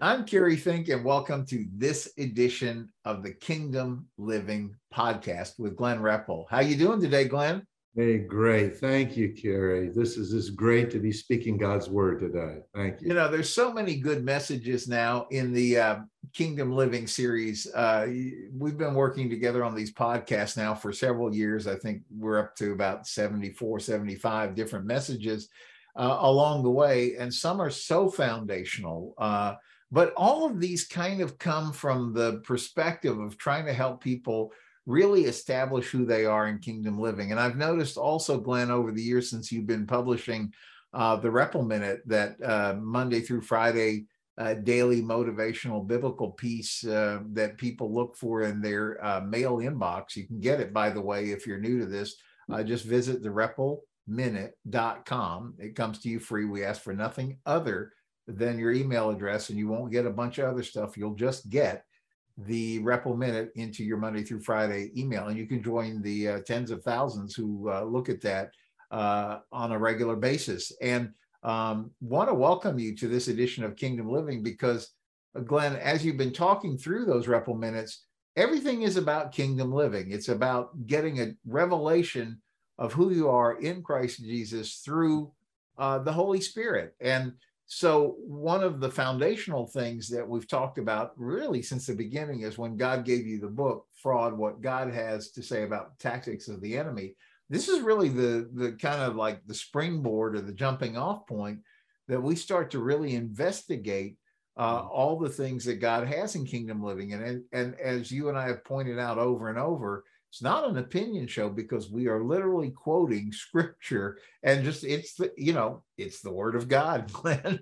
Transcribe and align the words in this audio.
I'm 0.00 0.24
Kerry 0.24 0.54
Fink, 0.54 0.88
and 0.90 1.04
welcome 1.04 1.44
to 1.46 1.66
this 1.74 2.12
edition 2.18 2.88
of 3.04 3.24
the 3.24 3.32
Kingdom 3.32 4.06
Living 4.16 4.76
Podcast 4.94 5.58
with 5.58 5.74
Glenn 5.74 6.00
Repple. 6.00 6.46
How 6.48 6.60
you 6.60 6.76
doing 6.76 7.00
today, 7.00 7.24
Glenn? 7.24 7.66
Hey, 7.96 8.18
great. 8.18 8.76
Thank 8.76 9.16
you, 9.16 9.32
Kerry. 9.32 9.88
This 9.88 10.16
is 10.16 10.30
just 10.30 10.54
great 10.54 10.92
to 10.92 11.00
be 11.00 11.10
speaking 11.10 11.58
God's 11.58 11.90
word 11.90 12.20
today. 12.20 12.58
Thank 12.76 13.00
you. 13.00 13.08
You 13.08 13.14
know, 13.14 13.28
there's 13.28 13.52
so 13.52 13.72
many 13.72 13.96
good 13.96 14.24
messages 14.24 14.86
now 14.86 15.26
in 15.32 15.52
the 15.52 15.78
uh, 15.78 15.96
Kingdom 16.32 16.70
Living 16.70 17.08
series. 17.08 17.66
Uh, 17.74 18.06
we've 18.56 18.78
been 18.78 18.94
working 18.94 19.28
together 19.28 19.64
on 19.64 19.74
these 19.74 19.92
podcasts 19.92 20.56
now 20.56 20.76
for 20.76 20.92
several 20.92 21.34
years. 21.34 21.66
I 21.66 21.74
think 21.74 22.02
we're 22.16 22.38
up 22.38 22.54
to 22.56 22.72
about 22.72 23.08
74, 23.08 23.80
75 23.80 24.54
different 24.54 24.86
messages 24.86 25.48
uh, 25.96 26.18
along 26.20 26.62
the 26.62 26.70
way, 26.70 27.16
and 27.16 27.34
some 27.34 27.60
are 27.60 27.70
so 27.70 28.08
foundational. 28.08 29.14
But 29.90 30.12
all 30.16 30.46
of 30.46 30.60
these 30.60 30.86
kind 30.86 31.20
of 31.20 31.38
come 31.38 31.72
from 31.72 32.12
the 32.12 32.40
perspective 32.44 33.18
of 33.18 33.38
trying 33.38 33.66
to 33.66 33.72
help 33.72 34.02
people 34.02 34.52
really 34.84 35.24
establish 35.24 35.90
who 35.90 36.04
they 36.04 36.24
are 36.24 36.48
in 36.48 36.58
kingdom 36.58 36.98
living. 36.98 37.30
And 37.30 37.40
I've 37.40 37.56
noticed 37.56 37.96
also, 37.96 38.38
Glenn, 38.38 38.70
over 38.70 38.92
the 38.92 39.02
years 39.02 39.30
since 39.30 39.52
you've 39.52 39.66
been 39.66 39.86
publishing 39.86 40.52
uh, 40.94 41.16
the 41.16 41.30
Repple 41.30 41.62
Minute, 41.62 42.00
that 42.06 42.42
uh, 42.42 42.74
Monday 42.78 43.20
through 43.20 43.42
Friday 43.42 44.06
uh, 44.38 44.54
daily 44.54 45.02
motivational 45.02 45.86
biblical 45.86 46.30
piece 46.30 46.86
uh, 46.86 47.18
that 47.32 47.58
people 47.58 47.92
look 47.92 48.16
for 48.16 48.42
in 48.42 48.62
their 48.62 49.04
uh, 49.04 49.20
mail 49.20 49.58
inbox. 49.58 50.16
You 50.16 50.26
can 50.26 50.40
get 50.40 50.60
it, 50.60 50.72
by 50.72 50.90
the 50.90 51.00
way, 51.00 51.30
if 51.30 51.46
you're 51.46 51.58
new 51.58 51.80
to 51.80 51.86
this. 51.86 52.16
Uh, 52.50 52.62
just 52.62 52.84
visit 52.84 53.22
the 53.22 53.28
reppleminute.com. 53.28 55.54
It 55.58 55.74
comes 55.74 55.98
to 56.00 56.08
you 56.08 56.20
free. 56.20 56.44
We 56.44 56.64
ask 56.64 56.82
for 56.82 56.94
nothing 56.94 57.38
other 57.44 57.92
than 58.28 58.58
your 58.58 58.72
email 58.72 59.10
address, 59.10 59.48
and 59.48 59.58
you 59.58 59.68
won't 59.68 59.90
get 59.90 60.06
a 60.06 60.10
bunch 60.10 60.38
of 60.38 60.44
other 60.44 60.62
stuff. 60.62 60.96
You'll 60.96 61.14
just 61.14 61.48
get 61.48 61.84
the 62.36 62.78
Repple 62.80 63.16
Minute 63.16 63.50
into 63.56 63.82
your 63.82 63.96
Monday 63.96 64.22
through 64.22 64.42
Friday 64.42 64.92
email, 64.96 65.26
and 65.26 65.38
you 65.38 65.46
can 65.46 65.62
join 65.62 66.02
the 66.02 66.28
uh, 66.28 66.38
tens 66.46 66.70
of 66.70 66.84
thousands 66.84 67.34
who 67.34 67.70
uh, 67.70 67.82
look 67.82 68.08
at 68.08 68.20
that 68.20 68.50
uh, 68.90 69.38
on 69.50 69.72
a 69.72 69.78
regular 69.78 70.14
basis. 70.14 70.72
And 70.80 71.10
um, 71.42 71.90
want 72.00 72.28
to 72.28 72.34
welcome 72.34 72.78
you 72.78 72.94
to 72.96 73.08
this 73.08 73.28
edition 73.28 73.64
of 73.64 73.76
Kingdom 73.76 74.10
Living 74.10 74.42
because, 74.42 74.90
uh, 75.34 75.40
Glenn, 75.40 75.76
as 75.76 76.04
you've 76.04 76.16
been 76.16 76.32
talking 76.32 76.76
through 76.76 77.06
those 77.06 77.28
Repple 77.28 77.56
Minutes, 77.56 78.04
everything 78.36 78.82
is 78.82 78.96
about 78.96 79.32
kingdom 79.32 79.72
living. 79.72 80.12
It's 80.12 80.28
about 80.28 80.86
getting 80.86 81.20
a 81.20 81.32
revelation 81.46 82.40
of 82.78 82.92
who 82.92 83.10
you 83.10 83.28
are 83.28 83.58
in 83.58 83.82
Christ 83.82 84.20
Jesus 84.20 84.82
through 84.84 85.32
uh, 85.78 85.98
the 85.98 86.12
Holy 86.12 86.40
Spirit. 86.40 86.94
And 87.00 87.32
so, 87.70 88.16
one 88.26 88.64
of 88.64 88.80
the 88.80 88.90
foundational 88.90 89.66
things 89.66 90.08
that 90.08 90.26
we've 90.26 90.48
talked 90.48 90.78
about 90.78 91.12
really 91.16 91.60
since 91.60 91.86
the 91.86 91.94
beginning 91.94 92.40
is 92.40 92.56
when 92.56 92.78
God 92.78 93.04
gave 93.04 93.26
you 93.26 93.38
the 93.38 93.46
book, 93.46 93.84
Fraud 93.92 94.32
What 94.32 94.62
God 94.62 94.90
Has 94.90 95.30
to 95.32 95.42
Say 95.42 95.64
About 95.64 95.98
Tactics 95.98 96.48
of 96.48 96.62
the 96.62 96.78
Enemy. 96.78 97.14
This 97.50 97.68
is 97.68 97.80
really 97.80 98.08
the, 98.08 98.48
the 98.54 98.72
kind 98.72 99.02
of 99.02 99.16
like 99.16 99.46
the 99.46 99.54
springboard 99.54 100.34
or 100.34 100.40
the 100.40 100.52
jumping 100.52 100.96
off 100.96 101.26
point 101.26 101.58
that 102.08 102.22
we 102.22 102.36
start 102.36 102.70
to 102.70 102.78
really 102.78 103.14
investigate 103.14 104.16
uh, 104.56 104.78
mm-hmm. 104.78 104.88
all 104.88 105.18
the 105.18 105.28
things 105.28 105.62
that 105.66 105.78
God 105.78 106.08
has 106.08 106.36
in 106.36 106.46
kingdom 106.46 106.82
living. 106.82 107.12
And, 107.12 107.22
and, 107.22 107.44
and 107.52 107.78
as 107.78 108.10
you 108.10 108.30
and 108.30 108.38
I 108.38 108.48
have 108.48 108.64
pointed 108.64 108.98
out 108.98 109.18
over 109.18 109.50
and 109.50 109.58
over, 109.58 110.04
it's 110.30 110.42
not 110.42 110.68
an 110.68 110.78
opinion 110.78 111.26
show 111.26 111.48
because 111.48 111.90
we 111.90 112.06
are 112.06 112.22
literally 112.22 112.70
quoting 112.70 113.32
scripture 113.32 114.18
and 114.42 114.64
just 114.64 114.84
it's 114.84 115.14
the 115.14 115.32
you 115.36 115.52
know 115.52 115.82
it's 115.96 116.20
the 116.20 116.32
word 116.32 116.54
of 116.54 116.68
god 116.68 117.10
glenn. 117.12 117.60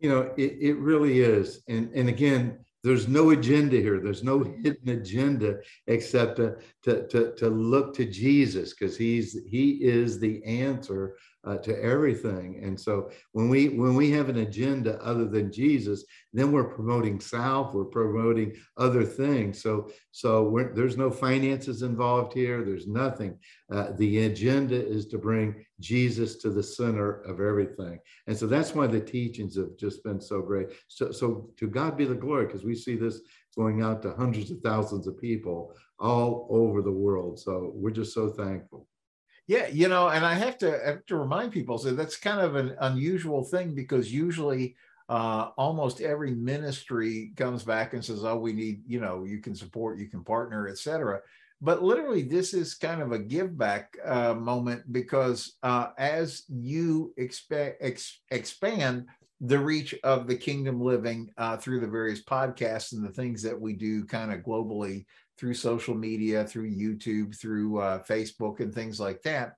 You 0.00 0.08
know 0.08 0.32
it, 0.36 0.56
it 0.60 0.76
really 0.78 1.20
is. 1.20 1.62
And 1.68 1.90
and 1.94 2.08
again 2.08 2.58
there's 2.82 3.08
no 3.08 3.30
agenda 3.30 3.76
here. 3.76 4.00
There's 4.00 4.24
no 4.24 4.42
hidden 4.42 4.88
agenda 4.88 5.58
except 5.86 6.40
to 6.82 7.06
to, 7.08 7.32
to 7.36 7.48
look 7.48 7.94
to 7.94 8.04
jesus 8.04 8.72
because 8.72 8.96
he's 8.96 9.36
he 9.46 9.72
is 9.82 10.18
the 10.18 10.42
answer 10.44 11.16
uh, 11.44 11.56
to 11.56 11.82
everything. 11.82 12.60
And 12.62 12.78
so 12.78 13.10
when 13.32 13.48
we 13.48 13.70
when 13.70 13.94
we 13.94 14.10
have 14.10 14.28
an 14.28 14.38
agenda 14.38 15.02
other 15.02 15.24
than 15.24 15.50
Jesus, 15.50 16.04
then 16.32 16.52
we're 16.52 16.74
promoting 16.74 17.18
self, 17.18 17.72
we're 17.72 17.84
promoting 17.86 18.54
other 18.76 19.04
things. 19.04 19.62
So 19.62 19.90
so 20.10 20.70
there's 20.74 20.98
no 20.98 21.10
finances 21.10 21.82
involved 21.82 22.34
here. 22.34 22.62
There's 22.62 22.86
nothing. 22.86 23.38
Uh, 23.72 23.92
the 23.96 24.26
agenda 24.26 24.76
is 24.76 25.06
to 25.06 25.18
bring 25.18 25.64
Jesus 25.80 26.36
to 26.36 26.50
the 26.50 26.62
center 26.62 27.22
of 27.22 27.40
everything. 27.40 27.98
And 28.26 28.36
so 28.36 28.46
that's 28.46 28.74
why 28.74 28.86
the 28.86 29.00
teachings 29.00 29.56
have 29.56 29.78
just 29.78 30.04
been 30.04 30.20
so 30.20 30.42
great. 30.42 30.68
So 30.88 31.10
so 31.10 31.50
to 31.56 31.68
God 31.68 31.96
be 31.96 32.04
the 32.04 32.14
glory 32.14 32.46
because 32.46 32.64
we 32.64 32.74
see 32.74 32.96
this 32.96 33.20
going 33.56 33.82
out 33.82 34.02
to 34.02 34.12
hundreds 34.12 34.50
of 34.50 34.60
thousands 34.60 35.06
of 35.06 35.20
people 35.20 35.74
all 35.98 36.46
over 36.50 36.82
the 36.82 36.92
world. 36.92 37.38
So 37.38 37.72
we're 37.74 37.90
just 37.90 38.14
so 38.14 38.28
thankful. 38.30 38.86
Yeah, 39.46 39.66
you 39.66 39.88
know, 39.88 40.08
and 40.08 40.24
I 40.24 40.34
have 40.34 40.58
to 40.58 40.80
have 40.84 41.04
to 41.06 41.16
remind 41.16 41.50
people 41.50 41.76
so 41.76 41.92
that's 41.92 42.16
kind 42.16 42.40
of 42.40 42.54
an 42.54 42.76
unusual 42.80 43.42
thing 43.42 43.74
because 43.74 44.12
usually 44.12 44.76
uh, 45.08 45.50
almost 45.58 46.00
every 46.00 46.30
ministry 46.30 47.32
comes 47.34 47.64
back 47.64 47.92
and 47.92 48.04
says, 48.04 48.24
"Oh, 48.24 48.38
we 48.38 48.52
need, 48.52 48.82
you 48.86 49.00
know, 49.00 49.24
you 49.24 49.38
can 49.38 49.56
support, 49.56 49.98
you 49.98 50.06
can 50.06 50.22
partner, 50.22 50.68
etc." 50.68 51.20
But 51.60 51.82
literally, 51.82 52.22
this 52.22 52.54
is 52.54 52.74
kind 52.74 53.02
of 53.02 53.10
a 53.10 53.18
give 53.18 53.58
back 53.58 53.98
uh, 54.04 54.34
moment 54.34 54.90
because 54.92 55.56
uh, 55.64 55.88
as 55.98 56.44
you 56.48 57.12
expect 57.16 57.82
ex- 57.82 58.20
expand 58.30 59.06
the 59.40 59.58
reach 59.58 59.94
of 60.04 60.26
the 60.26 60.36
kingdom 60.36 60.80
living 60.80 61.30
uh, 61.38 61.56
through 61.56 61.80
the 61.80 61.86
various 61.86 62.22
podcasts 62.22 62.92
and 62.92 63.04
the 63.04 63.12
things 63.12 63.42
that 63.42 63.58
we 63.58 63.72
do 63.72 64.04
kind 64.04 64.32
of 64.32 64.40
globally 64.40 65.06
through 65.38 65.54
social 65.54 65.94
media, 65.94 66.44
through 66.44 66.70
YouTube, 66.70 67.38
through 67.38 67.78
uh, 67.78 68.02
Facebook, 68.02 68.60
and 68.60 68.74
things 68.74 69.00
like 69.00 69.22
that. 69.22 69.54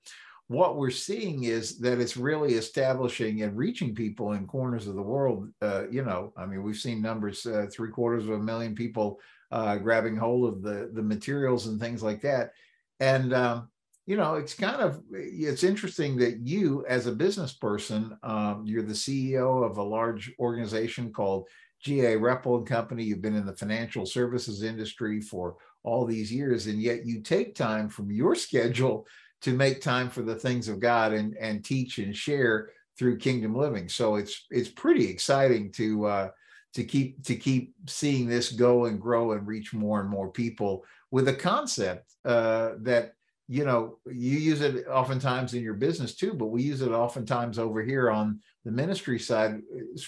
What 0.46 0.76
we're 0.76 0.90
seeing 0.90 1.44
is 1.44 1.78
that 1.78 1.98
it's 1.98 2.16
really 2.16 2.54
establishing 2.54 3.42
and 3.42 3.56
reaching 3.56 3.94
people 3.94 4.32
in 4.32 4.46
corners 4.46 4.86
of 4.86 4.94
the 4.94 5.02
world. 5.02 5.48
Uh, 5.60 5.88
you 5.90 6.04
know, 6.04 6.32
I 6.36 6.46
mean, 6.46 6.62
we've 6.62 6.76
seen 6.76 7.02
numbers 7.02 7.44
uh, 7.46 7.66
three 7.72 7.90
quarters 7.90 8.24
of 8.24 8.30
a 8.32 8.38
million 8.38 8.74
people 8.74 9.18
uh, 9.50 9.76
grabbing 9.76 10.16
hold 10.16 10.52
of 10.52 10.62
the 10.62 10.90
the 10.92 11.02
materials 11.02 11.66
and 11.66 11.80
things 11.80 12.02
like 12.02 12.20
that. 12.22 12.52
And 13.00 13.34
um, 13.34 13.68
you 14.06 14.16
know, 14.16 14.34
it's 14.34 14.54
kind 14.54 14.80
of 14.80 15.00
it's 15.12 15.62
interesting 15.62 16.16
that 16.16 16.40
you, 16.40 16.84
as 16.88 17.06
a 17.06 17.12
business 17.12 17.52
person, 17.52 18.16
um, 18.22 18.64
you're 18.66 18.82
the 18.82 18.92
CEO 18.92 19.64
of 19.64 19.78
a 19.78 19.82
large 19.82 20.32
organization 20.40 21.12
called 21.12 21.46
GA 21.82 22.16
Repple 22.16 22.56
and 22.56 22.66
Company. 22.66 23.04
You've 23.04 23.22
been 23.22 23.36
in 23.36 23.46
the 23.46 23.56
financial 23.56 24.04
services 24.04 24.64
industry 24.64 25.20
for 25.20 25.56
all 25.84 26.04
these 26.04 26.32
years, 26.32 26.66
and 26.66 26.82
yet 26.82 27.06
you 27.06 27.20
take 27.20 27.54
time 27.54 27.88
from 27.88 28.10
your 28.10 28.34
schedule 28.46 29.06
to 29.42 29.52
make 29.52 29.80
time 29.80 30.08
for 30.08 30.22
the 30.22 30.36
things 30.36 30.68
of 30.68 30.80
God 30.80 31.12
and 31.12 31.36
and 31.36 31.64
teach 31.64 31.98
and 31.98 32.16
share 32.16 32.70
through 32.98 33.18
Kingdom 33.18 33.54
Living. 33.54 33.88
So 33.88 34.16
it's 34.16 34.46
it's 34.50 34.68
pretty 34.68 35.08
exciting 35.08 35.70
to 35.72 36.06
uh, 36.06 36.28
to 36.74 36.82
keep 36.82 37.22
to 37.24 37.36
keep 37.36 37.74
seeing 37.86 38.26
this 38.26 38.50
go 38.50 38.86
and 38.86 39.00
grow 39.00 39.32
and 39.32 39.46
reach 39.46 39.72
more 39.72 40.00
and 40.00 40.10
more 40.10 40.30
people 40.30 40.84
with 41.12 41.28
a 41.28 41.34
concept 41.34 42.14
uh, 42.24 42.70
that 42.80 43.12
you 43.48 43.64
know 43.64 43.98
you 44.06 44.38
use 44.38 44.60
it 44.60 44.86
oftentimes 44.86 45.54
in 45.54 45.62
your 45.62 45.74
business 45.74 46.14
too 46.14 46.32
but 46.32 46.46
we 46.46 46.62
use 46.62 46.80
it 46.80 46.90
oftentimes 46.90 47.58
over 47.58 47.82
here 47.82 48.10
on 48.10 48.40
the 48.64 48.70
ministry 48.70 49.18
side 49.18 49.60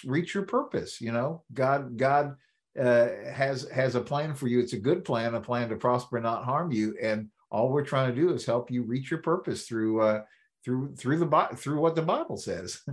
reach 0.04 0.34
your 0.34 0.44
purpose 0.44 1.00
you 1.00 1.12
know 1.12 1.42
god 1.52 1.96
god 1.96 2.36
uh, 2.78 3.08
has 3.32 3.68
has 3.70 3.94
a 3.94 4.00
plan 4.00 4.34
for 4.34 4.48
you. 4.48 4.60
It's 4.60 4.72
a 4.72 4.78
good 4.78 5.04
plan, 5.04 5.34
a 5.34 5.40
plan 5.40 5.68
to 5.68 5.76
prosper, 5.76 6.20
not 6.20 6.44
harm 6.44 6.72
you. 6.72 6.96
And 7.00 7.28
all 7.50 7.70
we're 7.70 7.84
trying 7.84 8.12
to 8.12 8.20
do 8.20 8.32
is 8.32 8.44
help 8.44 8.70
you 8.70 8.82
reach 8.82 9.10
your 9.10 9.22
purpose 9.22 9.66
through 9.66 10.00
uh, 10.00 10.22
through 10.64 10.96
through 10.96 11.18
the 11.18 11.48
through 11.56 11.80
what 11.80 11.94
the 11.94 12.02
Bible 12.02 12.36
says. 12.36 12.80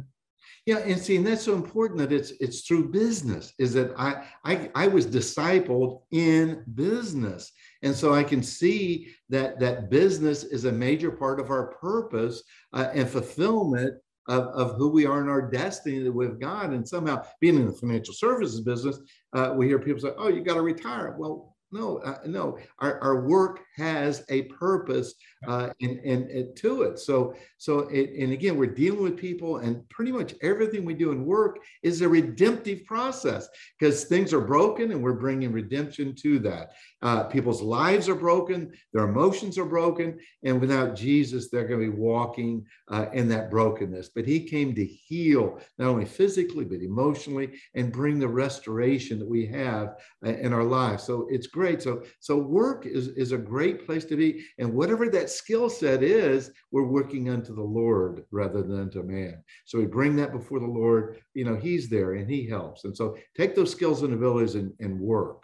Yeah, 0.67 0.77
and 0.79 0.99
see, 0.99 1.15
and 1.15 1.25
that's 1.25 1.43
so 1.43 1.55
important 1.55 1.97
that 1.99 2.11
it's 2.11 2.31
it's 2.39 2.61
through 2.61 2.91
business. 2.91 3.53
Is 3.57 3.73
that 3.73 3.93
I 3.97 4.27
I 4.45 4.69
I 4.75 4.87
was 4.87 5.07
discipled 5.07 6.01
in 6.11 6.63
business, 6.75 7.51
and 7.81 7.95
so 7.95 8.13
I 8.13 8.23
can 8.23 8.43
see 8.43 9.13
that 9.29 9.59
that 9.59 9.89
business 9.89 10.43
is 10.43 10.65
a 10.65 10.71
major 10.71 11.11
part 11.11 11.39
of 11.39 11.49
our 11.49 11.67
purpose 11.75 12.43
uh, 12.73 12.89
and 12.93 13.09
fulfillment 13.09 13.95
of, 14.27 14.43
of 14.47 14.75
who 14.75 14.89
we 14.89 15.05
are 15.05 15.21
in 15.21 15.29
our 15.29 15.49
destiny 15.49 16.07
with 16.09 16.39
God. 16.39 16.73
And 16.73 16.87
somehow, 16.87 17.23
being 17.39 17.55
in 17.55 17.65
the 17.65 17.73
financial 17.73 18.13
services 18.13 18.61
business, 18.61 18.99
uh, 19.33 19.53
we 19.55 19.67
hear 19.67 19.79
people 19.79 20.01
say, 20.01 20.13
"Oh, 20.17 20.29
you 20.29 20.43
got 20.43 20.55
to 20.55 20.61
retire." 20.61 21.15
Well, 21.17 21.55
no, 21.71 21.97
uh, 21.99 22.19
no. 22.25 22.59
Our, 22.79 22.99
our 22.99 23.27
work 23.27 23.61
has 23.75 24.23
a 24.29 24.43
purpose 24.43 25.13
uh, 25.47 25.69
and, 25.81 25.99
and, 25.99 26.29
and 26.29 26.55
to 26.55 26.83
it. 26.83 26.99
So, 26.99 27.33
so 27.57 27.79
it, 27.89 28.11
and 28.19 28.33
again, 28.33 28.57
we're 28.57 28.67
dealing 28.67 29.01
with 29.01 29.17
people, 29.17 29.57
and 29.57 29.87
pretty 29.89 30.11
much 30.11 30.35
everything 30.41 30.85
we 30.85 30.93
do 30.93 31.11
in 31.11 31.25
work 31.25 31.59
is 31.83 32.01
a 32.01 32.09
redemptive 32.09 32.85
process 32.85 33.47
because 33.79 34.05
things 34.05 34.33
are 34.33 34.41
broken, 34.41 34.91
and 34.91 35.01
we're 35.01 35.13
bringing 35.13 35.51
redemption 35.51 36.15
to 36.15 36.39
that. 36.39 36.73
Uh, 37.01 37.23
people's 37.23 37.61
lives 37.61 38.07
are 38.07 38.15
broken, 38.15 38.71
their 38.93 39.05
emotions 39.05 39.57
are 39.57 39.65
broken, 39.65 40.19
and 40.43 40.59
without 40.59 40.95
Jesus, 40.95 41.49
they're 41.49 41.67
going 41.67 41.81
to 41.81 41.91
be 41.91 41.97
walking 41.97 42.65
uh, 42.89 43.07
in 43.13 43.27
that 43.29 43.49
brokenness. 43.49 44.09
But 44.09 44.27
He 44.27 44.47
came 44.47 44.75
to 44.75 44.85
heal 44.85 45.59
not 45.77 45.87
only 45.87 46.05
physically 46.05 46.65
but 46.65 46.81
emotionally, 46.81 47.59
and 47.75 47.91
bring 47.91 48.19
the 48.19 48.27
restoration 48.27 49.17
that 49.19 49.27
we 49.27 49.45
have 49.47 49.95
uh, 50.25 50.29
in 50.29 50.53
our 50.53 50.63
lives. 50.63 51.03
So 51.03 51.27
it's 51.29 51.47
great. 51.47 51.81
So 51.81 52.03
so 52.19 52.37
work 52.37 52.85
is 52.85 53.09
is 53.09 53.31
a 53.31 53.37
great 53.37 53.60
place 53.69 54.05
to 54.05 54.15
be, 54.15 54.45
and 54.57 54.73
whatever 54.73 55.09
that 55.09 55.29
skill 55.29 55.69
set 55.69 56.03
is, 56.03 56.51
we're 56.71 56.83
working 56.83 57.29
unto 57.29 57.55
the 57.55 57.61
Lord 57.61 58.25
rather 58.31 58.61
than 58.61 58.79
unto 58.81 59.03
man. 59.03 59.43
So 59.65 59.79
we 59.79 59.85
bring 59.85 60.15
that 60.17 60.31
before 60.31 60.59
the 60.59 60.65
Lord. 60.65 61.21
You 61.33 61.45
know, 61.45 61.55
He's 61.55 61.89
there 61.89 62.13
and 62.13 62.29
He 62.29 62.47
helps. 62.47 62.83
And 62.83 62.95
so 62.95 63.17
take 63.35 63.55
those 63.55 63.71
skills 63.71 64.03
and 64.03 64.13
abilities 64.13 64.55
and, 64.55 64.73
and 64.79 64.99
work. 64.99 65.43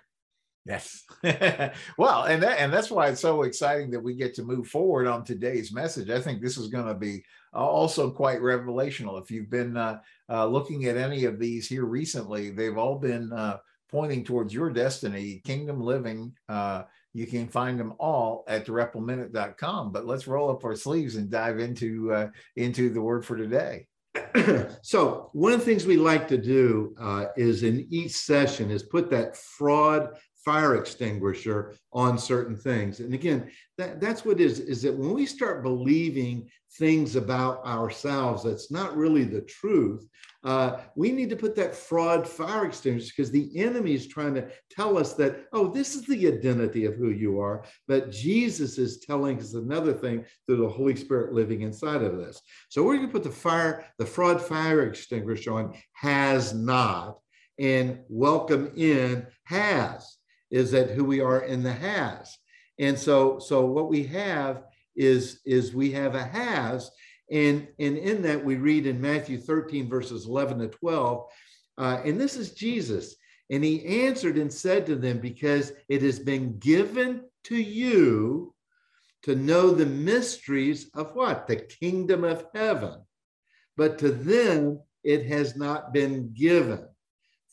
Yes. 0.65 1.05
well, 1.97 2.25
and 2.25 2.43
that, 2.43 2.59
and 2.59 2.73
that's 2.73 2.91
why 2.91 3.07
it's 3.07 3.21
so 3.21 3.43
exciting 3.43 3.89
that 3.91 4.03
we 4.03 4.15
get 4.15 4.33
to 4.35 4.43
move 4.43 4.67
forward 4.67 5.07
on 5.07 5.23
today's 5.23 5.71
message. 5.71 6.09
I 6.09 6.19
think 6.19 6.41
this 6.41 6.57
is 6.57 6.67
going 6.67 6.87
to 6.87 6.93
be 6.93 7.23
also 7.53 8.11
quite 8.11 8.41
revelational. 8.41 9.21
If 9.21 9.31
you've 9.31 9.49
been 9.49 9.77
uh, 9.77 9.99
uh, 10.29 10.45
looking 10.45 10.85
at 10.85 10.97
any 10.97 11.23
of 11.23 11.39
these 11.39 11.69
here 11.69 11.85
recently, 11.85 12.49
they've 12.49 12.77
all 12.77 12.99
been 12.99 13.31
uh, 13.31 13.57
pointing 13.89 14.25
towards 14.25 14.53
your 14.53 14.69
destiny, 14.69 15.41
kingdom 15.45 15.79
living. 15.79 16.33
You 17.17 17.25
can 17.25 17.47
find 17.47 17.79
them 17.79 17.95
all 17.97 18.43
at 18.47 18.67
thereppleminute.com. 18.67 19.91
But 19.91 20.05
let's 20.05 20.27
roll 20.27 20.51
up 20.51 20.63
our 20.63 20.75
sleeves 20.75 21.15
and 21.15 21.31
dive 21.31 21.57
into 21.57 22.13
uh, 22.13 22.27
into 22.55 22.91
the 22.91 23.01
word 23.01 23.25
for 23.25 23.35
today. 23.35 23.87
so 24.83 25.31
one 25.33 25.51
of 25.51 25.59
the 25.59 25.65
things 25.65 25.87
we 25.87 25.97
like 25.97 26.27
to 26.27 26.37
do 26.37 26.93
uh, 27.01 27.25
is 27.35 27.63
in 27.63 27.87
each 27.89 28.11
session 28.11 28.69
is 28.69 28.83
put 28.83 29.09
that 29.09 29.35
fraud 29.35 30.09
fire 30.47 30.77
extinguisher 30.77 31.75
on 31.91 32.17
certain 32.17 32.55
things. 32.55 33.01
And 33.01 33.13
again, 33.13 33.51
that, 33.77 33.99
that's 33.99 34.23
what 34.23 34.39
is, 34.39 34.61
is 34.61 34.81
that 34.83 34.95
when 34.95 35.13
we 35.13 35.25
start 35.25 35.61
believing 35.61 36.49
things 36.79 37.17
about 37.17 37.65
ourselves 37.65 38.45
that's 38.45 38.71
not 38.71 38.95
really 38.95 39.25
the 39.25 39.41
truth, 39.41 40.07
uh, 40.45 40.79
we 40.95 41.11
need 41.11 41.29
to 41.31 41.35
put 41.35 41.53
that 41.57 41.75
fraud 41.75 42.25
fire 42.25 42.65
extinguisher 42.65 43.11
because 43.13 43.29
the 43.29 43.51
enemy 43.59 43.93
is 43.93 44.07
trying 44.07 44.35
to 44.35 44.47
tell 44.71 44.97
us 44.97 45.15
that, 45.15 45.47
oh, 45.51 45.67
this 45.67 45.95
is 45.95 46.05
the 46.05 46.25
identity 46.25 46.85
of 46.85 46.95
who 46.95 47.09
you 47.09 47.41
are. 47.41 47.65
But 47.85 48.09
Jesus 48.09 48.77
is 48.77 49.01
telling 49.01 49.39
us 49.39 49.53
another 49.53 49.91
thing 49.91 50.23
through 50.45 50.61
the 50.61 50.69
Holy 50.69 50.95
Spirit 50.95 51.33
living 51.33 51.63
inside 51.63 52.03
of 52.03 52.15
this. 52.15 52.41
So 52.69 52.83
we're 52.83 52.95
going 52.95 53.07
to 53.07 53.11
put 53.11 53.23
the 53.23 53.31
fire, 53.31 53.85
the 53.97 54.05
fraud 54.05 54.41
fire 54.41 54.83
extinguisher 54.83 55.51
on 55.51 55.75
has 55.91 56.53
not 56.53 57.17
and 57.59 57.99
welcome 58.07 58.71
in 58.75 59.25
has 59.45 60.16
is 60.51 60.71
that 60.71 60.91
who 60.91 61.03
we 61.03 61.19
are 61.19 61.41
in 61.41 61.63
the 61.63 61.73
has. 61.73 62.37
And 62.79 62.97
so, 62.97 63.39
so 63.39 63.65
what 63.65 63.89
we 63.89 64.03
have 64.05 64.63
is, 64.95 65.41
is 65.45 65.73
we 65.73 65.91
have 65.91 66.15
a 66.15 66.23
has. 66.23 66.91
And, 67.31 67.67
and 67.79 67.97
in 67.97 68.21
that, 68.23 68.43
we 68.43 68.55
read 68.55 68.85
in 68.85 69.01
Matthew 69.01 69.37
13, 69.37 69.89
verses 69.89 70.25
11 70.25 70.59
to 70.59 70.67
12, 70.67 71.25
uh, 71.77 72.01
and 72.03 72.19
this 72.19 72.35
is 72.35 72.53
Jesus. 72.53 73.15
And 73.49 73.63
he 73.63 74.03
answered 74.03 74.37
and 74.37 74.51
said 74.51 74.85
to 74.87 74.95
them, 74.95 75.19
Because 75.19 75.71
it 75.89 76.01
has 76.01 76.19
been 76.19 76.57
given 76.59 77.23
to 77.45 77.55
you 77.55 78.53
to 79.23 79.35
know 79.35 79.71
the 79.71 79.85
mysteries 79.85 80.89
of 80.93 81.15
what? 81.15 81.47
The 81.47 81.57
kingdom 81.57 82.23
of 82.23 82.45
heaven. 82.53 83.01
But 83.75 83.99
to 83.99 84.09
them 84.09 84.79
it 85.03 85.25
has 85.27 85.55
not 85.55 85.93
been 85.93 86.33
given. 86.33 86.85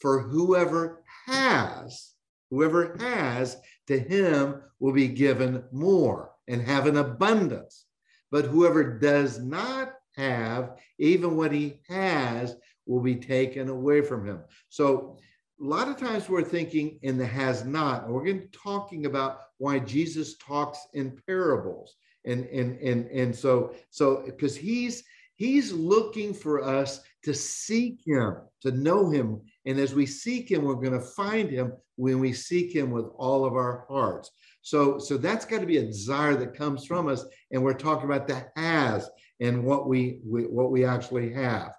For 0.01 0.21
whoever 0.21 1.05
has, 1.27 2.14
Whoever 2.55 2.97
has, 3.01 3.57
to 3.89 3.99
him 3.99 4.63
will 4.79 4.93
be 4.93 5.09
given 5.09 5.65
more 5.73 6.31
and 6.47 6.63
have 6.63 6.87
an 6.87 6.99
abundance. 6.99 7.87
But 8.31 8.45
whoever 8.45 8.97
does 8.97 9.41
not 9.41 9.95
have, 10.17 10.79
even 11.01 11.37
what 11.37 11.51
he 11.51 11.81
has, 11.89 12.55
will 12.87 13.01
be 13.01 13.17
taken 13.17 13.69
away 13.69 14.03
from 14.03 14.25
him. 14.25 14.45
So 14.69 15.19
a 15.61 15.65
lot 15.65 15.89
of 15.89 15.99
times 15.99 16.29
we're 16.29 16.45
thinking 16.45 17.01
in 17.03 17.19
the 17.19 17.27
has 17.27 17.65
not, 17.65 18.09
we're 18.09 18.25
going 18.25 18.43
to 18.43 18.47
be 18.47 18.57
talking 18.57 19.07
about 19.07 19.41
why 19.59 19.81
Jesus 19.81 20.37
talks 20.37 20.79
in 20.95 21.21
parables. 21.27 21.97
And 22.25 22.45
and 22.47 22.79
and 22.79 23.11
and 23.11 23.37
so 23.37 23.75
so 23.91 24.23
because 24.25 24.57
he's 24.57 25.03
he's 25.35 25.73
looking 25.73 26.33
for 26.33 26.63
us 26.63 27.01
to 27.25 27.35
seek 27.35 28.01
him, 28.07 28.37
to 28.63 28.71
know 28.71 29.11
him 29.11 29.41
and 29.67 29.79
as 29.79 29.95
we 29.95 30.07
seek 30.07 30.51
him, 30.51 30.63
we're 30.63 30.75
going 30.75 30.93
to 30.93 31.01
find 31.01 31.51
him 31.51 31.73
when 31.97 32.19
we 32.19 32.33
seek 32.33 32.75
him 32.75 32.91
with 32.91 33.07
all 33.17 33.45
of 33.45 33.55
our 33.55 33.87
hearts. 33.89 34.31
So, 34.63 34.99
so 34.99 35.17
that's 35.17 35.45
got 35.45 35.61
to 35.61 35.67
be 35.67 35.79
a 35.79 35.85
desire 35.85 36.37
that 36.37 36.57
comes 36.57 36.87
from 36.87 37.09
us. 37.09 37.25
And 37.51 37.63
we're 37.63 37.75
talking 37.75 38.05
about 38.05 38.27
the 38.27 38.47
has 38.57 39.09
and 39.41 39.65
what 39.65 39.89
we, 39.89 40.21
we 40.25 40.43
what 40.43 40.71
we 40.71 40.85
actually 40.85 41.33
have. 41.33 41.75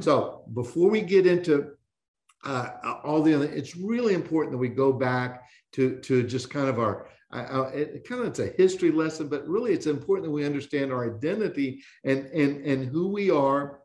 So 0.00 0.44
before 0.54 0.90
we 0.90 1.00
get 1.00 1.26
into 1.26 1.72
uh, 2.44 2.70
all 3.04 3.22
the 3.22 3.34
other, 3.34 3.46
it's 3.46 3.76
really 3.76 4.14
important 4.14 4.52
that 4.52 4.58
we 4.58 4.68
go 4.68 4.92
back 4.92 5.42
to, 5.72 5.98
to 6.00 6.22
just 6.22 6.50
kind 6.50 6.68
of 6.68 6.78
our, 6.78 7.08
uh, 7.32 7.70
it 7.74 8.08
kind 8.08 8.22
of 8.22 8.28
it's 8.28 8.38
a 8.38 8.52
history 8.56 8.90
lesson, 8.90 9.28
but 9.28 9.46
really 9.46 9.72
it's 9.72 9.86
important 9.86 10.26
that 10.26 10.32
we 10.32 10.46
understand 10.46 10.92
our 10.92 11.14
identity 11.14 11.82
and, 12.04 12.26
and, 12.26 12.64
and 12.64 12.86
who 12.86 13.08
we 13.08 13.30
are 13.30 13.80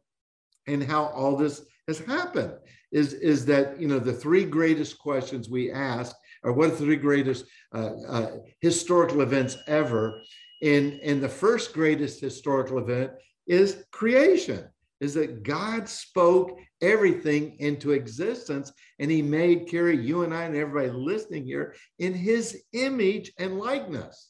and 0.68 0.84
how 0.84 1.06
all 1.06 1.36
this 1.36 1.66
has 1.88 2.00
happened 2.00 2.54
is, 2.92 3.14
is 3.14 3.46
that, 3.46 3.80
you 3.80 3.88
know, 3.88 4.00
the 4.00 4.14
three 4.14 4.46
greatest 4.46 5.00
questions 5.00 5.50
we 5.50 5.72
ask 5.72 6.16
are 6.44 6.54
what 6.54 6.68
are 6.68 6.72
the 6.72 6.78
three 6.78 6.96
greatest 6.96 7.46
uh, 7.74 7.92
uh, 8.08 8.32
historical 8.62 9.22
events 9.22 9.58
ever? 9.68 10.22
And, 10.62 10.94
and 11.02 11.22
the 11.22 11.30
first 11.30 11.74
greatest 11.74 12.22
historical 12.22 12.78
event 12.78 13.12
is 13.48 13.84
creation, 13.92 14.66
is 15.02 15.14
that 15.16 15.44
God 15.44 15.90
spoke 15.90 16.58
everything 16.82 17.58
into 17.60 17.92
existence 17.92 18.72
and 19.00 19.12
he 19.12 19.22
made 19.22 19.68
Kerry, 19.68 19.98
you 19.98 20.24
and 20.24 20.34
I, 20.34 20.44
and 20.44 20.56
everybody 20.56 20.90
listening 20.90 21.46
here 21.46 21.76
in 22.00 22.14
his 22.14 22.64
image 22.74 23.34
and 23.40 23.60
likeness. 23.60 24.30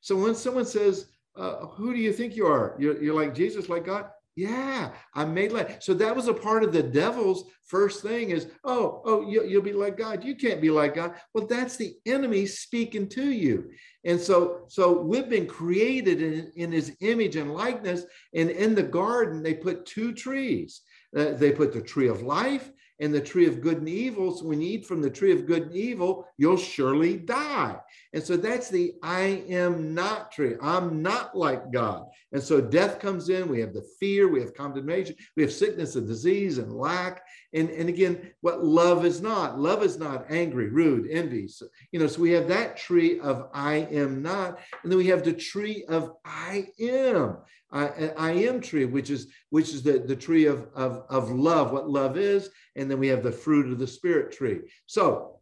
So 0.00 0.16
when 0.16 0.34
someone 0.34 0.66
says, 0.66 1.06
uh, 1.36 1.66
who 1.66 1.94
do 1.94 2.00
you 2.00 2.12
think 2.12 2.36
you 2.36 2.46
are? 2.46 2.76
You're, 2.78 3.02
you're 3.02 3.14
like 3.14 3.34
Jesus, 3.34 3.68
like 3.68 3.86
God. 3.86 4.10
Yeah, 4.36 4.90
I 5.14 5.24
made 5.24 5.52
like 5.52 5.80
so 5.80 5.94
that 5.94 6.16
was 6.16 6.26
a 6.26 6.34
part 6.34 6.64
of 6.64 6.72
the 6.72 6.82
devil's 6.82 7.44
first 7.66 8.02
thing 8.02 8.30
is 8.30 8.48
oh 8.64 9.00
oh 9.04 9.28
you, 9.28 9.44
you'll 9.44 9.62
be 9.62 9.72
like 9.72 9.96
God. 9.96 10.24
You 10.24 10.34
can't 10.34 10.60
be 10.60 10.70
like 10.70 10.96
God. 10.96 11.14
Well 11.32 11.46
that's 11.46 11.76
the 11.76 11.94
enemy 12.04 12.46
speaking 12.46 13.08
to 13.10 13.30
you. 13.30 13.70
And 14.04 14.20
so 14.20 14.64
so 14.68 15.00
we've 15.00 15.28
been 15.28 15.46
created 15.46 16.20
in, 16.20 16.50
in 16.56 16.72
his 16.72 16.96
image 17.00 17.36
and 17.36 17.54
likeness. 17.54 18.04
And 18.34 18.50
in 18.50 18.74
the 18.74 18.82
garden 18.82 19.42
they 19.42 19.54
put 19.54 19.86
two 19.86 20.12
trees. 20.12 20.80
Uh, 21.16 21.30
they 21.34 21.52
put 21.52 21.72
the 21.72 21.80
tree 21.80 22.08
of 22.08 22.22
life 22.22 22.72
and 23.00 23.12
the 23.12 23.20
tree 23.20 23.46
of 23.46 23.60
good 23.60 23.78
and 23.78 23.88
evil. 23.88 24.36
So 24.36 24.46
when 24.46 24.60
you 24.60 24.74
eat 24.74 24.86
from 24.86 25.02
the 25.02 25.10
tree 25.10 25.32
of 25.32 25.46
good 25.46 25.64
and 25.64 25.76
evil, 25.76 26.28
you'll 26.38 26.56
surely 26.56 27.16
die. 27.16 27.76
And 28.12 28.22
so 28.22 28.36
that's 28.36 28.70
the 28.70 28.94
I 29.02 29.44
am 29.48 29.94
not 29.94 30.30
tree. 30.30 30.54
I'm 30.62 31.02
not 31.02 31.36
like 31.36 31.72
God. 31.72 32.06
And 32.32 32.42
so 32.42 32.60
death 32.60 33.00
comes 33.00 33.28
in. 33.28 33.48
We 33.48 33.60
have 33.60 33.74
the 33.74 33.86
fear, 33.98 34.28
we 34.28 34.40
have 34.40 34.54
condemnation, 34.54 35.16
we 35.36 35.42
have 35.42 35.52
sickness 35.52 35.96
and 35.96 36.06
disease 36.06 36.58
and 36.58 36.72
lack. 36.72 37.22
And, 37.52 37.70
and 37.70 37.88
again, 37.88 38.32
what 38.40 38.64
love 38.64 39.04
is 39.04 39.20
not. 39.20 39.58
Love 39.58 39.82
is 39.82 39.98
not 39.98 40.26
angry, 40.30 40.68
rude, 40.68 41.08
envy. 41.10 41.48
So, 41.48 41.66
you 41.92 42.00
know, 42.00 42.06
so 42.06 42.20
we 42.20 42.32
have 42.32 42.48
that 42.48 42.76
tree 42.76 43.18
of 43.20 43.48
I 43.52 43.88
am 43.90 44.22
not. 44.22 44.58
And 44.82 44.90
then 44.90 44.98
we 44.98 45.08
have 45.08 45.24
the 45.24 45.32
tree 45.32 45.84
of 45.88 46.12
I 46.24 46.68
am. 46.80 47.38
I, 47.74 48.12
I 48.16 48.30
am 48.32 48.60
tree, 48.60 48.84
which 48.84 49.10
is 49.10 49.26
which 49.50 49.70
is 49.70 49.82
the, 49.82 49.98
the 49.98 50.16
tree 50.16 50.46
of, 50.46 50.68
of, 50.74 51.04
of 51.10 51.30
love, 51.30 51.72
what 51.72 51.90
love 51.90 52.16
is, 52.16 52.50
and 52.76 52.88
then 52.88 52.98
we 53.00 53.08
have 53.08 53.24
the 53.24 53.32
fruit 53.32 53.70
of 53.70 53.78
the 53.78 53.86
spirit 53.86 54.30
tree. 54.32 54.60
So, 54.86 55.40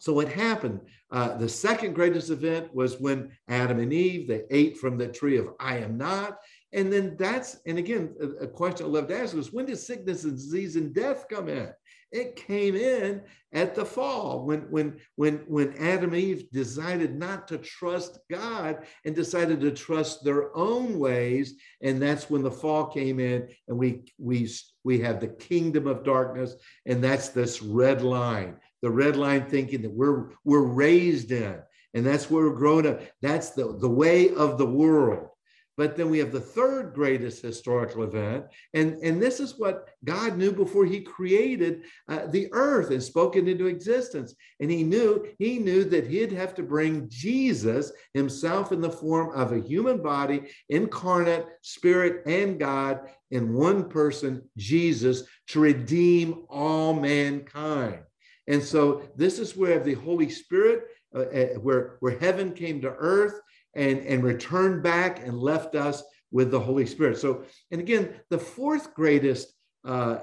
so 0.00 0.12
what 0.12 0.28
happened? 0.28 0.80
Uh, 1.10 1.36
the 1.36 1.48
second 1.48 1.94
greatest 1.94 2.30
event 2.30 2.74
was 2.74 3.00
when 3.00 3.30
Adam 3.48 3.78
and 3.78 3.92
Eve 3.92 4.26
they 4.26 4.42
ate 4.50 4.76
from 4.76 4.98
the 4.98 5.08
tree 5.08 5.38
of 5.38 5.50
I 5.60 5.78
am 5.78 5.96
not, 5.96 6.38
and 6.72 6.92
then 6.92 7.16
that's 7.16 7.58
and 7.64 7.78
again 7.78 8.12
a, 8.20 8.44
a 8.44 8.48
question 8.48 8.86
I 8.86 8.88
love 8.88 9.06
to 9.08 9.18
ask 9.18 9.34
was 9.34 9.52
when 9.52 9.66
did 9.66 9.78
sickness 9.78 10.24
and 10.24 10.34
disease 10.34 10.74
and 10.74 10.92
death 10.92 11.26
come 11.30 11.48
in? 11.48 11.72
It 12.10 12.36
came 12.36 12.74
in 12.74 13.22
at 13.52 13.74
the 13.74 13.84
fall 13.84 14.46
when 14.46 14.60
when 14.70 14.98
when 15.16 15.36
when 15.46 15.76
Adam 15.76 16.14
and 16.14 16.22
Eve 16.22 16.50
decided 16.50 17.14
not 17.14 17.46
to 17.48 17.58
trust 17.58 18.18
God 18.30 18.86
and 19.04 19.14
decided 19.14 19.60
to 19.60 19.70
trust 19.70 20.24
their 20.24 20.56
own 20.56 20.98
ways, 20.98 21.54
and 21.82 22.00
that's 22.00 22.30
when 22.30 22.42
the 22.42 22.50
fall 22.50 22.86
came 22.86 23.20
in, 23.20 23.48
and 23.68 23.76
we 23.76 24.04
we 24.18 24.48
we 24.84 25.00
have 25.00 25.20
the 25.20 25.28
kingdom 25.28 25.86
of 25.86 26.04
darkness, 26.04 26.54
and 26.86 27.04
that's 27.04 27.28
this 27.28 27.62
red 27.62 28.00
line, 28.00 28.56
the 28.80 28.90
red 28.90 29.16
line 29.16 29.44
thinking 29.44 29.82
that 29.82 29.92
we're 29.92 30.30
we're 30.44 30.66
raised 30.66 31.30
in. 31.30 31.60
And 31.94 32.04
that's 32.04 32.30
where 32.30 32.44
we're 32.44 32.54
growing 32.54 32.86
up. 32.86 33.00
That's 33.22 33.50
the, 33.50 33.76
the 33.78 33.88
way 33.88 34.34
of 34.34 34.58
the 34.58 34.66
world. 34.66 35.27
But 35.78 35.96
then 35.96 36.10
we 36.10 36.18
have 36.18 36.32
the 36.32 36.40
third 36.40 36.92
greatest 36.92 37.40
historical 37.40 38.02
event. 38.02 38.46
And, 38.74 38.98
and 39.00 39.22
this 39.22 39.38
is 39.38 39.60
what 39.60 39.90
God 40.04 40.36
knew 40.36 40.50
before 40.50 40.84
he 40.84 41.00
created 41.00 41.84
uh, 42.08 42.26
the 42.26 42.48
earth 42.50 42.90
and 42.90 43.00
spoke 43.00 43.36
it 43.36 43.46
into 43.46 43.68
existence. 43.68 44.34
And 44.58 44.72
he 44.72 44.82
knew, 44.82 45.24
he 45.38 45.60
knew 45.60 45.84
that 45.84 46.08
he'd 46.08 46.32
have 46.32 46.56
to 46.56 46.64
bring 46.64 47.08
Jesus 47.08 47.92
himself 48.12 48.72
in 48.72 48.80
the 48.80 48.90
form 48.90 49.32
of 49.36 49.52
a 49.52 49.60
human 49.60 50.02
body, 50.02 50.50
incarnate, 50.68 51.46
spirit, 51.62 52.26
and 52.26 52.58
God 52.58 53.02
in 53.30 53.54
one 53.54 53.88
person, 53.88 54.42
Jesus, 54.56 55.22
to 55.50 55.60
redeem 55.60 56.44
all 56.48 56.92
mankind. 56.92 58.00
And 58.48 58.60
so 58.60 59.02
this 59.14 59.38
is 59.38 59.56
where 59.56 59.78
the 59.78 59.94
Holy 59.94 60.28
Spirit, 60.28 60.86
uh, 61.14 61.20
uh 61.20 61.46
where, 61.60 61.98
where 62.00 62.18
heaven 62.18 62.52
came 62.52 62.80
to 62.80 62.88
earth 62.88 63.38
and, 63.78 64.00
and 64.00 64.24
returned 64.24 64.82
back 64.82 65.24
and 65.24 65.38
left 65.38 65.76
us 65.76 66.02
with 66.30 66.50
the 66.50 66.60
Holy 66.60 66.84
Spirit. 66.84 67.16
So, 67.16 67.44
and 67.70 67.80
again, 67.80 68.04
the 68.28 68.38
fourth 68.38 68.92
greatest 68.92 69.54
uh, 69.86 70.18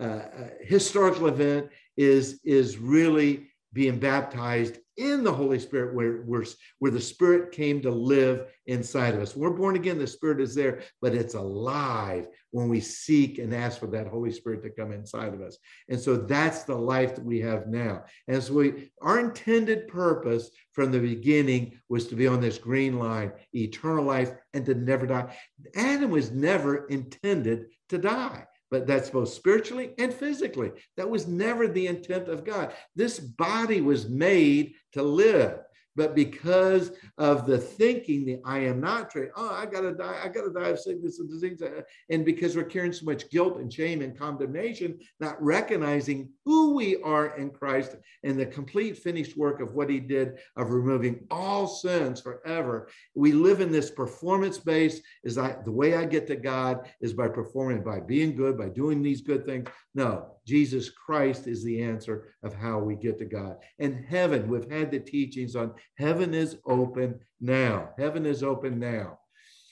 uh, 0.00 0.02
uh, 0.02 0.22
historical 0.62 1.26
event 1.28 1.68
is, 1.96 2.40
is 2.42 2.78
really 2.78 3.48
being 3.72 3.98
baptized 3.98 4.78
in 4.96 5.22
the 5.22 5.32
Holy 5.32 5.58
Spirit, 5.58 5.94
where, 5.94 6.22
where, 6.22 6.44
where 6.78 6.90
the 6.90 7.00
Spirit 7.00 7.52
came 7.52 7.82
to 7.82 7.90
live 7.90 8.50
inside 8.66 9.14
of 9.14 9.20
us. 9.20 9.36
We're 9.36 9.50
born 9.50 9.76
again, 9.76 9.98
the 9.98 10.06
Spirit 10.06 10.40
is 10.40 10.54
there, 10.54 10.80
but 11.02 11.14
it's 11.14 11.34
alive 11.34 12.28
when 12.50 12.68
we 12.68 12.80
seek 12.80 13.38
and 13.38 13.54
ask 13.54 13.78
for 13.78 13.88
that 13.88 14.06
Holy 14.06 14.32
Spirit 14.32 14.62
to 14.62 14.70
come 14.70 14.92
inside 14.92 15.34
of 15.34 15.42
us. 15.42 15.58
And 15.90 16.00
so 16.00 16.16
that's 16.16 16.62
the 16.62 16.74
life 16.74 17.14
that 17.14 17.24
we 17.24 17.40
have 17.40 17.66
now. 17.66 18.04
And 18.28 18.42
so 18.42 18.54
we, 18.54 18.90
our 19.02 19.20
intended 19.20 19.88
purpose 19.88 20.50
from 20.72 20.90
the 20.90 21.00
beginning 21.00 21.78
was 21.90 22.06
to 22.08 22.14
be 22.14 22.26
on 22.26 22.40
this 22.40 22.56
green 22.56 22.98
line, 22.98 23.32
eternal 23.54 24.04
life, 24.04 24.32
and 24.54 24.64
to 24.64 24.74
never 24.74 25.06
die. 25.06 25.36
Adam 25.74 26.10
was 26.10 26.30
never 26.30 26.86
intended 26.86 27.66
to 27.90 27.98
die 27.98 28.46
but 28.70 28.86
that's 28.86 29.10
both 29.10 29.28
spiritually 29.28 29.92
and 29.98 30.12
physically. 30.12 30.72
That 30.96 31.08
was 31.08 31.26
never 31.26 31.68
the 31.68 31.86
intent 31.86 32.28
of 32.28 32.44
God. 32.44 32.72
This 32.94 33.18
body 33.18 33.80
was 33.80 34.08
made 34.08 34.74
to 34.92 35.02
live. 35.02 35.58
But 35.96 36.14
because 36.14 36.92
of 37.18 37.46
the 37.46 37.58
thinking, 37.58 38.26
the 38.26 38.40
I 38.44 38.58
am 38.58 38.80
not 38.80 39.10
trait, 39.10 39.30
oh, 39.34 39.50
I 39.50 39.66
gotta 39.66 39.92
die, 39.92 40.20
I 40.22 40.28
gotta 40.28 40.50
die 40.50 40.68
of 40.68 40.78
sickness 40.78 41.18
and 41.18 41.28
disease. 41.28 41.62
Uh, 41.62 41.82
and 42.10 42.24
because 42.24 42.54
we're 42.54 42.64
carrying 42.64 42.92
so 42.92 43.06
much 43.06 43.30
guilt 43.30 43.58
and 43.58 43.72
shame 43.72 44.02
and 44.02 44.16
condemnation, 44.16 44.98
not 45.20 45.42
recognizing 45.42 46.30
who 46.44 46.74
we 46.74 47.02
are 47.02 47.36
in 47.36 47.50
Christ 47.50 47.96
and 48.22 48.38
the 48.38 48.46
complete 48.46 48.98
finished 48.98 49.36
work 49.36 49.60
of 49.60 49.74
what 49.74 49.88
he 49.88 49.98
did 49.98 50.38
of 50.56 50.70
removing 50.70 51.26
all 51.30 51.66
sins 51.66 52.20
forever. 52.20 52.88
We 53.14 53.32
live 53.32 53.60
in 53.60 53.72
this 53.72 53.90
performance 53.90 54.58
base 54.58 55.00
is 55.24 55.38
I 55.38 55.56
the 55.64 55.72
way 55.72 55.96
I 55.96 56.04
get 56.04 56.26
to 56.26 56.36
God 56.36 56.90
is 57.00 57.14
by 57.14 57.28
performing, 57.28 57.82
by 57.82 58.00
being 58.00 58.36
good, 58.36 58.58
by 58.58 58.68
doing 58.68 59.02
these 59.02 59.22
good 59.22 59.46
things. 59.46 59.68
No, 59.94 60.35
Jesus 60.46 60.88
Christ 60.90 61.46
is 61.46 61.64
the 61.64 61.82
answer 61.82 62.34
of 62.42 62.54
how 62.54 62.78
we 62.78 62.94
get 62.94 63.18
to 63.18 63.24
God. 63.24 63.56
And 63.78 64.04
heaven, 64.04 64.48
we've 64.48 64.70
had 64.70 64.90
the 64.90 65.00
teachings 65.00 65.56
on 65.56 65.74
heaven 65.96 66.34
is 66.34 66.58
open 66.66 67.18
now. 67.40 67.90
Heaven 67.98 68.24
is 68.24 68.42
open 68.42 68.78
now. 68.78 69.18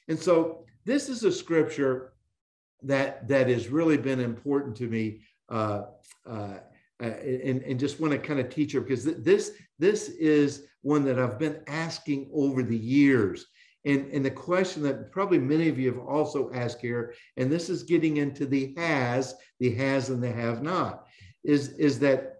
And 0.08 0.18
so 0.18 0.64
this 0.84 1.08
is 1.08 1.22
a 1.22 1.32
scripture 1.32 2.12
that 2.82 3.26
that 3.28 3.48
has 3.48 3.68
really 3.68 3.96
been 3.96 4.20
important 4.20 4.76
to 4.76 4.88
me 4.88 5.20
uh, 5.48 5.82
uh, 6.28 6.58
and, 7.00 7.62
and 7.62 7.80
just 7.80 8.00
want 8.00 8.12
to 8.12 8.18
kind 8.18 8.40
of 8.40 8.50
teach 8.50 8.72
her 8.72 8.80
because 8.80 9.04
this 9.04 9.52
this 9.78 10.08
is 10.10 10.66
one 10.82 11.04
that 11.04 11.18
I've 11.18 11.38
been 11.38 11.60
asking 11.66 12.30
over 12.32 12.62
the 12.62 12.76
years 12.76 13.46
and, 13.84 14.10
and 14.12 14.24
the 14.24 14.30
question 14.30 14.82
that 14.84 15.12
probably 15.12 15.38
many 15.38 15.68
of 15.68 15.78
you 15.78 15.92
have 15.92 16.06
also 16.06 16.50
asked 16.52 16.80
here, 16.80 17.14
and 17.36 17.50
this 17.50 17.68
is 17.68 17.82
getting 17.82 18.16
into 18.16 18.46
the 18.46 18.74
has, 18.76 19.34
the 19.60 19.74
has 19.74 20.10
and 20.10 20.22
the 20.22 20.32
have 20.32 20.62
not, 20.62 21.06
is, 21.42 21.70
is 21.74 21.98
that, 22.00 22.36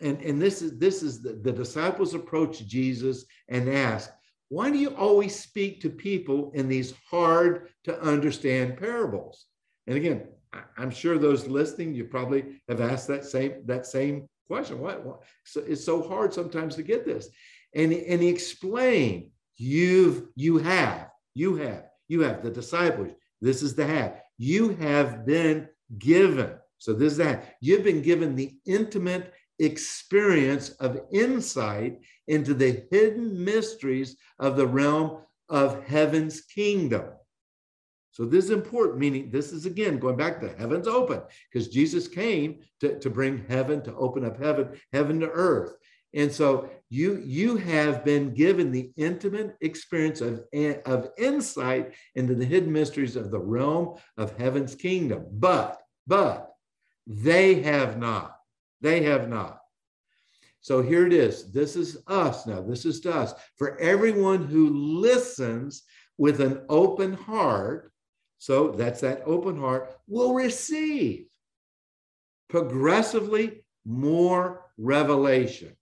and, 0.00 0.20
and 0.22 0.40
this 0.40 0.62
is 0.62 0.78
this 0.78 1.02
is 1.02 1.20
the, 1.22 1.32
the 1.42 1.52
disciples 1.52 2.14
approach 2.14 2.66
Jesus 2.66 3.24
and 3.48 3.68
ask, 3.68 4.10
why 4.48 4.70
do 4.70 4.78
you 4.78 4.96
always 4.96 5.38
speak 5.38 5.80
to 5.80 5.90
people 5.90 6.50
in 6.54 6.68
these 6.68 6.94
hard 7.10 7.68
to 7.84 8.00
understand 8.00 8.78
parables? 8.78 9.46
And 9.86 9.96
again, 9.96 10.28
I'm 10.76 10.90
sure 10.90 11.18
those 11.18 11.46
listening, 11.46 11.94
you 11.94 12.04
probably 12.04 12.60
have 12.68 12.80
asked 12.80 13.08
that 13.08 13.24
same 13.24 13.62
that 13.66 13.86
same 13.86 14.28
question. 14.48 14.80
What? 14.80 15.22
So 15.44 15.62
it's 15.66 15.84
so 15.84 16.06
hard 16.06 16.32
sometimes 16.32 16.76
to 16.76 16.82
get 16.82 17.04
this. 17.04 17.28
And, 17.74 17.92
and 17.92 18.20
he 18.20 18.28
explained 18.28 19.30
You've, 19.62 20.28
you 20.36 20.56
have, 20.56 21.10
you 21.34 21.56
have, 21.56 21.84
you 22.08 22.22
have 22.22 22.42
the 22.42 22.50
disciples. 22.50 23.10
This 23.42 23.62
is 23.62 23.74
the 23.74 23.84
have. 23.84 24.22
You 24.38 24.70
have 24.76 25.26
been 25.26 25.68
given. 25.98 26.54
So 26.78 26.94
this 26.94 27.12
is 27.12 27.18
that. 27.18 27.56
You've 27.60 27.84
been 27.84 28.00
given 28.00 28.34
the 28.34 28.54
intimate 28.64 29.34
experience 29.58 30.70
of 30.80 31.02
insight 31.12 32.00
into 32.26 32.54
the 32.54 32.86
hidden 32.90 33.44
mysteries 33.44 34.16
of 34.38 34.56
the 34.56 34.66
realm 34.66 35.18
of 35.50 35.84
heaven's 35.84 36.40
kingdom. 36.40 37.04
So 38.12 38.24
this 38.24 38.46
is 38.46 38.50
important, 38.52 38.98
meaning 38.98 39.30
this 39.30 39.52
is 39.52 39.66
again 39.66 39.98
going 39.98 40.16
back 40.16 40.40
to 40.40 40.54
heaven's 40.56 40.88
open, 40.88 41.20
because 41.52 41.68
Jesus 41.68 42.08
came 42.08 42.60
to, 42.80 42.98
to 42.98 43.10
bring 43.10 43.44
heaven, 43.50 43.82
to 43.82 43.94
open 43.94 44.24
up 44.24 44.40
heaven, 44.42 44.80
heaven 44.94 45.20
to 45.20 45.28
earth. 45.28 45.74
And 46.12 46.32
so 46.32 46.68
you 46.88 47.22
you 47.24 47.56
have 47.56 48.04
been 48.04 48.34
given 48.34 48.72
the 48.72 48.90
intimate 48.96 49.56
experience 49.60 50.20
of, 50.20 50.42
of 50.86 51.10
insight 51.16 51.94
into 52.16 52.34
the 52.34 52.44
hidden 52.44 52.72
mysteries 52.72 53.16
of 53.16 53.30
the 53.30 53.38
realm 53.38 53.96
of 54.16 54.36
heaven's 54.36 54.74
kingdom. 54.74 55.26
But, 55.32 55.80
but 56.06 56.52
they 57.06 57.62
have 57.62 57.98
not. 57.98 58.36
They 58.80 59.04
have 59.04 59.28
not. 59.28 59.60
So 60.60 60.82
here 60.82 61.06
it 61.06 61.12
is. 61.12 61.52
This 61.52 61.76
is 61.76 62.02
us 62.06 62.46
now. 62.46 62.60
This 62.60 62.84
is 62.84 63.00
to 63.00 63.14
us. 63.14 63.34
For 63.56 63.78
everyone 63.78 64.44
who 64.44 64.98
listens 65.00 65.84
with 66.18 66.40
an 66.40 66.62
open 66.68 67.14
heart, 67.14 67.92
so 68.38 68.72
that's 68.72 69.00
that 69.00 69.22
open 69.24 69.58
heart, 69.58 69.96
will 70.06 70.34
receive 70.34 71.26
progressively 72.48 73.64
more 73.86 74.66
revelation 74.76 75.76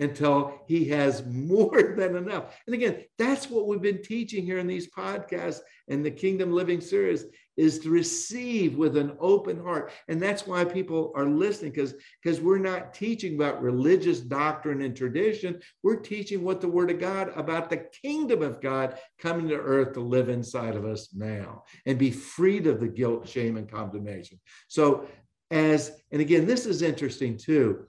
until 0.00 0.60
he 0.66 0.86
has 0.86 1.24
more 1.30 1.94
than 1.96 2.16
enough. 2.16 2.58
And 2.66 2.74
again, 2.74 3.04
that's 3.18 3.48
what 3.48 3.66
we've 3.66 3.80
been 3.80 4.02
teaching 4.02 4.44
here 4.44 4.58
in 4.58 4.66
these 4.66 4.90
podcasts 4.90 5.60
and 5.88 6.04
the 6.04 6.10
Kingdom 6.10 6.52
Living 6.52 6.80
series 6.80 7.26
is 7.56 7.78
to 7.80 7.90
receive 7.90 8.76
with 8.76 8.96
an 8.96 9.12
open 9.20 9.62
heart. 9.62 9.92
And 10.08 10.22
that's 10.22 10.46
why 10.46 10.64
people 10.64 11.12
are 11.14 11.26
listening 11.26 11.72
because 11.72 11.94
because 12.22 12.40
we're 12.40 12.58
not 12.58 12.94
teaching 12.94 13.34
about 13.34 13.60
religious 13.60 14.20
doctrine 14.20 14.80
and 14.80 14.96
tradition. 14.96 15.60
We're 15.82 15.96
teaching 15.96 16.42
what 16.42 16.60
the 16.60 16.68
word 16.68 16.90
of 16.90 17.00
God 17.00 17.32
about 17.36 17.68
the 17.68 17.84
kingdom 18.02 18.40
of 18.40 18.62
God 18.62 18.98
coming 19.18 19.48
to 19.48 19.56
earth 19.56 19.92
to 19.94 20.00
live 20.00 20.30
inside 20.30 20.74
of 20.74 20.86
us 20.86 21.10
now 21.12 21.64
and 21.84 21.98
be 21.98 22.10
freed 22.10 22.66
of 22.66 22.80
the 22.80 22.88
guilt, 22.88 23.28
shame 23.28 23.58
and 23.58 23.70
condemnation. 23.70 24.40
So 24.68 25.06
as 25.50 25.92
and 26.12 26.20
again 26.20 26.46
this 26.46 26.64
is 26.64 26.80
interesting 26.80 27.36
too 27.36 27.86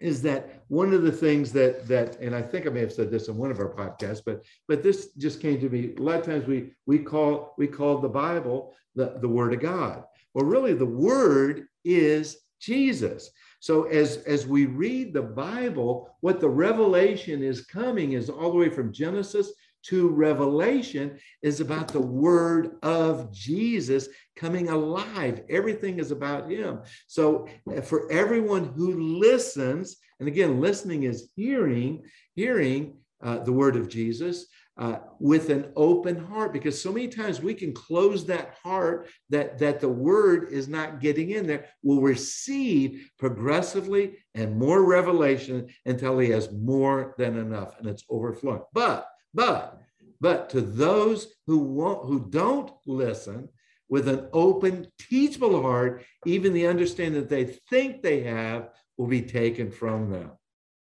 is 0.00 0.22
that 0.22 0.62
one 0.68 0.92
of 0.94 1.02
the 1.02 1.12
things 1.12 1.52
that 1.52 1.86
that 1.86 2.18
and 2.20 2.34
i 2.34 2.42
think 2.42 2.66
i 2.66 2.70
may 2.70 2.80
have 2.80 2.92
said 2.92 3.10
this 3.10 3.28
in 3.28 3.36
one 3.36 3.50
of 3.50 3.60
our 3.60 3.74
podcasts 3.74 4.22
but 4.24 4.42
but 4.66 4.82
this 4.82 5.12
just 5.14 5.40
came 5.40 5.60
to 5.60 5.68
me. 5.68 5.94
A 5.98 6.02
lot 6.02 6.20
of 6.20 6.26
times 6.26 6.46
we 6.46 6.72
we 6.86 6.98
call 6.98 7.54
we 7.58 7.66
call 7.66 7.98
the 7.98 8.08
bible 8.08 8.74
the, 8.94 9.18
the 9.20 9.28
word 9.28 9.52
of 9.54 9.60
god. 9.60 10.04
Well 10.34 10.46
really 10.46 10.74
the 10.74 10.86
word 10.86 11.66
is 11.84 12.38
jesus. 12.60 13.30
So 13.60 13.84
as 13.84 14.18
as 14.18 14.46
we 14.46 14.66
read 14.66 15.12
the 15.12 15.22
bible 15.22 16.16
what 16.20 16.40
the 16.40 16.48
revelation 16.48 17.42
is 17.42 17.66
coming 17.66 18.12
is 18.12 18.30
all 18.30 18.50
the 18.50 18.58
way 18.58 18.70
from 18.70 18.92
genesis 18.92 19.52
to 19.84 20.08
Revelation 20.08 21.18
is 21.42 21.60
about 21.60 21.88
the 21.88 22.00
word 22.00 22.76
of 22.82 23.32
Jesus 23.32 24.08
coming 24.36 24.68
alive. 24.68 25.42
Everything 25.48 25.98
is 25.98 26.10
about 26.10 26.50
him. 26.50 26.80
So 27.06 27.48
uh, 27.74 27.80
for 27.80 28.10
everyone 28.10 28.72
who 28.76 29.18
listens, 29.18 29.96
and 30.18 30.28
again, 30.28 30.60
listening 30.60 31.04
is 31.04 31.30
hearing, 31.36 32.02
hearing 32.34 32.98
uh, 33.22 33.38
the 33.38 33.52
word 33.52 33.76
of 33.76 33.88
Jesus. 33.88 34.46
Uh, 34.78 34.98
with 35.18 35.50
an 35.50 35.70
open 35.76 36.16
heart 36.16 36.54
because 36.54 36.80
so 36.80 36.90
many 36.90 37.06
times 37.06 37.42
we 37.42 37.52
can 37.52 37.70
close 37.74 38.24
that 38.24 38.54
heart 38.62 39.10
that 39.28 39.58
that 39.58 39.78
the 39.78 39.88
word 39.88 40.48
is 40.50 40.68
not 40.68 41.00
getting 41.00 41.32
in 41.32 41.46
there 41.46 41.66
will 41.82 42.00
receive 42.00 43.10
progressively 43.18 44.16
and 44.34 44.56
more 44.56 44.84
revelation 44.86 45.68
until 45.84 46.18
he 46.18 46.30
has 46.30 46.50
more 46.52 47.14
than 47.18 47.36
enough 47.36 47.78
and 47.78 47.88
it's 47.88 48.04
overflowing 48.08 48.62
but 48.72 49.09
but 49.34 49.80
but 50.20 50.50
to 50.50 50.60
those 50.60 51.28
who 51.46 51.58
won't, 51.58 52.06
who 52.06 52.28
don't 52.28 52.70
listen 52.86 53.48
with 53.88 54.06
an 54.06 54.28
open, 54.32 54.86
teachable 54.98 55.62
heart, 55.62 56.04
even 56.26 56.52
the 56.52 56.66
understanding 56.66 57.20
that 57.20 57.30
they 57.30 57.44
think 57.70 58.02
they 58.02 58.22
have 58.22 58.68
will 58.98 59.06
be 59.06 59.22
taken 59.22 59.70
from 59.70 60.10
them. 60.10 60.30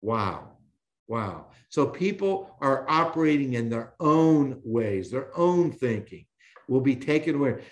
Wow. 0.00 0.52
Wow. 1.08 1.46
So 1.68 1.86
people 1.86 2.56
are 2.60 2.86
operating 2.88 3.54
in 3.54 3.68
their 3.68 3.94
own 4.00 4.60
ways, 4.64 5.10
their 5.10 5.36
own 5.36 5.72
thinking 5.72 6.26
will 6.68 6.80
be 6.80 6.96
taken 6.96 7.36
away. 7.36 7.64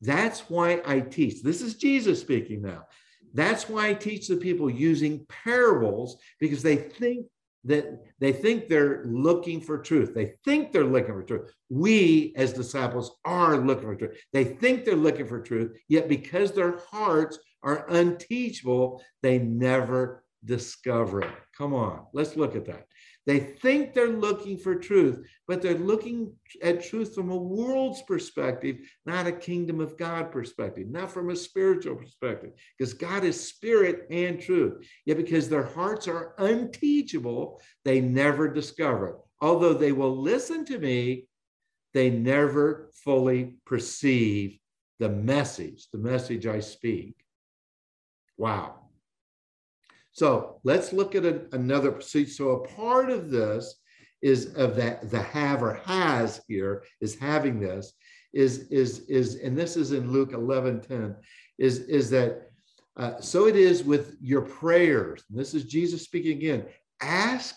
That's 0.00 0.50
why 0.50 0.82
I 0.84 1.00
teach. 1.00 1.42
This 1.42 1.62
is 1.62 1.76
Jesus 1.76 2.20
speaking 2.20 2.62
now. 2.62 2.84
That's 3.32 3.68
why 3.68 3.88
I 3.88 3.94
teach 3.94 4.28
the 4.28 4.36
people 4.36 4.70
using 4.70 5.26
parables 5.44 6.18
because 6.38 6.62
they 6.62 6.76
think 6.76 7.26
that 7.64 8.02
they 8.20 8.32
think 8.32 8.68
they're 8.68 9.04
looking 9.06 9.60
for 9.60 9.78
truth. 9.78 10.14
They 10.14 10.34
think 10.44 10.72
they're 10.72 10.84
looking 10.84 11.14
for 11.14 11.22
truth. 11.22 11.52
We, 11.70 12.32
as 12.36 12.52
disciples, 12.52 13.16
are 13.24 13.56
looking 13.56 13.84
for 13.84 13.96
truth. 13.96 14.18
They 14.32 14.44
think 14.44 14.84
they're 14.84 14.96
looking 14.96 15.26
for 15.26 15.40
truth, 15.40 15.76
yet 15.88 16.08
because 16.08 16.52
their 16.52 16.78
hearts 16.90 17.38
are 17.62 17.88
unteachable, 17.88 19.02
they 19.22 19.38
never 19.38 20.22
discover 20.44 21.22
it. 21.22 21.32
Come 21.56 21.72
on, 21.72 22.06
let's 22.12 22.36
look 22.36 22.54
at 22.54 22.66
that. 22.66 22.86
They 23.26 23.40
think 23.40 23.94
they're 23.94 24.08
looking 24.08 24.58
for 24.58 24.74
truth, 24.74 25.26
but 25.48 25.62
they're 25.62 25.78
looking 25.78 26.34
at 26.62 26.84
truth 26.84 27.14
from 27.14 27.30
a 27.30 27.36
world's 27.36 28.02
perspective, 28.02 28.76
not 29.06 29.26
a 29.26 29.32
kingdom 29.32 29.80
of 29.80 29.96
God 29.96 30.30
perspective, 30.30 30.88
not 30.88 31.10
from 31.10 31.30
a 31.30 31.36
spiritual 31.36 31.96
perspective, 31.96 32.50
because 32.78 32.92
God 32.92 33.24
is 33.24 33.48
spirit 33.48 34.06
and 34.10 34.38
truth. 34.38 34.86
Yet, 35.06 35.16
because 35.16 35.48
their 35.48 35.64
hearts 35.64 36.06
are 36.06 36.34
unteachable, 36.36 37.62
they 37.84 38.00
never 38.00 38.46
discover. 38.48 39.20
Although 39.40 39.74
they 39.74 39.92
will 39.92 40.20
listen 40.20 40.66
to 40.66 40.78
me, 40.78 41.26
they 41.94 42.10
never 42.10 42.90
fully 43.04 43.56
perceive 43.64 44.58
the 44.98 45.08
message, 45.08 45.88
the 45.92 45.98
message 45.98 46.46
I 46.46 46.60
speak. 46.60 47.16
Wow. 48.36 48.83
So 50.14 50.60
let's 50.62 50.92
look 50.92 51.14
at 51.14 51.24
a, 51.24 51.42
another. 51.52 52.00
So 52.00 52.50
a 52.50 52.68
part 52.68 53.10
of 53.10 53.30
this 53.30 53.80
is 54.22 54.54
of 54.54 54.76
that 54.76 55.10
the 55.10 55.20
have 55.20 55.62
or 55.62 55.74
has 55.84 56.40
here 56.48 56.84
is 57.00 57.18
having 57.18 57.60
this 57.60 57.92
is 58.32 58.68
is 58.70 59.00
is 59.00 59.34
and 59.36 59.58
this 59.58 59.76
is 59.76 59.92
in 59.92 60.10
Luke 60.10 60.32
11 60.32 60.80
10 60.80 61.14
is 61.58 61.80
is 61.80 62.08
that 62.10 62.48
uh, 62.96 63.20
so 63.20 63.48
it 63.48 63.56
is 63.56 63.82
with 63.82 64.16
your 64.20 64.42
prayers. 64.42 65.24
And 65.28 65.38
this 65.38 65.52
is 65.52 65.64
Jesus 65.64 66.02
speaking 66.02 66.38
again. 66.38 66.64
Ask 67.02 67.56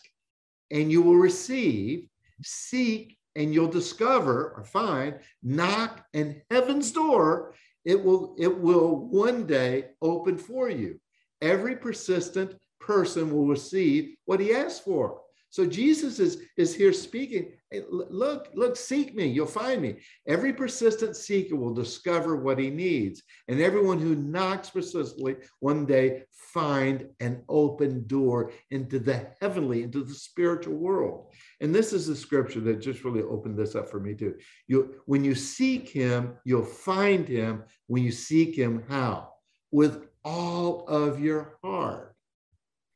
and 0.71 0.91
you 0.91 1.03
will 1.03 1.15
receive. 1.15 2.09
Seek 2.41 3.17
and 3.35 3.53
you'll 3.53 3.67
discover 3.67 4.53
or 4.57 4.63
find. 4.63 5.19
Knock 5.43 6.03
and 6.13 6.41
heaven's 6.49 6.91
door 6.91 7.53
it 7.85 8.03
will 8.03 8.35
it 8.37 8.59
will 8.59 9.07
one 9.07 9.45
day 9.45 9.85
open 10.01 10.37
for 10.37 10.69
you 10.69 10.99
every 11.41 11.75
persistent 11.75 12.56
person 12.79 13.32
will 13.32 13.48
receive 13.48 14.15
what 14.25 14.39
he 14.39 14.53
asks 14.53 14.79
for. 14.79 15.22
So 15.50 15.65
Jesus 15.65 16.20
is, 16.20 16.41
is 16.58 16.75
here 16.75 16.91
speaking. 16.91 17.53
Hey, 17.72 17.82
look, 17.89 18.50
look, 18.53 18.75
seek 18.75 19.15
me, 19.15 19.27
you'll 19.27 19.46
find 19.48 19.82
me. 19.82 19.96
Every 20.27 20.53
persistent 20.53 21.15
seeker 21.15 21.56
will 21.56 21.74
discover 21.74 22.36
what 22.36 22.60
he 22.60 22.70
needs. 22.70 23.24
And 23.48 23.62
everyone 23.62 24.00
who 24.00 24.15
knocks 24.15 24.70
persistently 24.70 25.38
one 25.60 25.86
day 25.86 26.24
find 26.32 27.08
an 27.22 27.44
open 27.48 28.06
door 28.08 28.51
into 28.72 29.00
the 29.00 29.27
heavenly, 29.41 29.84
into 29.84 30.03
the 30.03 30.13
spiritual 30.13 30.75
world. 30.75 31.34
And 31.62 31.74
this 31.74 31.94
is 31.94 32.08
the 32.08 32.15
scripture 32.15 32.60
that 32.62 32.82
just 32.82 33.03
really 33.03 33.24
opened 33.24 33.58
this 33.58 33.75
up 33.75 33.89
for 33.89 34.00
me 34.00 34.15
too. 34.15 34.36
You 34.67 35.01
when 35.06 35.24
you 35.24 35.34
seek 35.34 35.89
him, 35.89 36.36
you'll 36.44 36.63
find 36.63 37.27
him. 37.27 37.63
When 37.88 38.03
you 38.03 38.12
seek 38.12 38.56
him, 38.56 38.84
how? 38.89 39.34
With 39.72 40.08
all 40.27 40.86
of 40.88 41.22
your 41.22 41.57
heart. 41.63 42.13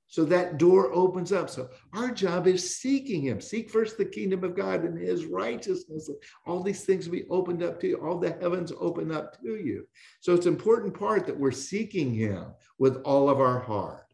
So 0.08 0.26
that 0.26 0.58
door 0.58 0.92
opens 0.92 1.32
up. 1.32 1.50
So 1.50 1.70
our 1.94 2.12
job 2.12 2.46
is 2.46 2.76
seeking 2.76 3.22
Him. 3.22 3.40
Seek 3.40 3.70
first 3.70 3.98
the 3.98 4.04
kingdom 4.04 4.44
of 4.44 4.58
God 4.58 4.84
and 4.84 4.98
His 4.98 5.24
righteousness. 5.24 6.10
All 6.46 6.62
these 6.62 6.84
things 6.84 7.06
will 7.06 7.14
be 7.14 7.30
opened 7.30 7.64
up 7.64 7.80
to 7.80 7.88
you. 7.88 7.96
All 7.96 8.20
the 8.20 8.38
heavens 8.42 8.74
open 8.78 9.14
up 9.14 9.42
to 9.42 9.56
you. 9.56 9.88
So 10.20 10.34
it's 10.34 10.46
an 10.46 10.54
important 10.54 11.00
part 11.00 11.26
that 11.26 11.40
we're 11.40 11.52
seeking 11.52 12.14
Him 12.14 12.48
with 12.78 12.98
all 13.04 13.30
of 13.30 13.40
our 13.40 13.60
heart. 13.60 14.14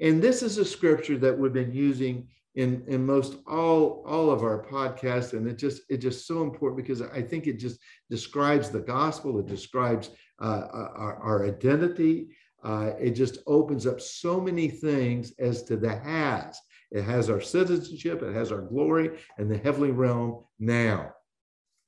And 0.00 0.22
this 0.22 0.42
is 0.42 0.56
a 0.56 0.64
scripture 0.64 1.18
that 1.18 1.38
we've 1.38 1.52
been 1.52 1.74
using 1.74 2.28
in, 2.54 2.82
in 2.88 3.04
most 3.04 3.36
all 3.46 4.02
all 4.06 4.30
of 4.30 4.42
our 4.42 4.64
podcasts, 4.64 5.34
and 5.34 5.46
it 5.46 5.58
just 5.58 5.82
it 5.90 5.98
just 5.98 6.26
so 6.26 6.42
important 6.42 6.82
because 6.82 7.02
I 7.02 7.22
think 7.22 7.46
it 7.46 7.58
just 7.58 7.78
describes 8.10 8.70
the 8.70 8.80
gospel. 8.80 9.38
It 9.38 9.46
describes 9.46 10.10
uh, 10.40 10.66
our, 10.72 11.16
our 11.16 11.46
identity 11.46 12.28
uh, 12.64 12.92
it 12.98 13.10
just 13.10 13.38
opens 13.46 13.86
up 13.86 14.00
so 14.00 14.40
many 14.40 14.68
things 14.68 15.32
as 15.38 15.62
to 15.64 15.76
the 15.76 15.96
has. 15.96 16.60
It 16.90 17.02
has 17.02 17.28
our 17.28 17.40
citizenship, 17.40 18.22
it 18.22 18.34
has 18.34 18.50
our 18.50 18.62
glory, 18.62 19.18
and 19.36 19.50
the 19.50 19.58
heavenly 19.58 19.90
realm 19.90 20.44
now. 20.58 21.12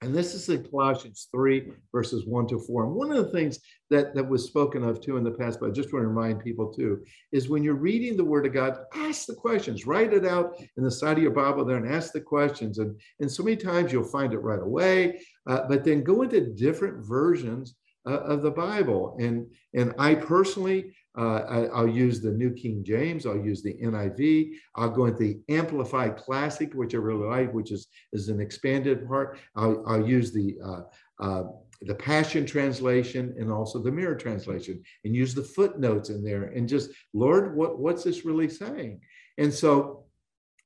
And 0.03 0.15
this 0.15 0.35
is 0.35 0.49
in 0.49 0.65
Colossians 0.65 1.29
3, 1.31 1.73
verses 1.93 2.25
1 2.25 2.49
to 2.49 2.59
4. 2.59 2.85
And 2.85 2.95
one 2.95 3.13
of 3.13 3.23
the 3.23 3.31
things 3.31 3.59
that, 3.91 4.15
that 4.15 4.27
was 4.27 4.47
spoken 4.47 4.83
of 4.83 5.01
too 5.01 5.19
in 5.19 5.25
the 5.25 5.31
past, 5.31 5.61
but 5.61 5.69
I 5.69 5.73
just 5.73 5.93
want 5.93 6.05
to 6.05 6.09
remind 6.09 6.41
people 6.41 6.73
too, 6.73 7.05
is 7.33 7.51
when 7.51 7.63
you're 7.63 7.75
reading 7.75 8.17
the 8.17 8.25
Word 8.25 8.47
of 8.47 8.55
God, 8.55 8.79
ask 8.95 9.27
the 9.27 9.35
questions, 9.35 9.87
write 9.87 10.15
it 10.15 10.25
out 10.25 10.55
in 10.79 10.85
the 10.85 10.91
side 10.91 11.19
of 11.19 11.23
your 11.23 11.33
Bible 11.33 11.67
there 11.67 11.77
and 11.77 11.93
ask 11.93 12.13
the 12.13 12.21
questions. 12.21 12.79
And, 12.79 12.99
and 13.21 13.31
so 13.31 13.43
many 13.43 13.57
times 13.57 13.93
you'll 13.93 14.05
find 14.05 14.33
it 14.33 14.39
right 14.39 14.63
away, 14.63 15.21
uh, 15.47 15.69
but 15.69 15.85
then 15.85 16.03
go 16.03 16.23
into 16.23 16.55
different 16.55 17.05
versions 17.05 17.75
uh, 18.07 18.21
of 18.21 18.43
the 18.43 18.51
Bible. 18.51 19.17
And, 19.21 19.47
and 19.75 19.95
I 19.99 20.15
personally, 20.15 20.95
uh, 21.19 21.69
I, 21.75 21.83
will 21.83 21.89
use 21.89 22.21
the 22.21 22.31
New 22.31 22.53
King 22.53 22.85
James, 22.85 23.27
I'll 23.27 23.37
use 23.37 23.63
the 23.63 23.75
NIV, 23.75 24.53
I'll 24.77 24.91
go 24.91 25.07
into 25.07 25.19
the 25.19 25.41
Amplified 25.49 26.17
Classic, 26.17 26.73
which 26.73 26.95
I 26.95 26.99
really 26.99 27.27
like, 27.27 27.53
which 27.53 27.73
is, 27.73 27.89
is 28.13 28.29
an 28.29 28.41
expanded 28.41 29.07
part. 29.07 29.39
I'll, 29.57 29.85
I'll 29.87 30.07
use 30.07 30.33
the 30.33 30.57
uh, 30.65 30.83
uh, 31.23 31.45
the 31.83 31.95
Passion 31.95 32.45
Translation 32.45 33.35
and 33.39 33.51
also 33.51 33.79
the 33.79 33.91
Mirror 33.91 34.17
Translation, 34.17 34.83
and 35.05 35.15
use 35.15 35.35
the 35.35 35.43
footnotes 35.43 36.11
in 36.11 36.23
there, 36.23 36.45
and 36.45 36.69
just 36.69 36.91
Lord, 37.15 37.57
what, 37.57 37.79
what's 37.79 38.05
this 38.05 38.25
really 38.25 38.49
saying? 38.49 39.01
And 39.39 39.53
so 39.53 40.05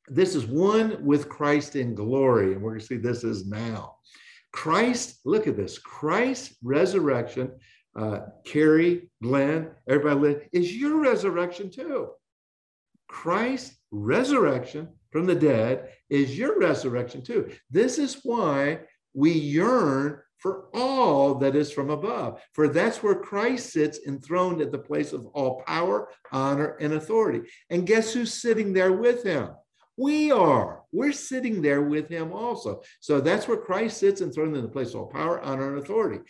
this 0.09 0.35
is 0.35 0.47
one 0.47 1.05
with 1.05 1.29
Christ 1.29 1.77
in 1.77 1.95
glory, 1.95 2.53
and 2.53 2.63
we're 2.63 2.71
going 2.71 2.81
to 2.81 2.87
see 2.87 2.97
this 2.97 3.25
is 3.25 3.47
now. 3.47 3.97
Christ, 4.55 5.19
look 5.25 5.49
at 5.49 5.57
this 5.57 5.79
Christ's 5.79 6.55
resurrection, 6.63 7.51
uh, 7.97 8.21
Kerry, 8.45 9.11
Glenn, 9.21 9.73
everybody, 9.89 10.37
is 10.53 10.77
your 10.77 11.01
resurrection 11.01 11.73
too. 11.73 12.11
Christ's 13.09 13.77
resurrection 13.91 14.91
from 15.11 15.27
the 15.27 15.35
dead 15.35 15.91
is 16.09 16.39
your 16.39 16.57
resurrection 16.61 17.21
too. 17.21 17.51
This 17.69 17.99
is 17.99 18.21
why 18.23 18.83
we 19.13 19.33
yearn 19.33 20.21
for 20.39 20.69
all 20.73 21.35
that 21.37 21.57
is 21.57 21.73
from 21.73 21.91
above, 21.91 22.41
for 22.53 22.69
that's 22.69 23.03
where 23.03 23.17
Christ 23.17 23.73
sits 23.73 24.07
enthroned 24.07 24.61
at 24.61 24.71
the 24.71 24.79
place 24.79 25.13
of 25.13 25.27
all 25.35 25.63
power, 25.67 26.11
honor, 26.31 26.77
and 26.81 26.93
authority. 26.93 27.41
And 27.71 27.89
guess 27.89 28.13
who's 28.13 28.33
sitting 28.33 28.73
there 28.73 28.93
with 28.93 29.25
him? 29.25 29.51
We 29.97 30.33
are. 30.33 30.83
We're 30.93 31.13
sitting 31.13 31.63
there 31.63 31.83
with 31.83 32.09
him 32.09 32.33
also. 32.33 32.83
So 33.01 33.21
that's 33.21 33.47
where 33.47 33.57
Christ 33.57 33.99
sits 33.99 34.21
and 34.21 34.29
enthroned 34.29 34.57
in 34.57 34.63
the 34.63 34.69
place 34.69 34.91
of 34.91 34.97
all 34.97 35.07
power, 35.07 35.41
honor, 35.41 35.75
and 35.75 35.83
authority. 35.83 36.21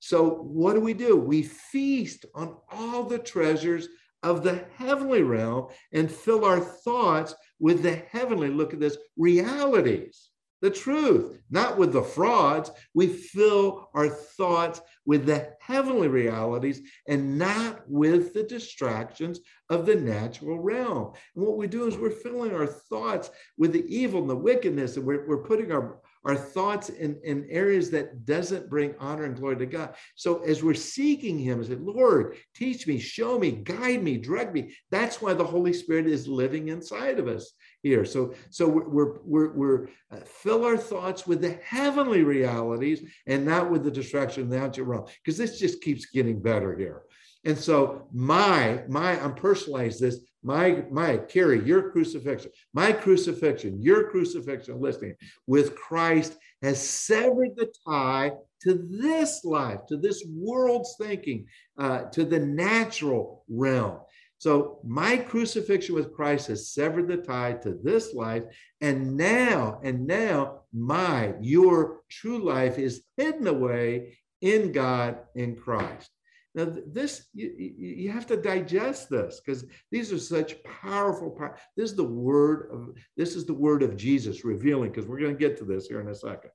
So 0.00 0.30
what 0.30 0.74
do 0.74 0.80
we 0.80 0.94
do? 0.94 1.16
We 1.16 1.42
feast 1.42 2.26
on 2.34 2.56
all 2.70 3.04
the 3.04 3.18
treasures 3.18 3.88
of 4.24 4.42
the 4.42 4.64
heavenly 4.76 5.22
realm 5.22 5.68
and 5.92 6.10
fill 6.10 6.44
our 6.44 6.60
thoughts 6.60 7.34
with 7.60 7.82
the 7.82 7.94
heavenly, 8.10 8.48
look 8.48 8.72
at 8.72 8.80
this, 8.80 8.96
realities 9.16 10.31
the 10.62 10.70
truth, 10.70 11.38
not 11.50 11.76
with 11.76 11.92
the 11.92 12.02
frauds. 12.02 12.70
We 12.94 13.08
fill 13.08 13.90
our 13.94 14.08
thoughts 14.08 14.80
with 15.04 15.26
the 15.26 15.50
heavenly 15.60 16.08
realities 16.08 16.80
and 17.06 17.36
not 17.36 17.82
with 17.88 18.32
the 18.32 18.44
distractions 18.44 19.40
of 19.68 19.84
the 19.84 19.96
natural 19.96 20.60
realm. 20.60 21.12
And 21.34 21.44
what 21.44 21.58
we 21.58 21.66
do 21.66 21.86
is 21.86 21.98
we're 21.98 22.10
filling 22.10 22.54
our 22.54 22.66
thoughts 22.66 23.30
with 23.58 23.72
the 23.72 23.84
evil 23.94 24.20
and 24.20 24.30
the 24.30 24.36
wickedness, 24.36 24.96
and 24.96 25.04
we're, 25.04 25.26
we're 25.26 25.42
putting 25.42 25.72
our 25.72 25.98
our 26.24 26.36
thoughts 26.36 26.88
in, 26.88 27.18
in 27.24 27.46
areas 27.50 27.90
that 27.90 28.24
doesn't 28.24 28.70
bring 28.70 28.94
honor 29.00 29.24
and 29.24 29.36
glory 29.36 29.56
to 29.56 29.66
God. 29.66 29.94
So 30.14 30.42
as 30.44 30.62
we're 30.62 30.74
seeking 30.74 31.38
him, 31.38 31.60
I 31.60 31.64
say, 31.64 31.74
Lord, 31.74 32.36
teach 32.54 32.86
me, 32.86 32.98
show 32.98 33.38
me, 33.38 33.50
guide 33.50 34.02
me, 34.02 34.18
direct 34.18 34.54
me. 34.54 34.74
That's 34.90 35.20
why 35.20 35.34
the 35.34 35.44
Holy 35.44 35.72
Spirit 35.72 36.06
is 36.06 36.28
living 36.28 36.68
inside 36.68 37.18
of 37.18 37.28
us 37.28 37.52
here. 37.82 38.04
So, 38.04 38.34
so 38.50 38.68
we're, 38.68 39.18
we're, 39.22 39.52
we're, 39.52 39.88
uh, 40.12 40.20
fill 40.24 40.64
our 40.64 40.76
thoughts 40.76 41.26
with 41.26 41.40
the 41.40 41.58
heavenly 41.64 42.22
realities 42.22 43.02
and 43.26 43.44
not 43.44 43.70
with 43.70 43.82
the 43.82 43.90
distraction 43.90 44.44
of 44.44 44.50
the 44.50 44.62
outer 44.62 44.84
realm, 44.84 45.06
because 45.24 45.36
this 45.36 45.58
just 45.58 45.82
keeps 45.82 46.06
getting 46.06 46.40
better 46.40 46.76
here. 46.76 47.02
And 47.44 47.58
so 47.58 48.06
my, 48.12 48.82
my, 48.88 49.20
I'm 49.20 49.34
personalized 49.34 50.00
this, 50.00 50.20
my, 50.44 50.84
my, 50.90 51.18
Kerry, 51.18 51.64
your 51.64 51.90
crucifixion, 51.90 52.50
my 52.72 52.92
crucifixion, 52.92 53.80
your 53.80 54.10
crucifixion, 54.10 54.80
listening 54.80 55.14
with 55.46 55.76
Christ 55.76 56.36
has 56.62 56.80
severed 56.80 57.50
the 57.56 57.72
tie 57.86 58.32
to 58.62 58.86
this 58.90 59.44
life, 59.44 59.80
to 59.88 59.96
this 59.96 60.24
world's 60.28 60.94
thinking, 61.00 61.46
uh, 61.78 62.04
to 62.10 62.24
the 62.24 62.38
natural 62.38 63.44
realm. 63.48 63.98
So 64.38 64.80
my 64.84 65.16
crucifixion 65.16 65.94
with 65.94 66.12
Christ 66.12 66.48
has 66.48 66.72
severed 66.72 67.06
the 67.06 67.18
tie 67.18 67.52
to 67.62 67.78
this 67.82 68.12
life. 68.12 68.42
And 68.80 69.16
now, 69.16 69.80
and 69.84 70.04
now 70.04 70.62
my, 70.72 71.34
your 71.40 72.00
true 72.08 72.38
life 72.38 72.78
is 72.78 73.04
hidden 73.16 73.46
away 73.46 74.18
in 74.40 74.72
God 74.72 75.18
in 75.36 75.54
Christ. 75.54 76.10
Now, 76.54 76.66
this 76.86 77.28
you, 77.32 77.50
you 77.56 78.10
have 78.10 78.26
to 78.26 78.36
digest 78.36 79.08
this 79.08 79.40
because 79.40 79.64
these 79.90 80.12
are 80.12 80.18
such 80.18 80.62
powerful. 80.64 81.30
Power. 81.30 81.56
This 81.76 81.90
is 81.90 81.96
the 81.96 82.04
word 82.04 82.68
of 82.70 82.94
this 83.16 83.36
is 83.36 83.46
the 83.46 83.54
word 83.54 83.82
of 83.82 83.96
Jesus 83.96 84.44
revealing. 84.44 84.90
Because 84.90 85.06
we're 85.06 85.20
going 85.20 85.34
to 85.34 85.48
get 85.48 85.56
to 85.58 85.64
this 85.64 85.86
here 85.86 86.00
in 86.00 86.08
a 86.08 86.14
second. 86.14 86.50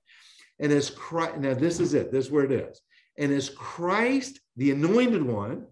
And 0.60 0.71
as 0.71 0.91
Christ, 0.91 1.38
now 1.38 1.55
this 1.55 1.79
is 1.79 1.93
it. 1.93 2.12
This 2.12 2.25
is 2.25 2.31
where 2.31 2.45
it 2.45 2.51
is. 2.51 2.81
And 3.17 3.31
as 3.31 3.49
Christ, 3.49 4.39
the 4.55 4.71
anointed 4.71 5.23
one, 5.23 5.65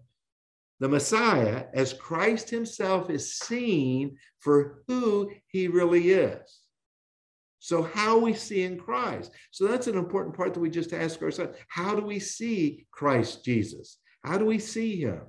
the 0.80 0.88
Messiah, 0.88 1.64
as 1.72 1.92
Christ 1.92 2.50
Himself 2.50 3.08
is 3.10 3.38
seen 3.38 4.16
for 4.40 4.82
who 4.88 5.30
He 5.46 5.68
really 5.68 6.10
is. 6.10 6.60
So, 7.60 7.82
how 7.82 8.18
we 8.18 8.34
see 8.34 8.64
in 8.64 8.78
Christ. 8.78 9.32
So, 9.52 9.66
that's 9.66 9.86
an 9.86 9.96
important 9.96 10.36
part 10.36 10.52
that 10.54 10.60
we 10.60 10.70
just 10.70 10.92
ask 10.92 11.22
ourselves. 11.22 11.56
How 11.68 11.94
do 11.94 12.02
we 12.02 12.18
see 12.18 12.86
Christ 12.90 13.44
Jesus? 13.44 13.98
How 14.26 14.38
do 14.38 14.44
we 14.44 14.58
see 14.58 14.96
him? 14.96 15.20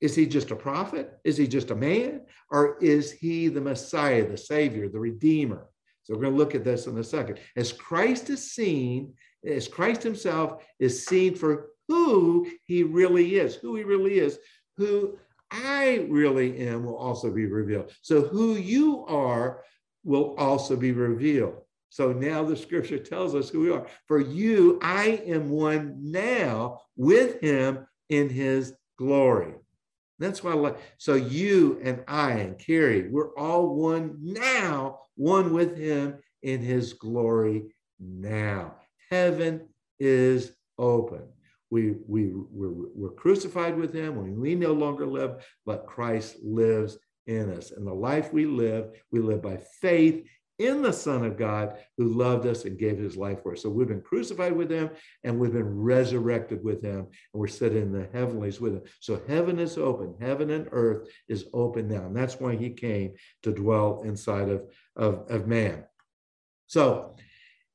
Is 0.00 0.14
he 0.14 0.26
just 0.26 0.52
a 0.52 0.56
prophet? 0.56 1.18
Is 1.24 1.36
he 1.36 1.48
just 1.48 1.70
a 1.70 1.74
man? 1.74 2.20
Or 2.50 2.78
is 2.80 3.10
he 3.10 3.48
the 3.48 3.60
Messiah, 3.60 4.28
the 4.28 4.36
Savior, 4.36 4.88
the 4.88 5.00
Redeemer? 5.00 5.66
So 6.04 6.14
we're 6.14 6.20
going 6.20 6.34
to 6.34 6.38
look 6.38 6.54
at 6.54 6.62
this 6.62 6.86
in 6.86 6.96
a 6.96 7.02
second. 7.02 7.40
As 7.56 7.72
Christ 7.72 8.30
is 8.30 8.52
seen, 8.52 9.14
as 9.44 9.66
Christ 9.66 10.02
himself 10.02 10.62
is 10.78 11.04
seen 11.04 11.34
for 11.34 11.70
who 11.88 12.46
he 12.64 12.84
really 12.84 13.36
is, 13.36 13.56
who 13.56 13.74
he 13.74 13.82
really 13.82 14.18
is, 14.18 14.38
who 14.76 15.18
I 15.50 16.06
really 16.08 16.68
am 16.68 16.84
will 16.84 16.96
also 16.96 17.32
be 17.32 17.46
revealed. 17.46 17.92
So 18.02 18.22
who 18.22 18.54
you 18.54 19.04
are 19.06 19.64
will 20.04 20.36
also 20.36 20.76
be 20.76 20.92
revealed. 20.92 21.56
So 21.88 22.12
now 22.12 22.44
the 22.44 22.56
scripture 22.56 22.98
tells 22.98 23.34
us 23.34 23.48
who 23.48 23.60
we 23.60 23.70
are. 23.70 23.86
For 24.06 24.20
you, 24.20 24.78
I 24.82 25.22
am 25.26 25.48
one 25.48 25.96
now 26.00 26.80
with 26.96 27.40
him 27.40 27.86
in 28.08 28.28
his 28.28 28.74
glory. 28.98 29.54
That's 30.18 30.44
why 30.44 30.52
I 30.52 30.74
so 30.98 31.14
you 31.14 31.80
and 31.82 32.04
I 32.06 32.32
and 32.32 32.58
Kerry, 32.58 33.08
we're 33.08 33.36
all 33.36 33.74
one 33.74 34.16
now, 34.20 35.00
one 35.16 35.52
with 35.52 35.76
him 35.76 36.18
in 36.42 36.60
his 36.60 36.92
glory 36.92 37.74
now. 37.98 38.76
Heaven 39.10 39.68
is 39.98 40.52
open. 40.78 41.22
We, 41.70 41.94
we, 42.06 42.30
we're, 42.32 42.88
we're 42.94 43.14
crucified 43.14 43.76
with 43.76 43.92
him 43.92 44.16
when 44.16 44.38
we 44.38 44.54
no 44.54 44.72
longer 44.72 45.06
live, 45.06 45.44
but 45.66 45.86
Christ 45.86 46.36
lives 46.42 46.98
in 47.26 47.50
us. 47.50 47.72
And 47.72 47.86
the 47.86 47.94
life 47.94 48.32
we 48.32 48.46
live, 48.46 48.90
we 49.10 49.20
live 49.20 49.42
by 49.42 49.58
faith 49.80 50.24
in 50.58 50.82
the 50.82 50.92
Son 50.92 51.24
of 51.24 51.36
God 51.36 51.76
who 51.96 52.08
loved 52.08 52.46
us 52.46 52.64
and 52.64 52.78
gave 52.78 52.98
his 52.98 53.16
life 53.16 53.42
for 53.42 53.52
us. 53.52 53.62
So 53.62 53.70
we've 53.70 53.88
been 53.88 54.00
crucified 54.00 54.52
with 54.52 54.70
him 54.70 54.90
and 55.24 55.38
we've 55.38 55.52
been 55.52 55.80
resurrected 55.80 56.62
with 56.62 56.82
him 56.82 57.00
and 57.00 57.06
we're 57.32 57.48
sitting 57.48 57.82
in 57.82 57.92
the 57.92 58.08
heavenlies 58.12 58.60
with 58.60 58.74
him. 58.74 58.82
So 59.00 59.20
heaven 59.26 59.58
is 59.58 59.76
open, 59.78 60.14
heaven 60.20 60.50
and 60.50 60.68
earth 60.70 61.08
is 61.28 61.46
open 61.52 61.88
now. 61.88 62.06
And 62.06 62.16
that's 62.16 62.38
why 62.38 62.54
he 62.54 62.70
came 62.70 63.14
to 63.42 63.52
dwell 63.52 64.02
inside 64.04 64.48
of, 64.48 64.62
of, 64.96 65.28
of 65.28 65.46
man. 65.48 65.84
So 66.66 67.16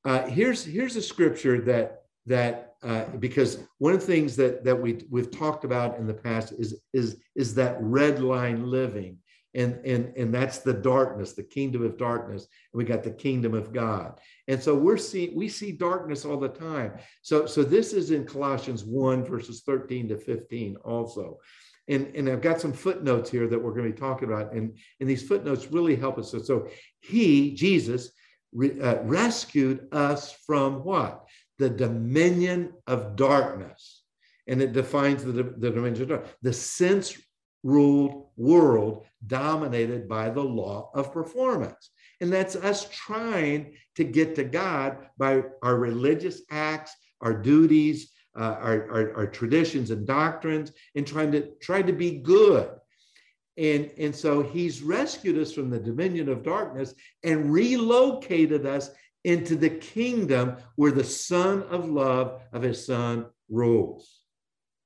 uh, 0.05 0.27
here's, 0.27 0.63
here's 0.63 0.95
a 0.95 1.01
scripture 1.01 1.61
that, 1.61 2.03
that 2.27 2.75
uh, 2.81 3.05
because 3.19 3.59
one 3.79 3.93
of 3.93 3.99
the 3.99 4.05
things 4.05 4.37
that, 4.37 4.63
that 4.63 4.79
we, 4.79 5.01
we've 5.09 5.31
talked 5.31 5.65
about 5.65 5.97
in 5.97 6.07
the 6.07 6.13
past 6.13 6.53
is, 6.53 6.79
is, 6.93 7.17
is 7.35 7.53
that 7.55 7.75
red 7.81 8.21
line 8.21 8.65
living 8.65 9.17
and 9.55 9.83
and 9.85 10.15
and 10.15 10.33
that's 10.33 10.59
the 10.59 10.73
darkness 10.73 11.33
the 11.33 11.43
kingdom 11.43 11.83
of 11.83 11.97
darkness. 11.97 12.47
And 12.71 12.77
we 12.77 12.83
got 12.83 13.03
the 13.03 13.11
kingdom 13.11 13.53
of 13.53 13.73
god. 13.73 14.19
And 14.47 14.61
so 14.61 14.75
we're 14.75 14.97
seeing 14.97 15.35
we 15.35 15.49
see 15.49 15.71
darkness 15.71 16.25
all 16.25 16.39
the 16.39 16.49
time. 16.49 16.93
So 17.21 17.45
so 17.45 17.63
this 17.63 17.93
is 17.93 18.11
in 18.11 18.25
colossians 18.25 18.83
1 18.85 19.25
verses 19.25 19.63
13 19.65 20.09
to 20.09 20.17
15 20.17 20.75
also. 20.77 21.39
And 21.87 22.11
and 22.15 22.29
i've 22.29 22.41
got 22.41 22.61
some 22.61 22.73
footnotes 22.73 23.31
here 23.31 23.47
that 23.47 23.59
we're 23.59 23.73
going 23.73 23.87
to 23.87 23.93
be 23.93 23.99
talking 23.99 24.31
about. 24.31 24.53
And 24.53 24.77
and 24.99 25.09
these 25.09 25.27
footnotes 25.27 25.71
really 25.71 25.95
help 25.95 26.19
us. 26.19 26.31
So, 26.31 26.39
so 26.39 26.67
he 26.99 27.55
jesus 27.55 28.11
re, 28.53 28.79
uh, 28.79 29.01
rescued 29.03 29.87
us 29.91 30.31
from 30.45 30.83
what? 30.83 31.25
The 31.57 31.69
dominion 31.69 32.73
of 32.85 33.15
darkness. 33.15 34.03
And 34.47 34.61
it 34.63 34.73
defines 34.73 35.23
the, 35.23 35.31
the 35.31 35.69
dimension 35.71 36.03
of 36.03 36.09
darkness 36.09 36.31
the 36.41 36.53
sense 36.53 37.17
ruled 37.63 38.27
world 38.37 39.05
dominated 39.27 40.07
by 40.07 40.29
the 40.29 40.43
law 40.43 40.89
of 40.93 41.13
performance. 41.13 41.91
And 42.21 42.31
that's 42.31 42.55
us 42.55 42.87
trying 42.89 43.73
to 43.95 44.03
get 44.03 44.35
to 44.35 44.43
God 44.43 44.97
by 45.17 45.43
our 45.61 45.77
religious 45.77 46.41
acts, 46.49 46.95
our 47.21 47.33
duties, 47.33 48.11
uh, 48.37 48.55
our, 48.59 48.91
our, 48.91 49.17
our, 49.17 49.27
traditions 49.27 49.91
and 49.91 50.05
doctrines, 50.05 50.71
and 50.95 51.05
trying 51.05 51.31
to 51.31 51.49
try 51.61 51.81
to 51.81 51.91
be 51.91 52.19
good. 52.19 52.69
And, 53.57 53.91
and 53.97 54.15
so 54.15 54.41
he's 54.41 54.81
rescued 54.81 55.37
us 55.37 55.51
from 55.51 55.69
the 55.69 55.79
dominion 55.79 56.29
of 56.29 56.43
darkness 56.43 56.93
and 57.23 57.51
relocated 57.51 58.65
us 58.65 58.91
into 59.25 59.55
the 59.55 59.69
kingdom 59.69 60.55
where 60.75 60.91
the 60.91 61.03
Son 61.03 61.63
of 61.63 61.89
love 61.89 62.41
of 62.53 62.61
his 62.61 62.85
Son 62.85 63.25
rules. 63.49 64.19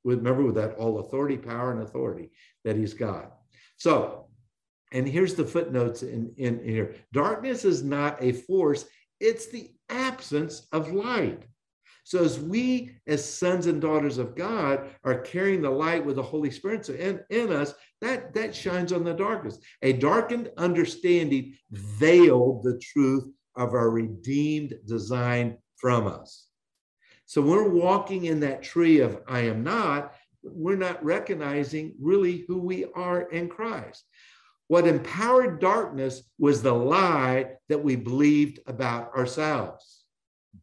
Remember 0.04 0.44
with 0.44 0.56
that 0.56 0.76
all 0.76 1.00
authority, 1.00 1.38
power, 1.38 1.72
and 1.72 1.82
authority 1.82 2.32
that 2.64 2.76
he's 2.76 2.94
got. 2.94 3.34
So, 3.78 4.28
and 4.92 5.08
here's 5.08 5.34
the 5.34 5.46
footnotes 5.46 6.04
in, 6.04 6.34
in, 6.38 6.60
in 6.60 6.70
here 6.70 6.96
darkness 7.12 7.66
is 7.66 7.84
not 7.84 8.22
a 8.22 8.32
force, 8.32 8.86
it's 9.20 9.48
the 9.48 9.72
absence 9.90 10.68
of 10.72 10.92
light. 10.92 11.44
So 12.06 12.24
as 12.24 12.40
we, 12.40 12.92
as 13.08 13.24
sons 13.24 13.68
and 13.68 13.82
daughters 13.82 14.18
of 14.18 14.36
God, 14.36 14.90
are 15.06 15.22
carrying 15.22 15.62
the 15.62 15.70
light 15.70 16.06
with 16.06 16.18
the 16.18 16.24
Holy 16.24 16.52
Spirit 16.52 16.90
in, 16.90 17.22
in 17.30 17.52
us, 17.52 17.74
that, 18.02 18.34
that 18.34 18.54
shines 18.54 18.92
on 18.92 19.06
the 19.06 19.14
darkness. 19.14 19.58
A 19.82 19.94
darkened 19.94 20.52
understanding 20.58 21.56
veiled 21.72 22.64
the 22.64 22.78
truth 22.80 23.26
of 23.56 23.74
our 23.74 23.90
redeemed 23.90 24.74
design 24.86 25.58
from 25.78 26.08
us. 26.08 26.48
So 27.26 27.42
we're 27.42 27.70
walking 27.70 28.26
in 28.26 28.42
that 28.42 28.64
tree 28.64 29.00
of 29.00 29.22
I 29.28 29.42
am 29.42 29.64
not, 29.64 30.14
we're 30.44 30.76
not 30.76 31.04
recognizing 31.04 31.96
really 32.00 32.46
who 32.48 32.60
we 32.60 32.86
are 32.96 33.22
in 33.22 33.50
Christ. 33.50 34.04
What 34.68 34.88
empowered 34.88 35.60
darkness 35.60 36.24
was 36.40 36.62
the 36.62 36.74
lie 36.74 37.56
that 37.70 37.84
we 37.84 37.96
believed 37.96 38.60
about 38.66 39.16
ourselves. 39.16 40.04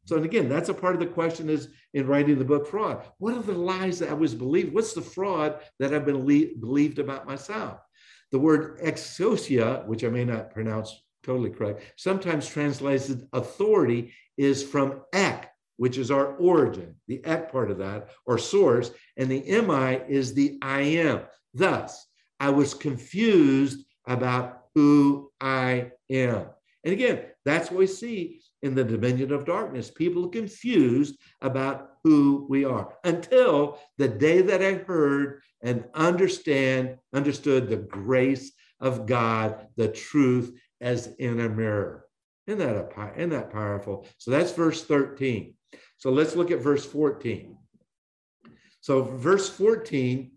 So, 0.04 0.16
and 0.16 0.24
again, 0.24 0.48
that's 0.48 0.68
a 0.68 0.74
part 0.74 0.94
of 0.94 1.00
the 1.00 1.06
question 1.06 1.48
is 1.48 1.68
in 1.94 2.06
writing 2.06 2.38
the 2.38 2.44
book 2.44 2.66
Fraud. 2.66 3.04
What 3.18 3.34
are 3.34 3.42
the 3.42 3.52
lies 3.52 3.98
that 3.98 4.10
I 4.10 4.14
was 4.14 4.34
believed? 4.34 4.72
What's 4.72 4.94
the 4.94 5.02
fraud 5.02 5.60
that 5.78 5.92
I've 5.92 6.06
been 6.06 6.24
believed 6.24 6.98
about 6.98 7.26
myself? 7.26 7.80
The 8.32 8.38
word 8.38 8.80
exousia, 8.80 9.86
which 9.86 10.04
I 10.04 10.08
may 10.08 10.24
not 10.24 10.52
pronounce 10.52 11.02
totally 11.22 11.50
correct, 11.50 11.82
sometimes 11.96 12.48
translated 12.48 13.28
authority, 13.32 14.12
is 14.36 14.62
from 14.62 15.02
ek, 15.12 15.49
which 15.80 15.96
is 15.96 16.10
our 16.10 16.34
origin, 16.36 16.94
the 17.08 17.24
ek 17.24 17.50
part 17.50 17.70
of 17.70 17.78
that, 17.78 18.10
or 18.26 18.36
source, 18.36 18.90
and 19.16 19.30
the 19.30 19.40
mi 19.40 20.14
is 20.14 20.34
the 20.34 20.58
I 20.60 20.82
am. 20.82 21.22
Thus, 21.54 22.06
I 22.38 22.50
was 22.50 22.74
confused 22.74 23.86
about 24.06 24.64
who 24.74 25.32
I 25.40 25.92
am. 26.10 26.48
And 26.84 26.92
again, 26.92 27.22
that's 27.46 27.70
what 27.70 27.78
we 27.78 27.86
see 27.86 28.42
in 28.60 28.74
the 28.74 28.84
dominion 28.84 29.32
of 29.32 29.46
darkness. 29.46 29.90
People 29.90 30.26
are 30.26 30.30
confused 30.30 31.18
about 31.40 31.92
who 32.04 32.46
we 32.50 32.66
are 32.66 32.92
until 33.04 33.78
the 33.96 34.08
day 34.08 34.42
that 34.42 34.62
I 34.62 34.74
heard 34.74 35.40
and 35.62 35.86
understand, 35.94 36.98
understood 37.14 37.70
the 37.70 37.76
grace 37.78 38.52
of 38.80 39.06
God, 39.06 39.66
the 39.78 39.88
truth 39.88 40.54
as 40.82 41.06
in 41.18 41.40
a 41.40 41.48
mirror. 41.48 42.04
Isn't 42.46 42.58
that, 42.58 42.76
a, 42.76 43.12
isn't 43.16 43.30
that 43.30 43.50
powerful? 43.50 44.06
So 44.18 44.30
that's 44.30 44.52
verse 44.52 44.84
13. 44.84 45.54
So 46.00 46.10
let's 46.10 46.34
look 46.34 46.50
at 46.50 46.60
verse 46.60 46.84
14. 46.86 47.56
So 48.80 49.02
verse 49.02 49.50
14, 49.50 50.30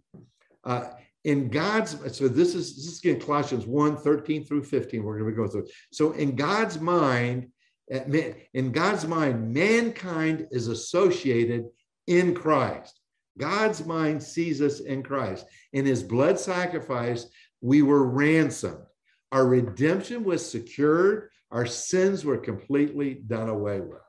uh, 0.65 0.89
in 1.23 1.47
God's, 1.47 1.91
so 2.15 2.28
this 2.28 2.54
is 2.54 2.76
this 2.76 2.86
is 2.86 2.99
again 2.99 3.21
Colossians 3.21 3.65
1, 3.65 3.95
13 3.95 4.43
through 4.43 4.63
15. 4.65 5.02
We're 5.02 5.17
going 5.17 5.32
to 5.32 5.36
go 5.36 5.47
through. 5.47 5.67
So 5.93 6.12
in 6.12 6.36
God's 6.36 6.82
mind, 6.82 7.47
in 7.88 8.73
God's 8.73 9.08
mind, 9.08 9.54
mankind 9.54 10.47
is 10.52 10.67
associated 10.67 11.67
in 12.08 12.36
Christ. 12.36 12.99
God's 13.38 13.86
mind 13.86 14.21
sees 14.21 14.62
us 14.62 14.82
in 14.82 15.02
Christ. 15.02 15.45
In 15.71 15.86
his 15.86 16.04
blood 16.04 16.38
sacrifice, 16.38 17.26
we 17.62 17.82
were 17.84 18.04
ransomed. 18.04 18.84
Our 19.32 19.47
redemption 19.47 20.26
was 20.26 20.47
secured. 20.47 21.30
Our 21.52 21.65
sins 21.65 22.26
were 22.26 22.38
completely 22.38 23.13
done 23.13 23.47
away 23.47 23.80
with. 23.80 24.02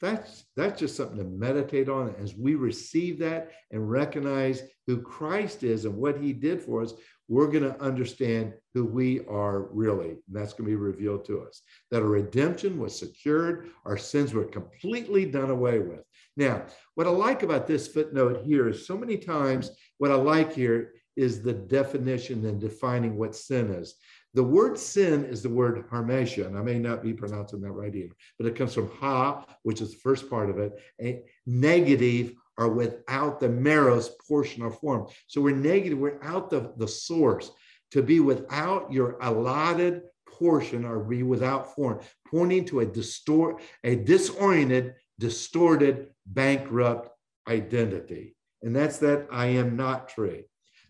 That's 0.00 0.44
that's 0.56 0.80
just 0.80 0.96
something 0.96 1.18
to 1.18 1.24
meditate 1.24 1.88
on 1.88 2.14
as 2.20 2.34
we 2.34 2.54
receive 2.54 3.18
that 3.18 3.52
and 3.70 3.90
recognize 3.90 4.62
who 4.86 5.00
Christ 5.00 5.62
is 5.62 5.84
and 5.84 5.96
what 5.96 6.18
he 6.18 6.32
did 6.32 6.62
for 6.62 6.82
us 6.82 6.94
we're 7.28 7.50
going 7.50 7.64
to 7.64 7.80
understand 7.80 8.52
who 8.74 8.84
we 8.84 9.24
are 9.26 9.68
really 9.72 10.10
and 10.10 10.18
that's 10.28 10.52
going 10.52 10.68
to 10.68 10.70
be 10.70 10.76
revealed 10.76 11.24
to 11.24 11.40
us. 11.40 11.62
That 11.90 12.02
our 12.02 12.08
redemption 12.08 12.78
was 12.78 12.98
secured 12.98 13.70
our 13.86 13.96
sins 13.96 14.34
were 14.34 14.44
completely 14.44 15.24
done 15.24 15.50
away 15.50 15.78
with. 15.78 16.02
Now 16.36 16.66
what 16.94 17.06
i 17.06 17.10
like 17.10 17.42
about 17.42 17.66
this 17.66 17.88
footnote 17.88 18.42
here 18.44 18.68
is 18.68 18.86
so 18.86 18.96
many 18.96 19.16
times 19.16 19.70
what 19.98 20.10
i 20.10 20.14
like 20.14 20.52
here 20.52 20.92
is 21.16 21.42
the 21.42 21.52
definition 21.52 22.44
and 22.44 22.60
defining 22.60 23.16
what 23.16 23.36
sin 23.36 23.70
is 23.70 23.94
the 24.34 24.42
word 24.42 24.76
sin 24.76 25.24
is 25.24 25.42
the 25.42 25.48
word 25.48 25.88
hamartia, 25.90 26.46
and 26.46 26.58
I 26.58 26.62
may 26.62 26.78
not 26.78 27.02
be 27.02 27.12
pronouncing 27.12 27.60
that 27.60 27.70
right 27.70 27.94
either, 27.94 28.14
but 28.36 28.46
it 28.46 28.56
comes 28.56 28.74
from 28.74 28.90
ha, 28.90 29.46
which 29.62 29.80
is 29.80 29.92
the 29.92 29.98
first 29.98 30.28
part 30.28 30.50
of 30.50 30.58
it, 30.58 30.72
a 31.00 31.22
negative 31.46 32.34
or 32.58 32.68
without 32.68 33.38
the 33.38 33.48
meros 33.48 34.10
portion 34.26 34.62
or 34.62 34.72
form. 34.72 35.06
So 35.28 35.40
we're 35.40 35.56
negative, 35.56 35.98
we're 35.98 36.22
out 36.22 36.50
the, 36.50 36.72
the 36.76 36.88
source. 36.88 37.50
To 37.92 38.02
be 38.02 38.18
without 38.18 38.92
your 38.92 39.18
allotted 39.20 40.02
portion 40.28 40.84
or 40.84 40.98
be 40.98 41.22
without 41.22 41.76
form, 41.76 42.00
pointing 42.28 42.64
to 42.66 42.80
a 42.80 42.86
distort, 42.86 43.62
a 43.84 43.94
disoriented, 43.94 44.94
distorted, 45.20 46.08
bankrupt 46.26 47.08
identity. 47.48 48.34
And 48.62 48.74
that's 48.74 48.98
that 48.98 49.28
I 49.30 49.46
am 49.46 49.76
not 49.76 50.08
tree. 50.08 50.44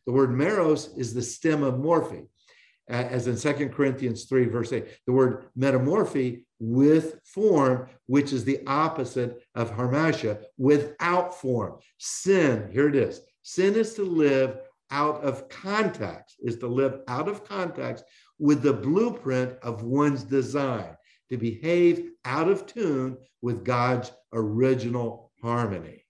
The 0.06 0.12
word 0.12 0.30
meros 0.30 0.98
is 0.98 1.12
the 1.12 1.22
stem 1.22 1.62
of 1.62 1.74
morphe 1.74 2.26
as 2.88 3.26
in 3.26 3.36
Second 3.36 3.70
Corinthians 3.72 4.24
3, 4.24 4.46
verse 4.46 4.72
8, 4.72 4.86
the 5.06 5.12
word 5.12 5.46
metamorphe 5.56 6.44
with 6.58 7.20
form, 7.24 7.88
which 8.06 8.32
is 8.32 8.44
the 8.44 8.60
opposite 8.66 9.42
of 9.54 9.70
hamartia, 9.70 10.42
without 10.58 11.34
form. 11.40 11.78
Sin, 11.98 12.68
here 12.72 12.88
it 12.88 12.94
is. 12.94 13.20
Sin 13.42 13.74
is 13.74 13.94
to 13.94 14.02
live 14.02 14.58
out 14.90 15.22
of 15.22 15.48
context, 15.48 16.36
is 16.40 16.56
to 16.58 16.66
live 16.66 17.00
out 17.08 17.28
of 17.28 17.44
context 17.44 18.04
with 18.38 18.62
the 18.62 18.72
blueprint 18.72 19.56
of 19.62 19.82
one's 19.82 20.24
design, 20.24 20.96
to 21.30 21.36
behave 21.36 22.10
out 22.24 22.48
of 22.48 22.66
tune 22.66 23.16
with 23.42 23.64
God's 23.64 24.12
original 24.32 25.32
harmony. 25.42 26.04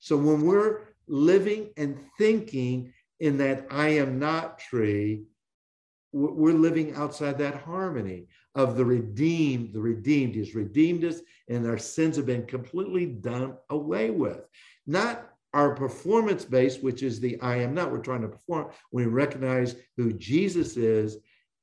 So 0.00 0.16
when 0.16 0.42
we're 0.42 0.80
living 1.06 1.70
and 1.76 1.98
thinking 2.18 2.92
in 3.20 3.38
that 3.38 3.66
I 3.70 3.88
am 3.88 4.18
not 4.18 4.58
tree, 4.58 5.24
we're 6.12 6.54
living 6.54 6.94
outside 6.94 7.38
that 7.38 7.62
harmony 7.62 8.26
of 8.54 8.76
the 8.76 8.84
redeemed. 8.84 9.72
The 9.72 9.80
redeemed, 9.80 10.34
He's 10.34 10.54
redeemed 10.54 11.04
us, 11.04 11.20
and 11.48 11.66
our 11.66 11.78
sins 11.78 12.16
have 12.16 12.26
been 12.26 12.46
completely 12.46 13.06
done 13.06 13.54
away 13.70 14.10
with. 14.10 14.40
Not 14.86 15.30
our 15.54 15.74
performance 15.74 16.44
base, 16.44 16.78
which 16.78 17.02
is 17.02 17.20
the 17.20 17.40
I 17.40 17.56
am 17.56 17.74
not. 17.74 17.90
We're 17.90 17.98
trying 17.98 18.22
to 18.22 18.28
perform. 18.28 18.70
We 18.92 19.06
recognize 19.06 19.76
who 19.96 20.12
Jesus 20.12 20.76
is, 20.76 21.18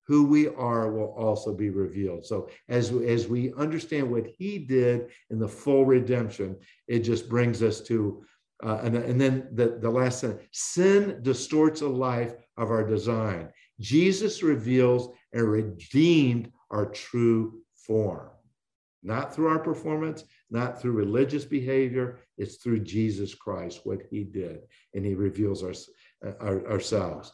who 0.08 0.26
we 0.26 0.48
are 0.50 0.92
will 0.92 1.14
also 1.18 1.54
be 1.54 1.70
revealed. 1.70 2.26
So 2.26 2.50
as, 2.70 2.92
as 2.92 3.28
we 3.28 3.54
understand 3.56 4.10
what 4.10 4.28
he 4.28 4.60
did 4.60 5.10
in 5.30 5.40
the 5.40 5.48
full 5.48 5.86
redemption, 5.86 6.56
it 6.88 7.00
just 7.00 7.28
brings 7.28 7.64
us 7.64 7.82
to, 7.82 8.24
uh, 8.64 8.80
and, 8.84 8.96
and 8.96 9.20
then 9.20 9.48
the, 9.54 9.80
the 9.82 9.90
last 9.90 10.20
sentence, 10.20 10.44
sin 10.52 11.20
distorts 11.22 11.80
the 11.80 11.88
life 11.90 12.36
of 12.58 12.70
our 12.70 12.84
design. 12.84 13.50
Jesus 13.80 14.42
reveals 14.44 15.10
and 15.34 15.50
redeemed 15.50 16.52
our 16.72 16.86
true 16.86 17.62
form, 17.76 18.30
not 19.04 19.34
through 19.34 19.48
our 19.48 19.60
performance, 19.60 20.24
not 20.50 20.82
through 20.82 20.94
religious 20.94 21.46
behavior. 21.46 22.20
It's 22.38 22.58
through 22.58 22.82
Jesus 22.82 23.34
Christ, 23.36 23.82
what 23.84 24.02
he 24.10 24.24
did, 24.24 24.60
and 24.94 25.06
he 25.06 25.14
reveals 25.14 25.64
our, 25.64 25.74
uh, 26.26 26.34
our, 26.40 26.72
ourselves. 26.72 27.32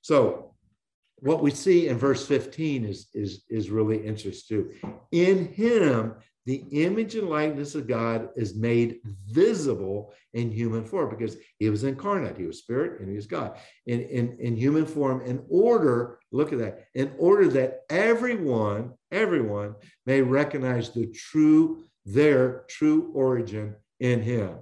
So, 0.00 0.54
what 1.16 1.40
we 1.40 1.52
see 1.52 1.86
in 1.86 1.98
verse 1.98 2.26
15 2.26 2.84
is, 2.84 3.06
is, 3.14 3.44
is 3.48 3.70
really 3.70 4.04
interesting 4.04 4.72
too. 4.80 4.96
In 5.12 5.52
him, 5.52 6.14
the 6.44 6.64
image 6.72 7.14
and 7.14 7.28
likeness 7.28 7.74
of 7.74 7.86
God 7.86 8.30
is 8.36 8.56
made 8.56 8.98
visible 9.30 10.12
in 10.34 10.50
human 10.50 10.84
form 10.84 11.08
because 11.08 11.36
he 11.58 11.70
was 11.70 11.84
incarnate. 11.84 12.36
He 12.36 12.46
was 12.46 12.58
spirit 12.58 13.00
and 13.00 13.08
he 13.08 13.14
was 13.14 13.26
God 13.26 13.58
in, 13.86 14.00
in, 14.00 14.36
in 14.40 14.56
human 14.56 14.84
form 14.84 15.20
in 15.20 15.44
order, 15.48 16.18
look 16.32 16.52
at 16.52 16.58
that, 16.58 16.86
in 16.94 17.12
order 17.16 17.46
that 17.48 17.82
everyone, 17.90 18.92
everyone 19.12 19.76
may 20.04 20.20
recognize 20.20 20.90
the 20.90 21.06
true, 21.06 21.84
their 22.04 22.64
true 22.68 23.12
origin 23.14 23.76
in 24.00 24.20
him. 24.20 24.56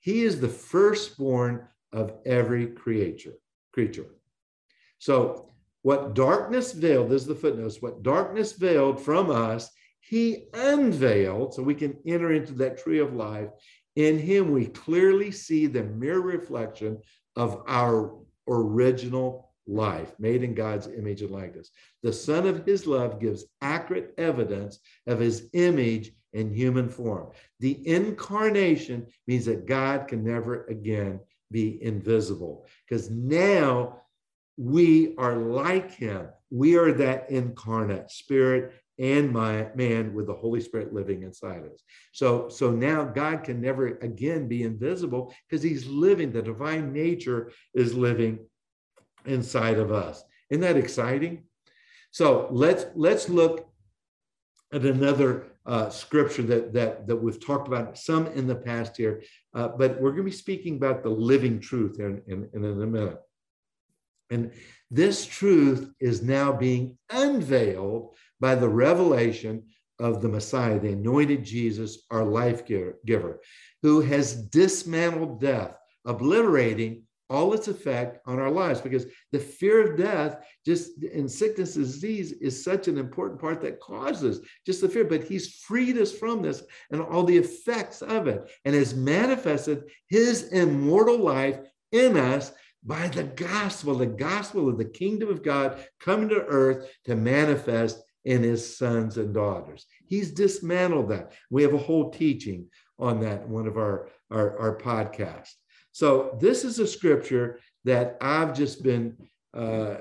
He 0.00 0.22
is 0.22 0.40
the 0.40 0.48
firstborn 0.48 1.68
of 1.92 2.14
every 2.26 2.66
creature, 2.66 3.34
creature. 3.72 4.06
So 4.98 5.52
what 5.82 6.14
darkness 6.14 6.72
veiled, 6.72 7.10
this 7.10 7.22
is 7.22 7.28
the 7.28 7.34
footnotes, 7.34 7.80
what 7.80 8.02
darkness 8.02 8.52
veiled 8.52 9.00
from 9.00 9.30
us, 9.30 9.70
he 10.00 10.46
unveiled, 10.54 11.54
so 11.54 11.62
we 11.62 11.74
can 11.74 11.96
enter 12.06 12.32
into 12.32 12.52
that 12.54 12.78
tree 12.78 12.98
of 12.98 13.14
life. 13.14 13.48
In 13.96 14.18
him, 14.18 14.52
we 14.52 14.66
clearly 14.66 15.30
see 15.30 15.66
the 15.66 15.84
mere 15.84 16.20
reflection 16.20 16.98
of 17.36 17.62
our 17.68 18.16
original 18.48 19.50
life, 19.66 20.12
made 20.18 20.42
in 20.42 20.54
God's 20.54 20.88
image 20.88 21.22
and 21.22 21.30
likeness. 21.30 21.70
The 22.02 22.12
Son 22.12 22.46
of 22.46 22.66
His 22.66 22.86
love 22.86 23.20
gives 23.20 23.44
accurate 23.60 24.14
evidence 24.18 24.80
of 25.06 25.20
His 25.20 25.48
image 25.52 26.12
in 26.32 26.52
human 26.52 26.88
form. 26.88 27.30
The 27.60 27.86
incarnation 27.86 29.06
means 29.26 29.44
that 29.46 29.66
God 29.66 30.08
can 30.08 30.24
never 30.24 30.64
again 30.66 31.20
be 31.50 31.82
invisible 31.82 32.66
because 32.88 33.10
now 33.10 34.00
we 34.56 35.14
are 35.16 35.36
like 35.36 35.92
Him. 35.92 36.28
We 36.50 36.76
are 36.76 36.92
that 36.92 37.30
incarnate 37.30 38.10
spirit 38.10 38.74
and 39.00 39.32
my 39.32 39.68
man 39.74 40.12
with 40.12 40.26
the 40.26 40.34
Holy 40.34 40.60
Spirit 40.60 40.92
living 40.92 41.22
inside 41.22 41.64
us. 41.64 41.82
So, 42.12 42.48
so 42.48 42.70
now 42.70 43.02
God 43.04 43.42
can 43.42 43.60
never 43.60 43.98
again 44.02 44.46
be 44.46 44.62
invisible 44.62 45.34
because 45.48 45.62
he's 45.62 45.86
living, 45.86 46.30
the 46.30 46.42
divine 46.42 46.92
nature 46.92 47.50
is 47.74 47.94
living 47.94 48.40
inside 49.24 49.78
of 49.78 49.90
us. 49.90 50.22
Isn't 50.50 50.60
that 50.62 50.76
exciting? 50.76 51.44
So 52.10 52.48
let's 52.50 52.86
let's 52.94 53.28
look 53.28 53.68
at 54.72 54.84
another 54.84 55.46
uh, 55.64 55.88
scripture 55.88 56.42
that 56.42 56.72
that 56.74 57.06
that 57.06 57.16
we've 57.16 57.44
talked 57.44 57.68
about 57.68 57.96
some 57.96 58.26
in 58.28 58.46
the 58.46 58.56
past 58.56 58.96
here, 58.96 59.22
uh, 59.54 59.68
but 59.68 60.00
we're 60.00 60.10
going 60.10 60.24
to 60.24 60.30
be 60.30 60.32
speaking 60.32 60.76
about 60.76 61.02
the 61.02 61.10
living 61.10 61.60
truth 61.60 62.00
in, 62.00 62.20
in, 62.26 62.48
in 62.52 62.64
a 62.64 62.86
minute. 62.86 63.18
And 64.30 64.52
this 64.90 65.26
truth 65.26 65.92
is 66.00 66.22
now 66.22 66.52
being 66.52 66.98
unveiled 67.10 68.14
by 68.40 68.54
the 68.54 68.68
revelation 68.68 69.64
of 69.98 70.22
the 70.22 70.28
Messiah, 70.28 70.80
the 70.80 70.92
anointed 70.92 71.44
Jesus, 71.44 72.06
our 72.10 72.24
life 72.24 72.64
giver, 72.66 73.40
who 73.82 74.00
has 74.00 74.34
dismantled 74.34 75.40
death, 75.40 75.76
obliterating 76.06 77.02
all 77.30 77.54
its 77.54 77.68
effect 77.68 78.18
on 78.26 78.40
our 78.40 78.50
lives. 78.50 78.80
Because 78.80 79.06
the 79.30 79.38
fear 79.38 79.92
of 79.92 79.96
death 79.96 80.44
just 80.66 81.02
in 81.04 81.28
sickness 81.28 81.76
and 81.76 81.84
disease 81.84 82.32
is 82.32 82.62
such 82.62 82.88
an 82.88 82.98
important 82.98 83.40
part 83.40 83.60
that 83.62 83.80
causes 83.80 84.40
just 84.66 84.80
the 84.80 84.88
fear 84.88 85.04
but 85.04 85.24
he's 85.24 85.54
freed 85.54 85.96
us 85.96 86.12
from 86.12 86.42
this 86.42 86.62
and 86.90 87.00
all 87.00 87.22
the 87.22 87.36
effects 87.36 88.02
of 88.02 88.26
it 88.26 88.50
and 88.64 88.74
has 88.74 88.94
manifested 88.94 89.84
his 90.08 90.48
immortal 90.48 91.18
life 91.18 91.60
in 91.92 92.16
us 92.16 92.52
by 92.82 93.08
the 93.08 93.24
gospel 93.24 93.94
the 93.94 94.06
gospel 94.06 94.68
of 94.68 94.76
the 94.76 94.84
kingdom 94.84 95.28
of 95.28 95.42
god 95.42 95.84
coming 96.00 96.28
to 96.28 96.44
earth 96.46 96.90
to 97.04 97.14
manifest 97.14 98.02
in 98.24 98.42
his 98.42 98.76
sons 98.76 99.16
and 99.16 99.32
daughters. 99.32 99.86
He's 100.06 100.32
dismantled 100.32 101.08
that. 101.10 101.32
We 101.50 101.62
have 101.62 101.74
a 101.74 101.78
whole 101.78 102.10
teaching 102.10 102.66
on 102.98 103.20
that 103.20 103.42
in 103.42 103.50
one 103.50 103.66
of 103.66 103.76
our, 103.76 104.08
our, 104.30 104.58
our 104.58 104.78
podcasts. 104.78 105.54
So, 105.92 106.38
this 106.40 106.64
is 106.64 106.78
a 106.78 106.86
scripture 106.86 107.58
that 107.84 108.16
I've 108.20 108.54
just 108.54 108.82
been 108.82 109.16
uh, 109.54 109.96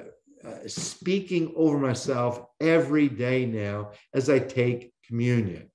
uh, 0.45 0.67
speaking 0.67 1.53
over 1.55 1.77
myself 1.77 2.45
every 2.60 3.10
day 3.10 3.45
now 3.45 3.91
as 4.13 4.29
I 4.29 4.39
take 4.39 4.93
communion. 5.05 5.69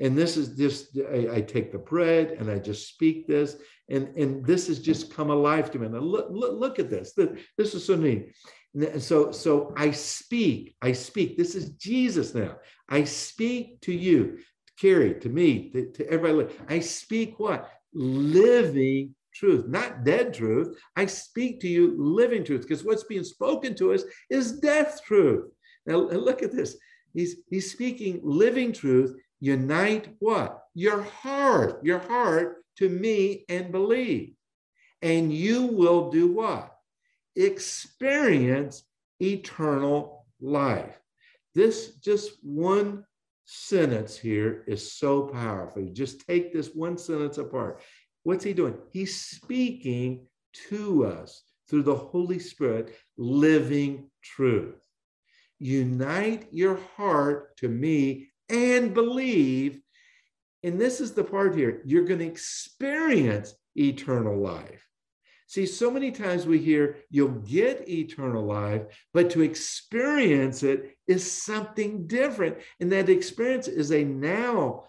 And 0.00 0.16
this 0.16 0.36
is 0.36 0.56
just, 0.56 0.96
I, 0.98 1.28
I, 1.34 1.40
take 1.42 1.72
the 1.72 1.78
bread 1.78 2.30
and 2.30 2.50
I 2.50 2.58
just 2.58 2.88
speak 2.88 3.26
this, 3.26 3.56
and, 3.90 4.08
and 4.16 4.46
this 4.46 4.68
has 4.68 4.78
just 4.78 5.12
come 5.12 5.28
alive 5.28 5.70
to 5.72 5.78
me. 5.78 5.86
And 5.86 6.00
look, 6.00 6.28
look, 6.30 6.58
look 6.58 6.78
at 6.78 6.88
this. 6.88 7.12
This 7.58 7.74
is 7.74 7.84
so 7.84 7.96
neat. 7.96 8.32
So, 8.98 9.32
so 9.32 9.74
I 9.76 9.90
speak, 9.90 10.76
I 10.80 10.92
speak. 10.92 11.36
This 11.36 11.54
is 11.54 11.70
Jesus 11.70 12.34
now. 12.34 12.56
I 12.88 13.04
speak 13.04 13.80
to 13.82 13.92
you, 13.92 14.38
to 14.38 14.72
Kerry, 14.80 15.14
to 15.20 15.28
me, 15.28 15.70
to, 15.70 15.90
to 15.92 16.08
everybody. 16.08 16.54
I 16.68 16.78
speak 16.80 17.38
what? 17.38 17.68
Living 17.92 19.14
truth, 19.34 19.66
not 19.66 20.04
dead 20.04 20.34
truth. 20.34 20.78
I 20.96 21.06
speak 21.06 21.60
to 21.60 21.68
you 21.68 21.96
living 21.98 22.44
truth 22.44 22.62
because 22.62 22.84
what's 22.84 23.04
being 23.04 23.24
spoken 23.24 23.74
to 23.76 23.92
us 23.92 24.04
is 24.28 24.60
death 24.60 25.00
truth. 25.04 25.50
Now, 25.86 25.96
look 25.96 26.42
at 26.42 26.52
this. 26.52 26.76
He's, 27.12 27.36
he's 27.48 27.72
speaking 27.72 28.20
living 28.22 28.72
truth, 28.72 29.16
Unite 29.40 30.14
what? 30.18 30.64
Your 30.74 31.02
heart, 31.02 31.82
your 31.82 31.98
heart 31.98 32.58
to 32.76 32.88
me 32.88 33.44
and 33.48 33.72
believe. 33.72 34.34
And 35.02 35.32
you 35.32 35.66
will 35.66 36.10
do 36.10 36.30
what? 36.30 36.76
Experience 37.36 38.84
eternal 39.20 40.26
life. 40.40 40.98
This 41.54 41.94
just 41.96 42.32
one 42.42 43.04
sentence 43.44 44.16
here 44.16 44.64
is 44.68 44.92
so 44.92 45.22
powerful. 45.22 45.84
just 45.92 46.26
take 46.26 46.52
this 46.52 46.68
one 46.68 46.96
sentence 46.96 47.38
apart. 47.38 47.82
What's 48.22 48.44
he 48.44 48.52
doing? 48.52 48.76
He's 48.92 49.20
speaking 49.20 50.26
to 50.68 51.06
us 51.06 51.42
through 51.68 51.82
the 51.84 51.94
Holy 51.94 52.38
Spirit, 52.38 52.94
living 53.16 54.10
truth. 54.22 54.80
Unite 55.58 56.48
your 56.50 56.78
heart 56.96 57.56
to 57.58 57.68
me 57.68 58.28
and 58.48 58.94
believe. 58.94 59.80
And 60.62 60.80
this 60.80 61.00
is 61.00 61.12
the 61.12 61.24
part 61.24 61.54
here 61.54 61.82
you're 61.84 62.04
going 62.04 62.20
to 62.20 62.26
experience 62.26 63.54
eternal 63.76 64.38
life. 64.38 64.89
See, 65.50 65.66
so 65.66 65.90
many 65.90 66.12
times 66.12 66.46
we 66.46 66.58
hear 66.58 66.98
you'll 67.10 67.40
get 67.40 67.88
eternal 67.88 68.46
life, 68.46 68.82
but 69.12 69.30
to 69.30 69.42
experience 69.42 70.62
it 70.62 70.96
is 71.08 71.28
something 71.28 72.06
different. 72.06 72.58
And 72.78 72.92
that 72.92 73.08
experience 73.08 73.66
is 73.66 73.90
a 73.90 74.04
now 74.04 74.84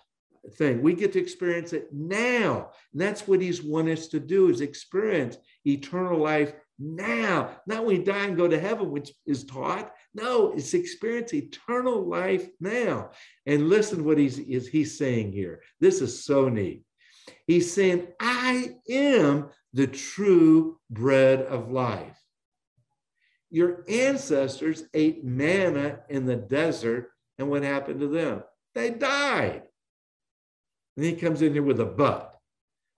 thing. 0.60 0.84
We 0.84 0.94
get 0.94 1.14
to 1.14 1.20
experience 1.20 1.74
it 1.74 1.88
now. 1.92 2.70
And 2.94 3.02
that's 3.02 3.28
what 3.28 3.42
he's 3.42 3.64
wanted 3.64 3.98
us 3.98 4.08
to 4.10 4.20
do 4.20 4.50
is 4.50 4.62
experience 4.62 5.36
eternal 5.66 6.20
life 6.20 6.54
now, 6.78 7.58
not 7.66 7.84
when 7.84 7.98
we 7.98 8.04
die 8.04 8.26
and 8.26 8.38
go 8.38 8.48
to 8.48 8.60
heaven, 8.60 8.92
which 8.92 9.12
is 9.26 9.46
taught. 9.46 9.92
No, 10.14 10.52
it's 10.52 10.76
experience 10.76 11.34
eternal 11.34 12.08
life 12.08 12.48
now. 12.60 13.10
And 13.48 13.68
listen 13.68 14.06
what 14.06 14.20
he's, 14.20 14.38
is 14.38 14.68
he's 14.68 14.96
saying 14.96 15.32
here. 15.32 15.64
This 15.80 16.02
is 16.02 16.24
so 16.24 16.50
neat. 16.50 16.84
He's 17.48 17.74
saying, 17.74 18.10
I 18.20 18.76
am 18.90 19.50
the 19.74 19.88
true 19.88 20.78
bread 20.90 21.42
of 21.42 21.72
life. 21.72 22.18
Your 23.50 23.84
ancestors 23.90 24.84
ate 24.94 25.24
manna 25.24 26.00
in 26.10 26.26
the 26.26 26.36
desert, 26.36 27.12
and 27.38 27.50
what 27.50 27.64
happened 27.64 28.00
to 28.00 28.08
them? 28.08 28.44
They 28.76 28.92
died. 28.92 29.64
And 30.96 31.06
he 31.06 31.16
comes 31.16 31.42
in 31.42 31.54
here 31.54 31.64
with 31.64 31.80
a 31.80 31.86
but. 31.86 32.40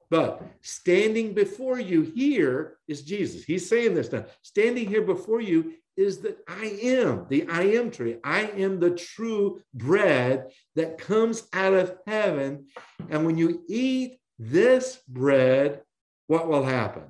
But 0.09 0.43
standing 0.61 1.33
before 1.33 1.79
you 1.79 2.03
here 2.03 2.77
is 2.87 3.01
Jesus. 3.01 3.43
He's 3.43 3.67
saying 3.67 3.95
this 3.95 4.11
now. 4.11 4.25
Standing 4.43 4.87
here 4.87 5.01
before 5.01 5.41
you 5.41 5.73
is 5.97 6.19
that 6.19 6.37
I 6.47 6.65
am 6.83 7.25
the 7.29 7.47
I 7.49 7.63
am 7.63 7.89
tree. 7.89 8.17
I 8.23 8.41
am 8.41 8.79
the 8.79 8.91
true 8.91 9.61
bread 9.73 10.51
that 10.75 10.99
comes 10.99 11.47
out 11.53 11.73
of 11.73 11.97
heaven. 12.05 12.67
And 13.09 13.25
when 13.25 13.37
you 13.37 13.63
eat 13.67 14.19
this 14.37 14.99
bread, 15.07 15.81
what 16.27 16.47
will 16.47 16.63
happen? 16.63 17.03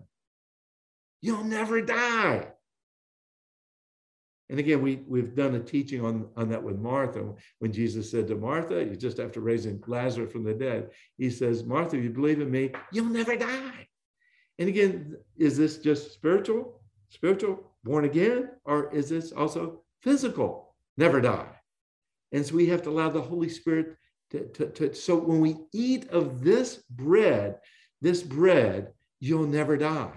You'll 1.21 1.43
never 1.43 1.81
die. 1.81 2.47
And 4.49 4.59
again, 4.59 4.81
we, 4.81 5.03
we've 5.07 5.35
done 5.35 5.55
a 5.55 5.59
teaching 5.59 6.05
on, 6.05 6.27
on 6.35 6.49
that 6.49 6.61
with 6.61 6.77
Martha. 6.77 7.33
When 7.59 7.71
Jesus 7.71 8.11
said 8.11 8.27
to 8.27 8.35
Martha, 8.35 8.83
you 8.83 8.95
just 8.95 9.19
after 9.19 9.39
raising 9.39 9.81
Lazarus 9.87 10.31
from 10.31 10.43
the 10.43 10.53
dead, 10.53 10.89
he 11.17 11.29
says, 11.29 11.63
Martha, 11.63 11.97
if 11.97 12.03
you 12.03 12.09
believe 12.09 12.41
in 12.41 12.51
me, 12.51 12.71
you'll 12.91 13.05
never 13.05 13.35
die. 13.35 13.87
And 14.59 14.69
again, 14.69 15.17
is 15.37 15.57
this 15.57 15.77
just 15.77 16.13
spiritual, 16.13 16.81
spiritual, 17.09 17.71
born 17.83 18.05
again, 18.05 18.49
or 18.65 18.93
is 18.93 19.09
this 19.09 19.31
also 19.31 19.81
physical, 20.01 20.75
never 20.97 21.19
die? 21.21 21.49
And 22.31 22.45
so 22.45 22.55
we 22.55 22.67
have 22.67 22.81
to 22.83 22.89
allow 22.89 23.09
the 23.09 23.21
Holy 23.21 23.49
Spirit 23.49 23.95
to, 24.31 24.45
to, 24.49 24.65
to 24.67 24.93
so 24.93 25.15
when 25.15 25.39
we 25.39 25.55
eat 25.71 26.09
of 26.09 26.43
this 26.43 26.83
bread, 26.89 27.59
this 28.01 28.21
bread, 28.21 28.91
you'll 29.23 29.47
never 29.47 29.77
die. 29.77 30.11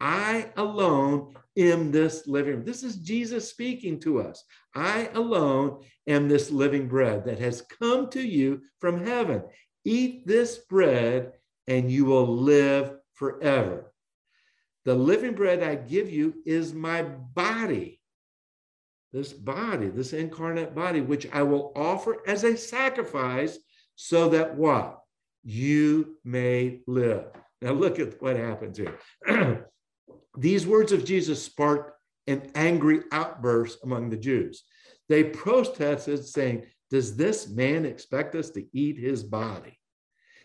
I 0.00 0.50
alone 0.56 1.36
am 1.56 1.92
this 1.92 2.26
living. 2.26 2.64
This 2.64 2.82
is 2.82 2.96
Jesus 2.96 3.48
speaking 3.48 4.00
to 4.00 4.20
us. 4.20 4.42
I 4.74 5.08
alone 5.14 5.84
am 6.08 6.28
this 6.28 6.50
living 6.50 6.88
bread 6.88 7.24
that 7.26 7.38
has 7.38 7.62
come 7.62 8.10
to 8.10 8.20
you 8.20 8.62
from 8.80 9.06
heaven. 9.06 9.44
Eat 9.84 10.26
this 10.26 10.58
bread 10.58 11.34
and 11.68 11.92
you 11.92 12.06
will 12.06 12.26
live 12.26 12.94
forever. 13.14 13.92
The 14.84 14.96
living 14.96 15.34
bread 15.34 15.62
I 15.62 15.76
give 15.76 16.10
you 16.10 16.34
is 16.44 16.74
my 16.74 17.02
body. 17.02 18.00
This 19.12 19.32
body, 19.32 19.90
this 19.90 20.12
incarnate 20.12 20.74
body, 20.74 21.00
which 21.00 21.28
I 21.32 21.44
will 21.44 21.72
offer 21.76 22.16
as 22.26 22.42
a 22.42 22.56
sacrifice 22.56 23.58
so 23.94 24.30
that 24.30 24.56
what? 24.56 24.98
You 25.44 26.16
may 26.24 26.80
live. 26.88 27.26
Now 27.62 27.72
look 27.72 27.98
at 27.98 28.20
what 28.22 28.36
happens 28.36 28.78
here. 28.78 28.98
These 30.38 30.66
words 30.66 30.92
of 30.92 31.04
Jesus 31.04 31.42
sparked 31.42 31.92
an 32.26 32.50
angry 32.54 33.00
outburst 33.12 33.78
among 33.82 34.10
the 34.10 34.16
Jews. 34.16 34.62
They 35.08 35.24
protested, 35.24 36.24
saying, 36.24 36.66
Does 36.90 37.16
this 37.16 37.48
man 37.48 37.84
expect 37.84 38.34
us 38.34 38.50
to 38.50 38.64
eat 38.72 38.96
his 38.96 39.22
body? 39.22 39.78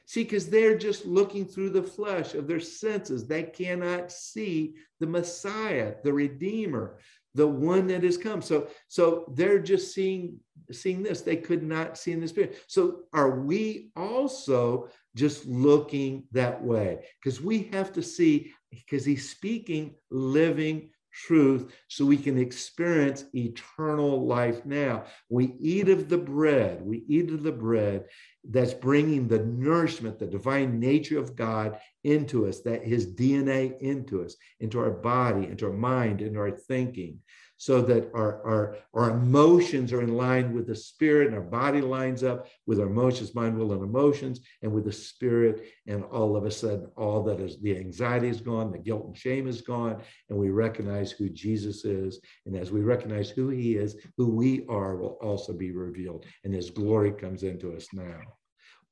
See, 0.07 0.23
because 0.23 0.49
they're 0.49 0.77
just 0.77 1.05
looking 1.05 1.45
through 1.45 1.71
the 1.71 1.83
flesh 1.83 2.35
of 2.35 2.47
their 2.47 2.59
senses. 2.59 3.25
They 3.27 3.43
cannot 3.43 4.11
see 4.11 4.75
the 4.99 5.07
Messiah, 5.07 5.95
the 6.03 6.13
Redeemer, 6.13 6.99
the 7.33 7.47
one 7.47 7.87
that 7.87 8.03
has 8.03 8.17
come. 8.17 8.41
So, 8.41 8.67
so 8.87 9.31
they're 9.35 9.59
just 9.59 9.93
seeing 9.93 10.39
seeing 10.71 11.03
this. 11.03 11.21
They 11.21 11.35
could 11.35 11.63
not 11.63 11.97
see 11.97 12.11
in 12.11 12.19
the 12.19 12.27
spirit. 12.27 12.63
So 12.67 13.01
are 13.13 13.39
we 13.39 13.91
also 13.95 14.89
just 15.15 15.45
looking 15.45 16.23
that 16.31 16.63
way? 16.63 17.05
Because 17.23 17.41
we 17.41 17.69
have 17.73 17.91
to 17.93 18.03
see, 18.03 18.53
because 18.69 19.05
he's 19.05 19.29
speaking 19.29 19.95
living 20.11 20.89
truth 21.15 21.73
so 21.87 22.05
we 22.05 22.17
can 22.17 22.37
experience 22.37 23.25
eternal 23.33 24.25
life 24.25 24.65
now. 24.65 25.05
We 25.29 25.55
eat 25.59 25.89
of 25.89 26.09
the 26.09 26.17
bread, 26.17 26.81
we 26.81 27.03
eat 27.07 27.29
of 27.29 27.43
the 27.43 27.51
bread 27.51 28.05
that's 28.43 28.73
bringing 28.73 29.27
the 29.27 29.39
nourishment, 29.39 30.19
the 30.19 30.27
divine 30.27 30.79
nature 30.79 31.17
of 31.17 31.35
God 31.35 31.79
into 32.05 32.47
us, 32.47 32.61
that 32.61 32.83
his 32.83 33.15
DNA 33.15 33.77
into 33.79 34.23
us, 34.23 34.35
into 34.59 34.79
our 34.79 34.91
body, 34.91 35.45
into 35.45 35.65
our 35.65 35.73
mind, 35.73 36.21
into 36.21 36.39
our 36.39 36.51
thinking 36.51 37.19
so 37.57 37.81
that 37.81 38.11
our, 38.13 38.45
our, 38.45 38.77
our 38.93 39.11
emotions 39.11 39.93
are 39.93 40.01
in 40.01 40.15
line 40.15 40.53
with 40.53 40.67
the 40.67 40.75
spirit 40.75 41.27
and 41.27 41.35
our 41.35 41.41
body 41.41 41.81
lines 41.81 42.23
up 42.23 42.47
with 42.65 42.79
our 42.79 42.87
emotions, 42.87 43.33
mind, 43.33 43.57
will, 43.57 43.71
and 43.73 43.81
emotions, 43.81 44.41
and 44.61 44.71
with 44.71 44.85
the 44.85 44.91
spirit. 44.91 45.65
And 45.87 46.03
all 46.05 46.35
of 46.35 46.45
a 46.45 46.51
sudden, 46.51 46.87
all 46.97 47.23
that 47.23 47.39
is 47.39 47.59
the 47.61 47.77
anxiety 47.77 48.27
is 48.27 48.41
gone, 48.41 48.71
the 48.71 48.77
guilt 48.77 49.05
and 49.05 49.17
shame 49.17 49.47
is 49.47 49.61
gone, 49.61 50.01
and 50.29 50.37
we 50.37 50.49
recognize 50.49 51.11
who 51.11 51.29
Jesus 51.29 51.85
is. 51.85 52.19
And 52.45 52.55
as 52.55 52.71
we 52.71 52.81
recognize 52.81 53.29
who 53.29 53.49
he 53.49 53.75
is, 53.75 53.95
who 54.17 54.29
we 54.29 54.65
are 54.67 54.97
will 54.97 55.17
also 55.21 55.53
be 55.53 55.71
revealed, 55.71 56.25
and 56.43 56.53
his 56.53 56.69
glory 56.69 57.11
comes 57.11 57.43
into 57.43 57.75
us 57.75 57.87
now. 57.93 58.19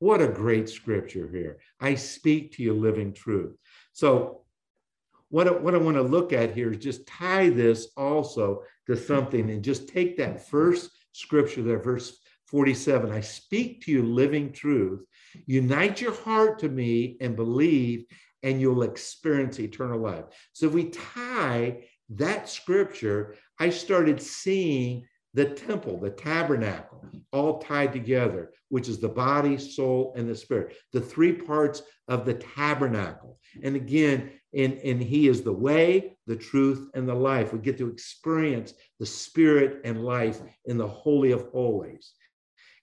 What 0.04 0.22
a 0.22 0.28
great 0.28 0.68
scripture 0.68 1.30
here. 1.32 1.60
I 1.80 1.96
speak 1.96 2.52
to 2.54 2.62
you 2.62 2.74
living 2.74 3.13
truth. 3.13 3.56
So 3.94 4.42
what 5.30 5.48
I, 5.48 5.52
what 5.52 5.76
I 5.76 5.78
want 5.78 5.96
to 5.96 6.04
look 6.04 6.34
at 6.34 6.54
here 6.54 6.74
is 6.74 6.84
just 6.84 7.08
tie 7.08 7.48
this 7.48 7.88
also 7.96 8.63
to 8.88 8.98
something 8.98 9.50
and 9.50 9.63
just 9.63 9.88
take 9.88 10.18
that 10.18 10.46
first 10.46 10.92
scripture 11.13 11.62
there, 11.62 11.80
verse 11.80 12.20
47. 12.48 13.13
I 13.13 13.22
speak 13.22 13.86
to 13.86 13.94
you 13.94 14.04
living 14.04 14.52
truth. 14.52 15.06
Unite 15.46 16.02
your 16.02 16.13
heart 16.13 16.60
to 16.60 16.68
me 16.68 17.16
and 17.22 17.38
believe, 17.38 18.04
and 18.44 18.60
you'll 18.60 18.84
experience 18.84 19.58
eternal 19.58 20.02
life. 20.02 20.26
So 20.52 20.66
if 20.66 20.74
we 20.74 20.89
tie 20.89 21.86
that 22.10 22.50
scripture, 22.50 23.38
I 23.58 23.70
started 23.70 24.22
seeing 24.22 25.08
the 25.34 25.46
temple, 25.46 26.00
the 26.00 26.12
tabernacle, 26.12 27.06
all 27.32 27.60
tied 27.60 27.91
together, 27.91 28.52
which 28.69 28.88
is 28.88 29.00
the 29.00 29.10
body, 29.10 29.58
soul, 29.58 30.13
and 30.15 30.30
the 30.30 30.36
spirit, 30.36 30.76
the 30.91 31.02
three 31.02 31.34
parts 31.34 31.82
of 32.08 32.26
the 32.26 32.36
tabernacle. 32.36 33.39
And 33.63 33.76
again, 33.76 34.32
and, 34.54 34.78
and 34.84 35.02
he 35.02 35.28
is 35.28 35.41
the 35.41 35.54
way, 35.54 36.17
the 36.28 36.36
truth, 36.36 36.89
and 36.93 37.10
the 37.10 37.15
life. 37.15 37.52
We 37.52 37.60
get 37.60 37.78
to 37.80 37.89
experience 37.89 38.74
the 39.00 39.06
spirit 39.06 39.82
and 39.84 40.06
life 40.06 40.41
in 40.65 40.78
the 40.78 40.88
Holy 40.88 41.32
of 41.32 41.50
Holies. 41.50 42.13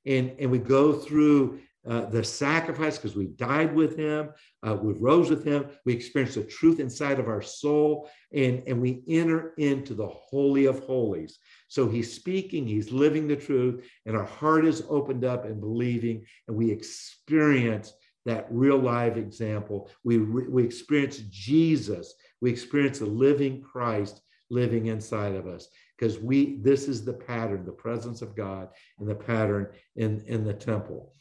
And, 0.05 0.33
and 0.41 0.51
we 0.51 0.59
go 0.59 0.93
through 0.93 1.61
uh, 1.89 2.05
the 2.07 2.23
sacrifice 2.23 2.99
because 2.99 3.17
we 3.17 3.27
died 3.27 3.75
with 3.75 3.97
him, 3.97 4.31
uh, 4.67 4.75
we 4.75 4.93
rose 4.93 5.31
with 5.31 5.45
him, 5.45 5.67
we 5.87 5.95
experience 5.95 6.35
the 6.35 6.45
truth 6.45 6.79
inside 6.79 7.19
of 7.19 7.29
our 7.29 7.41
soul, 7.41 8.11
and, 8.35 8.63
and 8.67 8.81
we 8.81 9.03
enter 9.09 9.55
into 9.57 9.95
the 9.95 10.07
Holy 10.07 10.67
of 10.67 10.81
Holies. 10.81 11.39
So 11.69 11.89
he's 11.89 12.13
speaking, 12.13 12.67
he's 12.67 12.93
living 12.93 13.27
the 13.27 13.37
truth, 13.37 13.89
and 14.05 14.15
our 14.17 14.25
heart 14.25 14.67
is 14.67 14.83
opened 14.91 15.25
up 15.25 15.47
and 15.47 15.61
believing, 15.61 16.27
and 16.49 16.57
we 16.57 16.71
experience 16.71 17.95
that 18.27 18.47
real 18.51 18.79
live 18.79 19.17
example. 19.17 19.91
We, 20.05 20.19
we 20.19 20.63
experience 20.63 21.19
Jesus, 21.31 22.13
we 22.43 22.51
experience 22.51 22.99
the 22.99 23.07
living 23.07 23.63
Christ 23.63 24.21
living 24.51 24.87
inside 24.87 25.35
of 25.35 25.47
us 25.47 25.69
because 25.97 26.19
we 26.19 26.57
this 26.57 26.89
is 26.89 27.05
the 27.05 27.13
pattern 27.13 27.65
the 27.65 27.71
presence 27.71 28.21
of 28.21 28.35
god 28.35 28.69
and 28.99 29.09
the 29.09 29.15
pattern 29.15 29.69
in 29.95 30.21
in 30.27 30.45
the 30.45 30.53
temple 30.53 31.13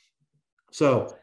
So 0.72 1.16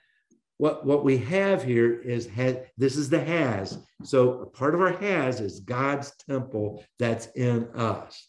what, 0.58 0.86
what 0.86 1.04
we 1.04 1.18
have 1.18 1.62
here 1.62 2.00
is 2.00 2.26
has, 2.28 2.56
this 2.78 2.96
is 2.96 3.10
the 3.10 3.22
has. 3.22 3.78
So 4.04 4.50
part 4.54 4.74
of 4.74 4.80
our 4.80 4.92
has 4.92 5.40
is 5.40 5.60
God's 5.60 6.12
temple 6.28 6.84
that's 6.98 7.26
in 7.36 7.68
us. 7.74 8.28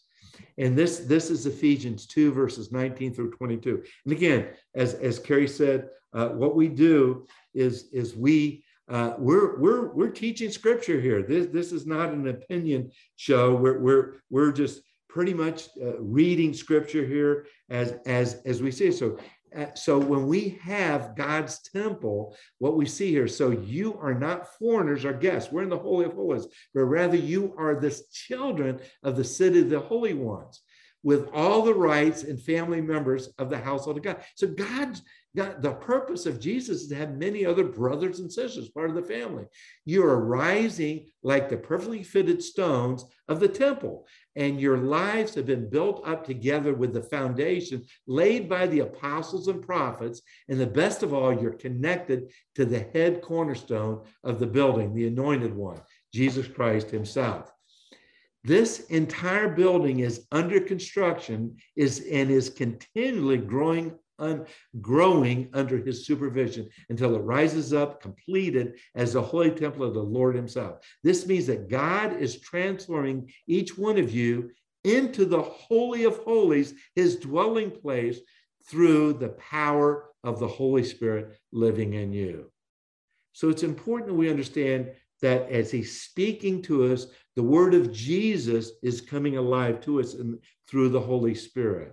And 0.56 0.76
this, 0.76 1.00
this 1.00 1.30
is 1.30 1.46
Ephesians 1.46 2.06
2, 2.06 2.32
verses 2.32 2.70
19 2.70 3.14
through 3.14 3.30
22. 3.32 3.82
And 4.04 4.12
again, 4.12 4.48
as, 4.74 4.94
as 4.94 5.18
Kerry 5.18 5.48
said, 5.48 5.88
uh, 6.12 6.28
what 6.28 6.54
we 6.54 6.68
do 6.68 7.26
is, 7.54 7.88
is 7.92 8.16
we 8.16 8.64
uh, 8.88 9.14
we're 9.18 9.58
we're 9.58 9.92
we're 9.94 10.10
teaching 10.10 10.50
scripture 10.50 10.98
here. 10.98 11.22
This 11.22 11.46
this 11.48 11.72
is 11.72 11.86
not 11.86 12.10
an 12.10 12.28
opinion 12.28 12.90
show. 13.16 13.54
We're 13.54 13.78
we're 13.78 14.14
we're 14.30 14.50
just 14.50 14.80
pretty 15.08 15.34
much 15.34 15.68
uh, 15.80 16.00
reading 16.00 16.54
scripture 16.54 17.04
here 17.04 17.46
as 17.68 17.96
as 18.06 18.40
as 18.46 18.62
we 18.62 18.70
see. 18.70 18.90
So 18.90 19.18
Uh, 19.56 19.66
so 19.74 19.98
when 19.98 20.26
we 20.26 20.58
have 20.62 21.16
God's 21.16 21.60
temple, 21.60 22.36
what 22.58 22.76
we 22.76 22.86
see 22.86 23.10
here, 23.10 23.28
so 23.28 23.50
you 23.50 23.98
are 24.00 24.14
not 24.14 24.56
foreigners 24.58 25.04
or 25.04 25.12
guests. 25.12 25.52
We're 25.52 25.62
in 25.62 25.68
the 25.68 25.78
Holy 25.78 26.04
of 26.04 26.12
Holies, 26.12 26.46
but 26.74 26.84
rather 26.84 27.16
you 27.16 27.54
are 27.58 27.78
the 27.78 27.98
children 28.12 28.80
of 29.02 29.16
the 29.16 29.24
city 29.24 29.60
of 29.60 29.70
the 29.70 29.80
holy 29.80 30.14
ones 30.14 30.62
with 31.02 31.28
all 31.32 31.62
the 31.62 31.74
rights 31.74 32.24
and 32.24 32.40
family 32.40 32.80
members 32.80 33.28
of 33.38 33.50
the 33.50 33.58
household 33.58 33.96
of 33.96 34.02
God. 34.02 34.22
So 34.34 34.48
God's 34.48 35.02
God, 35.36 35.62
the 35.62 35.72
purpose 35.72 36.24
of 36.24 36.40
Jesus 36.40 36.82
is 36.82 36.88
to 36.88 36.94
have 36.94 37.16
many 37.16 37.44
other 37.44 37.64
brothers 37.64 38.20
and 38.20 38.32
sisters, 38.32 38.70
part 38.70 38.88
of 38.88 38.96
the 38.96 39.02
family. 39.02 39.44
You 39.84 40.02
are 40.04 40.24
rising 40.24 41.06
like 41.22 41.48
the 41.48 41.58
perfectly 41.58 42.02
fitted 42.02 42.42
stones 42.42 43.04
of 43.28 43.38
the 43.38 43.48
temple, 43.48 44.06
and 44.36 44.60
your 44.60 44.78
lives 44.78 45.34
have 45.34 45.44
been 45.44 45.68
built 45.68 46.06
up 46.06 46.24
together 46.24 46.72
with 46.72 46.94
the 46.94 47.02
foundation 47.02 47.84
laid 48.06 48.48
by 48.48 48.66
the 48.66 48.80
apostles 48.80 49.48
and 49.48 49.62
prophets. 49.62 50.22
And 50.48 50.58
the 50.58 50.66
best 50.66 51.02
of 51.02 51.12
all, 51.12 51.32
you're 51.32 51.52
connected 51.52 52.32
to 52.54 52.64
the 52.64 52.88
head 52.94 53.20
cornerstone 53.20 54.06
of 54.24 54.38
the 54.38 54.46
building, 54.46 54.94
the 54.94 55.08
anointed 55.08 55.54
one, 55.54 55.80
Jesus 56.14 56.46
Christ 56.48 56.90
Himself. 56.90 57.52
This 58.44 58.86
entire 58.86 59.48
building 59.48 60.00
is 60.00 60.26
under 60.32 60.60
construction 60.60 61.56
is 61.76 62.06
and 62.10 62.30
is 62.30 62.48
continually 62.48 63.36
growing 63.36 63.92
growing 64.80 65.48
under 65.52 65.78
his 65.78 66.06
supervision 66.06 66.68
until 66.88 67.14
it 67.14 67.20
rises 67.20 67.72
up 67.72 68.00
completed 68.00 68.78
as 68.94 69.12
the 69.12 69.22
holy 69.22 69.50
temple 69.50 69.84
of 69.84 69.94
the 69.94 70.02
Lord 70.02 70.34
himself. 70.34 70.78
This 71.02 71.26
means 71.26 71.46
that 71.46 71.68
God 71.68 72.20
is 72.20 72.40
transforming 72.40 73.30
each 73.46 73.78
one 73.78 73.98
of 73.98 74.12
you 74.12 74.50
into 74.84 75.24
the 75.24 75.42
holy 75.42 76.04
of 76.04 76.18
holies, 76.18 76.74
his 76.94 77.16
dwelling 77.16 77.70
place 77.70 78.18
through 78.68 79.14
the 79.14 79.30
power 79.30 80.10
of 80.24 80.38
the 80.38 80.48
Holy 80.48 80.84
Spirit 80.84 81.38
living 81.52 81.94
in 81.94 82.12
you. 82.12 82.50
So 83.32 83.48
it's 83.48 83.62
important 83.62 84.08
that 84.08 84.14
we 84.14 84.30
understand 84.30 84.90
that 85.22 85.48
as 85.50 85.70
he's 85.70 86.00
speaking 86.00 86.62
to 86.62 86.92
us, 86.92 87.06
the 87.36 87.42
word 87.42 87.74
of 87.74 87.92
Jesus 87.92 88.72
is 88.82 89.00
coming 89.00 89.36
alive 89.36 89.80
to 89.82 90.00
us 90.00 90.14
and 90.14 90.38
through 90.68 90.90
the 90.90 91.00
Holy 91.00 91.34
Spirit. 91.34 91.92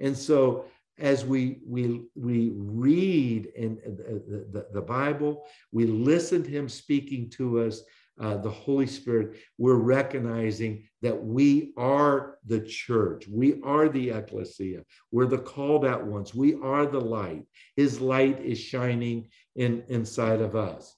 And 0.00 0.16
so 0.16 0.66
as 0.98 1.24
we 1.24 1.58
we 1.66 2.02
we 2.14 2.52
read 2.54 3.46
in 3.56 3.76
the, 3.84 4.44
the, 4.52 4.66
the 4.72 4.80
bible 4.80 5.44
we 5.72 5.86
listen 5.86 6.42
to 6.42 6.50
him 6.50 6.68
speaking 6.68 7.28
to 7.28 7.60
us 7.60 7.82
uh, 8.20 8.36
the 8.36 8.50
holy 8.50 8.86
spirit 8.86 9.36
we're 9.58 9.74
recognizing 9.74 10.84
that 11.04 11.22
we 11.22 11.74
are 11.76 12.38
the 12.46 12.60
church. 12.60 13.28
We 13.28 13.60
are 13.62 13.90
the 13.90 14.08
ecclesia. 14.08 14.84
We're 15.12 15.26
the 15.26 15.36
called 15.36 15.84
out 15.84 16.06
ones. 16.06 16.34
We 16.34 16.54
are 16.62 16.86
the 16.86 17.00
light. 17.00 17.44
His 17.76 18.00
light 18.00 18.40
is 18.40 18.58
shining 18.58 19.28
in 19.54 19.84
inside 19.88 20.40
of 20.40 20.56
us. 20.56 20.96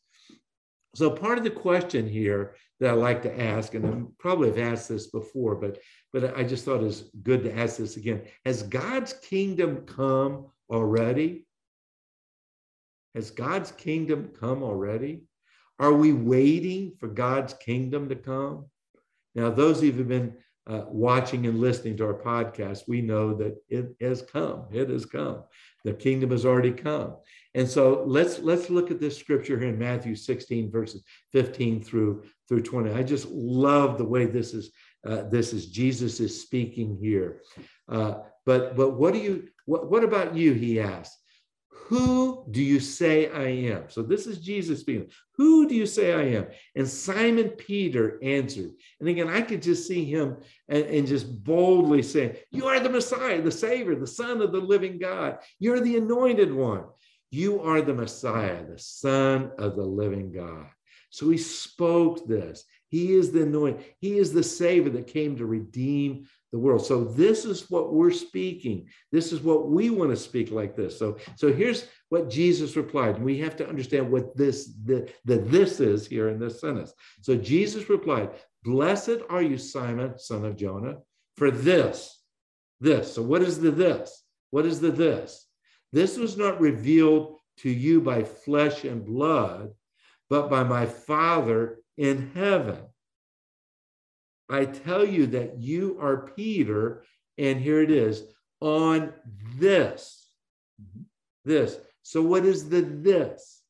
So 0.94 1.11
part 1.11 1.38
of 1.38 1.44
the 1.44 1.51
question 1.51 2.09
here 2.09 2.55
that 2.78 2.90
I 2.90 2.92
like 2.92 3.22
to 3.22 3.40
ask, 3.40 3.74
and 3.74 3.84
I 3.84 4.03
probably 4.20 4.49
have 4.49 4.59
asked 4.59 4.88
this 4.88 5.09
before, 5.09 5.57
but 5.57 5.78
but 6.16 6.34
I 6.34 6.44
just 6.44 6.64
thought 6.64 6.80
it 6.80 6.84
was 6.84 7.10
good 7.22 7.42
to 7.42 7.54
ask 7.54 7.76
this 7.76 7.98
again. 7.98 8.22
Has 8.46 8.62
God's 8.62 9.12
kingdom 9.12 9.82
come 9.84 10.46
already? 10.70 11.46
Has 13.14 13.30
God's 13.30 13.70
kingdom 13.72 14.30
come 14.40 14.62
already? 14.62 15.24
Are 15.78 15.92
we 15.92 16.14
waiting 16.14 16.94
for 16.98 17.08
God's 17.08 17.52
kingdom 17.52 18.08
to 18.08 18.16
come? 18.16 18.64
Now, 19.34 19.50
those 19.50 19.76
of 19.76 19.84
you 19.84 19.92
who've 19.92 20.08
been 20.08 20.38
uh, 20.66 20.84
watching 20.88 21.46
and 21.46 21.60
listening 21.60 21.98
to 21.98 22.06
our 22.06 22.14
podcast, 22.14 22.84
we 22.88 23.02
know 23.02 23.34
that 23.34 23.62
it 23.68 23.94
has 24.00 24.22
come. 24.22 24.68
It 24.72 24.88
has 24.88 25.04
come. 25.04 25.42
The 25.84 25.92
kingdom 25.92 26.30
has 26.30 26.46
already 26.46 26.72
come. 26.72 27.16
And 27.54 27.68
so 27.68 28.04
let's 28.06 28.38
let's 28.38 28.70
look 28.70 28.90
at 28.90 29.00
this 29.00 29.18
scripture 29.18 29.58
here 29.58 29.68
in 29.68 29.78
Matthew 29.78 30.14
16 30.14 30.70
verses 30.70 31.02
15 31.32 31.82
through 31.82 32.24
through 32.48 32.62
20. 32.62 32.92
I 32.92 33.02
just 33.02 33.28
love 33.28 33.98
the 33.98 34.04
way 34.04 34.24
this 34.24 34.54
is 34.54 34.72
uh, 35.07 35.22
this 35.28 35.52
is 35.52 35.66
Jesus 35.66 36.20
is 36.20 36.40
speaking 36.40 36.98
here. 37.00 37.42
Uh, 37.88 38.14
but 38.44 38.76
but 38.76 38.90
what 38.90 39.12
do 39.12 39.20
you 39.20 39.48
what, 39.66 39.90
what 39.90 40.04
about 40.04 40.34
you? 40.34 40.52
He 40.52 40.80
asked. 40.80 41.18
Who 41.88 42.44
do 42.50 42.61
you 42.61 42.80
say 42.80 43.30
I 43.30 43.46
am? 43.72 43.84
So 43.88 44.02
this 44.02 44.26
is 44.26 44.38
Jesus 44.38 44.80
speaking. 44.80 45.09
Who 45.36 45.68
do 45.68 45.74
you 45.76 45.86
say 45.86 46.14
I 46.14 46.36
am? 46.36 46.46
And 46.74 46.88
Simon 46.88 47.50
Peter 47.50 48.18
answered. 48.24 48.72
And 48.98 49.09
again, 49.09 49.28
I 49.28 49.40
could 49.40 49.62
just 49.62 49.86
see 49.86 50.04
him 50.04 50.38
and, 50.68 50.84
and 50.84 51.07
just 51.07 51.44
boldly 51.44 52.02
saying, 52.02 52.36
You 52.50 52.66
are 52.66 52.80
the 52.80 52.90
Messiah, 52.90 53.40
the 53.40 53.52
Savior, 53.52 53.94
the 53.94 54.07
Son 54.07 54.42
of 54.42 54.50
the 54.50 54.61
living 54.61 54.98
God. 54.98 55.38
You're 55.61 55.78
the 55.78 55.96
anointed 55.96 56.52
one. 56.52 56.86
You 57.30 57.61
are 57.62 57.82
the 57.82 57.94
Messiah, 57.94 58.64
the 58.66 58.78
Son 58.78 59.52
of 59.57 59.76
the 59.76 59.84
living 59.84 60.32
God. 60.32 60.66
So 61.11 61.30
he 61.30 61.38
spoke 61.38 62.26
this. 62.26 62.64
He 62.89 63.14
is 63.14 63.32
the 63.32 63.43
anointed, 63.43 63.84
he 63.99 64.18
is 64.18 64.32
the 64.32 64.43
Savior 64.43 64.91
that 64.91 65.07
came 65.07 65.37
to 65.37 65.47
redeem 65.47 66.26
the 66.53 66.59
world. 66.59 66.87
So 66.87 67.05
this 67.05 67.45
is 67.45 67.68
what 67.70 67.93
we're 67.93 68.12
speaking. 68.12 68.89
This 69.11 69.32
is 69.32 69.41
what 69.41 69.68
we 69.68 69.91
want 69.91 70.11
to 70.11 70.16
speak 70.16 70.51
like 70.51 70.76
this. 70.76 70.99
So, 70.99 71.18
so 71.37 71.53
here's 71.53 71.87
what 72.09 72.30
Jesus 72.30 72.76
replied. 72.76 73.20
We 73.20 73.39
have 73.41 73.57
to 73.57 73.68
understand 73.68 74.11
what 74.11 74.37
this 74.37 74.72
the, 74.84 75.11
the 75.24 75.39
this 75.39 75.80
is 75.80 76.07
here 76.07 76.28
in 76.28 76.39
this 76.39 76.61
sentence. 76.61 76.93
So 77.22 77.37
Jesus 77.37 77.91
replied, 77.91 78.30
Blessed 78.62 79.18
are 79.28 79.43
you, 79.43 79.59
Simon, 79.59 80.18
son 80.18 80.45
of 80.45 80.57
Jonah, 80.57 80.99
for 81.37 81.51
this, 81.51 82.20
this. 82.80 83.12
So 83.12 83.22
what 83.22 83.43
is 83.43 83.61
the 83.61 83.70
this? 83.70 84.24
What 84.51 84.66
is 84.66 84.80
the 84.80 84.91
this? 84.91 85.47
This 85.93 86.16
was 86.16 86.37
not 86.37 86.61
revealed 86.61 87.39
to 87.59 87.70
you 87.70 88.01
by 88.01 88.22
flesh 88.22 88.84
and 88.84 89.05
blood, 89.05 89.70
but 90.28 90.51
by 90.51 90.62
my 90.62 90.87
Father 90.87 91.78
in 91.97 92.30
heaven. 92.34 92.78
I 94.49 94.64
tell 94.64 95.05
you 95.05 95.26
that 95.28 95.59
you 95.59 95.99
are 96.01 96.30
Peter, 96.36 97.03
and 97.36 97.61
here 97.61 97.82
it 97.82 97.90
is 97.90 98.22
on 98.61 99.12
this. 99.59 100.28
This. 101.44 101.78
So, 102.03 102.22
what 102.22 102.44
is 102.44 102.68
the 102.68 102.82
this? 102.82 103.62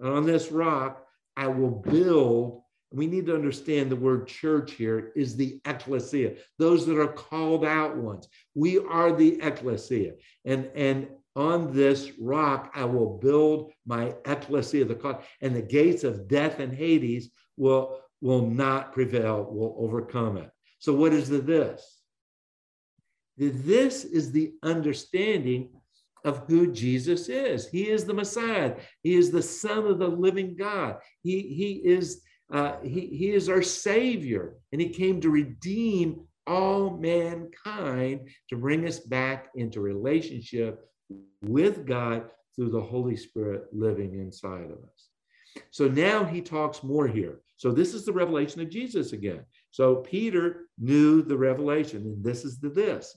On 0.00 0.24
this 0.24 0.50
rock, 0.50 1.04
I 1.36 1.48
will 1.48 1.70
build. 1.70 2.62
We 2.92 3.06
need 3.06 3.26
to 3.26 3.34
understand 3.34 3.90
the 3.90 3.96
word 3.96 4.26
church 4.26 4.72
here 4.72 5.12
is 5.14 5.36
the 5.36 5.60
ecclesia, 5.64 6.34
those 6.58 6.86
that 6.86 7.00
are 7.00 7.12
called 7.12 7.64
out 7.64 7.96
ones. 7.96 8.28
We 8.54 8.78
are 8.78 9.12
the 9.12 9.40
ecclesia. 9.40 10.14
And, 10.44 10.70
and 10.74 11.08
on 11.36 11.72
this 11.72 12.10
rock 12.18 12.72
I 12.74 12.84
will 12.84 13.18
build 13.18 13.72
my 13.86 14.14
ecclesia, 14.26 14.84
the 14.86 15.20
and 15.40 15.54
the 15.54 15.62
gates 15.62 16.02
of 16.02 16.26
death 16.26 16.58
and 16.58 16.72
Hades 16.72 17.30
will, 17.56 18.00
will 18.20 18.46
not 18.46 18.92
prevail, 18.92 19.44
will 19.50 19.76
overcome 19.78 20.36
it. 20.36 20.50
So, 20.78 20.94
what 20.94 21.12
is 21.12 21.28
the 21.28 21.38
this? 21.38 22.00
The 23.36 23.48
this 23.48 24.04
is 24.04 24.32
the 24.32 24.52
understanding 24.62 25.70
of 26.24 26.44
who 26.46 26.72
Jesus 26.72 27.28
is. 27.28 27.68
He 27.68 27.88
is 27.88 28.04
the 28.04 28.14
Messiah. 28.14 28.76
He 29.02 29.14
is 29.14 29.30
the 29.30 29.42
Son 29.42 29.86
of 29.86 29.98
the 29.98 30.08
living 30.08 30.56
God. 30.56 30.96
He, 31.22 31.40
he 31.40 31.72
is 31.84 32.22
uh, 32.52 32.76
he, 32.82 33.06
he 33.06 33.30
is 33.30 33.48
our 33.48 33.62
Savior, 33.62 34.56
and 34.72 34.80
He 34.80 34.88
came 34.88 35.20
to 35.20 35.30
redeem 35.30 36.26
all 36.46 36.96
mankind 36.96 38.28
to 38.48 38.56
bring 38.56 38.86
us 38.86 38.98
back 38.98 39.50
into 39.54 39.80
relationship 39.80 40.80
with 41.42 41.86
God 41.86 42.24
through 42.56 42.70
the 42.70 42.80
Holy 42.80 43.16
Spirit 43.16 43.66
living 43.72 44.14
inside 44.14 44.64
of 44.64 44.78
us. 44.78 45.09
So 45.70 45.88
now 45.88 46.24
he 46.24 46.40
talks 46.40 46.82
more 46.82 47.06
here. 47.06 47.40
So 47.56 47.70
this 47.70 47.94
is 47.94 48.04
the 48.04 48.12
revelation 48.12 48.60
of 48.60 48.70
Jesus 48.70 49.12
again. 49.12 49.44
So 49.70 49.96
Peter 49.96 50.66
knew 50.78 51.22
the 51.22 51.36
revelation, 51.36 52.02
and 52.02 52.24
this 52.24 52.44
is 52.44 52.58
the 52.58 52.70
this. 52.70 53.16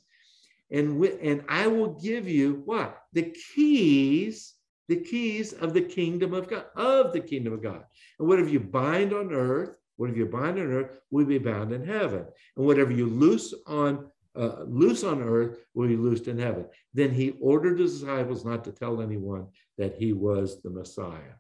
And, 0.72 0.98
with, 1.00 1.20
and 1.22 1.44
I 1.48 1.68
will 1.68 2.00
give 2.00 2.28
you 2.28 2.62
what? 2.66 2.98
The 3.14 3.34
keys, 3.56 4.56
the 4.90 4.98
keys 4.98 5.54
of 5.54 5.74
the 5.74 5.82
kingdom 5.82 6.34
of 6.34 6.50
God, 6.50 6.66
of 6.76 7.14
the 7.14 7.22
kingdom 7.22 7.54
of 7.54 7.62
God. 7.62 7.84
And 8.20 8.28
whatever 8.28 8.50
you 8.50 8.60
bind 8.60 9.14
on 9.14 9.32
earth, 9.32 9.78
whatever 9.98 10.18
you 10.18 10.26
bind 10.26 10.60
on 10.60 10.72
earth 10.72 11.00
will 11.12 11.26
be 11.26 11.38
bound 11.38 11.72
in 11.72 11.86
heaven. 11.86 12.26
And 12.58 12.66
whatever 12.66 12.92
you 12.92 13.06
loose 13.06 13.54
on 13.68 14.10
uh, 14.36 14.64
loose 14.66 15.04
on 15.04 15.22
earth 15.22 15.60
will 15.76 15.88
be 15.88 15.96
loosed 15.96 16.28
in 16.28 16.40
heaven. 16.40 16.66
Then 16.94 17.12
he 17.12 17.36
ordered 17.40 17.80
his 17.80 18.00
disciples 18.00 18.44
not 18.44 18.64
to 18.64 18.72
tell 18.72 19.00
anyone 19.00 19.48
that 19.78 19.96
he 19.96 20.12
was 20.12 20.62
the 20.62 20.72
Messiah. 20.72 21.36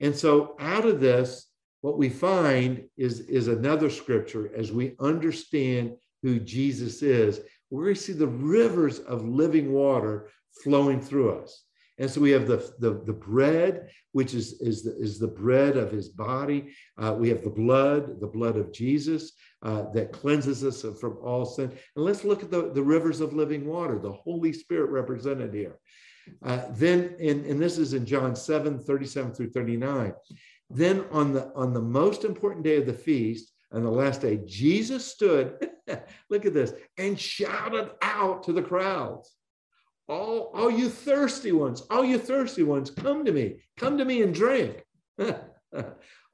And 0.00 0.14
so 0.14 0.56
out 0.58 0.86
of 0.86 1.00
this, 1.00 1.46
what 1.80 1.98
we 1.98 2.08
find 2.08 2.84
is, 2.96 3.20
is 3.20 3.48
another 3.48 3.90
scripture 3.90 4.50
as 4.56 4.72
we 4.72 4.96
understand 5.00 5.94
who 6.22 6.40
Jesus 6.40 7.02
is. 7.02 7.40
We're 7.70 7.84
going 7.84 7.94
to 7.96 8.00
see 8.00 8.12
the 8.12 8.26
rivers 8.26 9.00
of 9.00 9.26
living 9.26 9.72
water 9.72 10.30
flowing 10.62 11.00
through 11.00 11.38
us. 11.38 11.64
And 11.98 12.10
so 12.10 12.20
we 12.20 12.30
have 12.32 12.48
the, 12.48 12.72
the, 12.80 13.02
the 13.04 13.12
bread, 13.12 13.88
which 14.12 14.34
is, 14.34 14.60
is, 14.60 14.82
the, 14.82 14.96
is 14.96 15.18
the 15.18 15.28
bread 15.28 15.76
of 15.76 15.92
his 15.92 16.08
body. 16.08 16.74
Uh, 16.98 17.14
we 17.16 17.28
have 17.28 17.44
the 17.44 17.50
blood, 17.50 18.20
the 18.20 18.26
blood 18.26 18.56
of 18.56 18.72
Jesus 18.72 19.32
uh, 19.62 19.84
that 19.92 20.12
cleanses 20.12 20.64
us 20.64 20.84
from 21.00 21.18
all 21.22 21.44
sin. 21.44 21.70
And 21.94 22.04
let's 22.04 22.24
look 22.24 22.42
at 22.42 22.50
the, 22.50 22.72
the 22.72 22.82
rivers 22.82 23.20
of 23.20 23.32
living 23.32 23.66
water, 23.66 23.98
the 23.98 24.12
Holy 24.12 24.52
Spirit 24.52 24.90
represented 24.90 25.54
here. 25.54 25.78
Uh, 26.42 26.62
then, 26.70 27.14
in, 27.18 27.44
and 27.44 27.60
this 27.60 27.78
is 27.78 27.94
in 27.94 28.06
John 28.06 28.34
7 28.36 28.78
37 28.78 29.34
through 29.34 29.50
39. 29.50 30.12
Then 30.70 31.04
on 31.10 31.32
the 31.32 31.52
on 31.54 31.72
the 31.72 31.82
most 31.82 32.24
important 32.24 32.64
day 32.64 32.76
of 32.76 32.86
the 32.86 32.92
feast, 32.92 33.52
on 33.72 33.82
the 33.82 33.90
last 33.90 34.20
day, 34.22 34.40
Jesus 34.46 35.04
stood, 35.04 35.70
look 36.30 36.46
at 36.46 36.54
this, 36.54 36.72
and 36.98 37.18
shouted 37.18 37.90
out 38.02 38.44
to 38.44 38.52
the 38.52 38.62
crowds 38.62 39.34
all, 40.08 40.50
all 40.54 40.70
you 40.70 40.88
thirsty 40.88 41.52
ones, 41.52 41.82
all 41.90 42.04
you 42.04 42.18
thirsty 42.18 42.62
ones, 42.62 42.90
come 42.90 43.24
to 43.24 43.32
me. 43.32 43.62
Come 43.76 43.98
to 43.98 44.04
me 44.04 44.22
and 44.22 44.34
drink. 44.34 44.84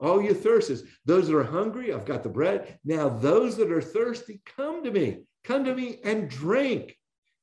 all 0.00 0.22
you 0.22 0.34
thirsters, 0.34 0.82
those 1.04 1.28
that 1.28 1.36
are 1.36 1.44
hungry, 1.44 1.92
I've 1.92 2.06
got 2.06 2.22
the 2.22 2.28
bread. 2.28 2.78
Now, 2.84 3.08
those 3.08 3.56
that 3.56 3.70
are 3.70 3.82
thirsty, 3.82 4.40
come 4.44 4.82
to 4.84 4.90
me. 4.90 5.20
Come 5.44 5.64
to 5.64 5.74
me 5.74 6.00
and 6.04 6.28
drink. 6.28 6.96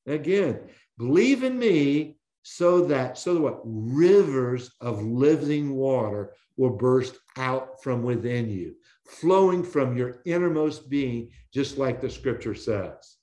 Again, 0.06 0.60
believe 0.98 1.42
in 1.42 1.58
me 1.58 2.17
so 2.50 2.80
that, 2.86 3.18
so 3.18 3.34
that 3.34 3.40
what? 3.42 3.60
Rivers 3.62 4.70
of 4.80 5.02
living 5.02 5.74
water 5.74 6.32
will 6.56 6.70
burst 6.70 7.18
out 7.36 7.82
from 7.82 8.02
within 8.02 8.48
you, 8.48 8.74
flowing 9.06 9.62
from 9.62 9.98
your 9.98 10.22
innermost 10.24 10.88
being, 10.88 11.28
just 11.52 11.76
like 11.76 12.00
the 12.00 12.08
scripture 12.08 12.54
says. 12.54 13.16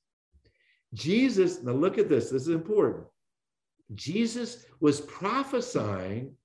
Jesus, 0.93 1.63
now 1.63 1.71
look 1.71 1.97
at 1.97 2.07
this, 2.07 2.29
this 2.29 2.43
is 2.43 2.49
important. 2.49 3.07
Jesus 3.95 4.63
was 4.79 5.01
prophesying 5.01 6.35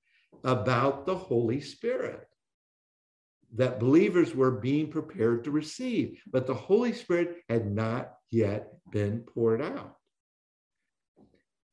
about 0.43 1.05
the 1.05 1.15
Holy 1.15 1.61
Spirit 1.61 2.27
that 3.57 3.79
believers 3.79 4.35
were 4.35 4.53
being 4.53 4.91
prepared 4.91 5.45
to 5.45 5.51
receive, 5.51 6.23
but 6.33 6.47
the 6.47 6.55
Holy 6.55 6.95
Spirit 6.95 7.43
had 7.51 7.71
not 7.71 8.15
yet 8.31 8.73
been 8.91 9.21
poured 9.21 9.61
out 9.61 10.00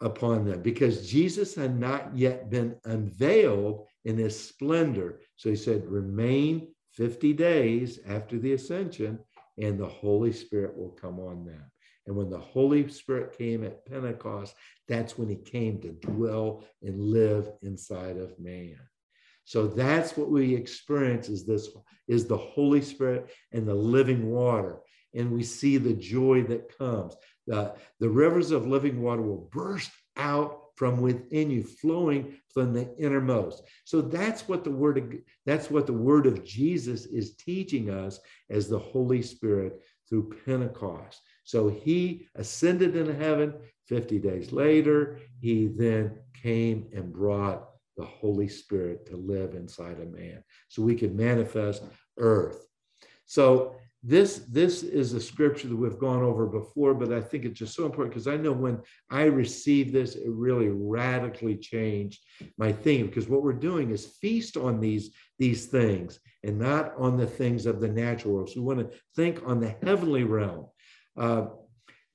upon 0.02 0.46
them 0.46 0.62
because 0.62 1.10
Jesus 1.10 1.56
had 1.56 1.80
not 1.80 2.16
yet 2.16 2.50
been 2.50 2.76
unveiled 2.86 3.88
in 4.06 4.18
his 4.18 4.40
splendor. 4.40 5.22
So 5.36 5.50
he 5.50 5.56
said, 5.56 5.86
remain 5.86 6.68
50 6.94 7.34
days 7.34 8.00
after 8.08 8.40
the 8.40 8.54
ascension, 8.54 9.20
and 9.60 9.80
the 9.80 9.88
Holy 9.88 10.32
Spirit 10.32 10.78
will 10.78 10.92
come 10.92 11.20
on 11.20 11.46
them. 11.46 11.64
And 12.06 12.16
when 12.16 12.30
the 12.30 12.40
Holy 12.40 12.88
Spirit 12.90 13.38
came 13.38 13.64
at 13.64 13.86
Pentecost, 13.86 14.56
that's 14.88 15.18
when 15.18 15.30
he 15.30 15.36
came 15.36 15.82
to 15.82 15.90
dwell 15.90 16.64
and 16.82 17.00
live 17.00 17.50
inside 17.62 18.18
of 18.18 18.40
man. 18.40 18.78
So 19.44 19.68
that's 19.68 20.16
what 20.16 20.30
we 20.30 20.56
experience 20.56 21.30
is 21.30 21.46
this 21.46 21.70
is 22.08 22.26
the 22.26 22.38
Holy 22.38 22.82
Spirit 22.82 23.30
and 23.52 23.68
the 23.68 23.76
living 23.76 24.30
water. 24.30 24.80
And 25.14 25.32
we 25.32 25.44
see 25.44 25.78
the 25.78 25.94
joy 25.94 26.44
that 26.44 26.78
comes. 26.78 27.16
The, 27.48 27.74
the 28.00 28.10
rivers 28.10 28.52
of 28.52 28.68
living 28.68 29.02
water 29.02 29.22
will 29.22 29.50
burst 29.52 29.92
out 30.18 30.62
from 30.76 31.02
within 31.02 31.50
you, 31.50 31.64
flowing 31.64 32.38
from 32.54 32.72
the 32.72 32.96
innermost. 33.00 33.64
So 33.84 34.00
that's 34.00 34.48
what 34.48 34.64
the 34.64 34.72
word 34.72 34.98
of, 35.00 35.14
that's 35.46 35.72
what 35.72 35.88
the 35.88 35.94
word 35.94 36.28
of 36.28 36.44
Jesus 36.44 37.06
is 37.06 37.36
teaching 37.36 37.90
us 37.90 38.20
as 38.52 38.68
the 38.68 38.78
Holy 38.78 39.24
Spirit 39.24 39.82
through 40.08 40.36
Pentecost. 40.46 41.20
So 41.44 41.68
he 41.68 42.28
ascended 42.36 42.96
into 42.96 43.16
heaven. 43.16 43.54
50 43.88 44.20
days 44.20 44.52
later, 44.52 45.20
he 45.40 45.68
then 45.68 46.20
came 46.44 46.88
and 46.94 47.14
brought 47.14 47.70
the 47.96 48.06
Holy 48.06 48.48
Spirit 48.48 49.06
to 49.08 49.16
live 49.16 49.56
inside 49.56 50.00
a 50.00 50.06
man 50.06 50.44
so 50.68 50.82
we 50.82 50.94
could 50.94 51.16
manifest 51.16 51.84
earth. 52.18 52.68
So 53.26 53.76
this 54.04 54.40
this 54.50 54.84
is 54.84 55.14
a 55.14 55.20
scripture 55.20 55.68
that 55.68 55.76
we've 55.76 55.98
gone 55.98 56.22
over 56.22 56.46
before 56.46 56.94
but 56.94 57.12
i 57.12 57.20
think 57.20 57.46
it's 57.46 57.58
just 57.58 57.76
so 57.76 57.86
important 57.86 58.14
because 58.14 58.28
i 58.28 58.38
know 58.38 58.52
when 58.52 58.80
i 59.10 59.24
received 59.24 59.92
this 59.92 60.16
it 60.16 60.30
really 60.30 60.70
radically 60.70 61.58
changed 61.58 62.24
my 62.60 62.72
thinking 62.72 63.08
because 63.08 63.28
what 63.28 63.42
we're 63.42 63.54
doing 63.54 63.90
is 63.90 64.18
feast 64.22 64.56
on 64.56 64.80
these 64.80 65.12
these 65.40 65.66
things 65.66 66.20
and 66.44 66.58
not 66.58 66.94
on 66.98 67.18
the 67.18 67.26
things 67.26 67.66
of 67.66 67.82
the 67.82 67.88
natural 67.88 68.34
world. 68.34 68.50
So 68.50 68.62
we 68.62 68.76
want 68.76 68.92
to 68.92 68.98
think 69.16 69.42
on 69.46 69.60
the 69.60 69.76
heavenly 69.84 70.24
realm. 70.24 70.68
Uh, 71.18 71.48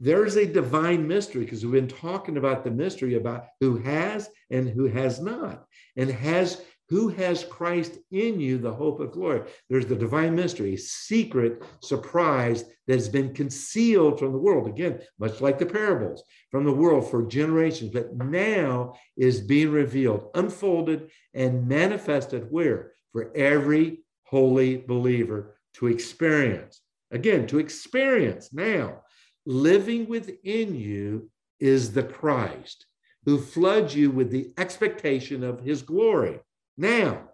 there's 0.01 0.37
a 0.37 0.47
divine 0.47 1.07
mystery 1.07 1.45
because 1.45 1.65
we've 1.65 1.75
been 1.75 1.87
talking 1.87 2.37
about 2.37 2.65
the 2.65 2.71
mystery 2.71 3.15
about 3.15 3.47
who 3.61 3.77
has 3.79 4.29
and 4.51 4.69
who 4.69 4.87
has 4.87 5.21
not, 5.21 5.65
and 5.97 6.11
has 6.11 6.63
who 6.93 7.09
has 7.09 7.43
Christ 7.43 7.97
in 8.11 8.39
you, 8.39 8.59
the 8.59 8.75
hope 8.75 9.01
of 9.01 9.13
glory. 9.13 9.49
There's 9.71 9.87
the 9.87 9.97
divine 9.97 10.35
mystery, 10.35 10.77
secret 10.77 11.63
surprise 11.81 12.65
that 12.87 12.93
has 12.93 13.09
been 13.09 13.33
concealed 13.33 14.19
from 14.19 14.33
the 14.33 14.39
world. 14.39 14.69
Again, 14.69 15.01
much 15.19 15.41
like 15.41 15.59
the 15.59 15.65
parables 15.65 16.23
from 16.51 16.65
the 16.65 16.73
world 16.73 17.11
for 17.11 17.23
generations, 17.23 17.93
but 17.93 18.15
now 18.15 18.93
is 19.17 19.41
being 19.41 19.71
revealed, 19.71 20.29
unfolded, 20.35 21.11
and 21.33 21.67
manifested 21.67 22.49
where? 22.51 22.93
For 23.13 23.35
every 23.35 24.05
holy 24.25 24.77
believer 24.77 25.57
to 25.77 25.87
experience. 25.87 26.83
Again, 27.11 27.47
to 27.47 27.59
experience 27.59 28.53
now, 28.53 29.01
living 29.47 30.09
within 30.09 30.75
you 30.75 31.31
is 31.59 31.95
the 31.95 32.03
Christ 32.03 32.85
who 33.25 33.41
floods 33.41 33.95
you 33.95 34.11
with 34.11 34.31
the 34.31 34.53
expectation 34.59 35.43
of 35.43 35.61
his 35.61 35.81
glory. 35.81 36.39
Now, 36.77 37.29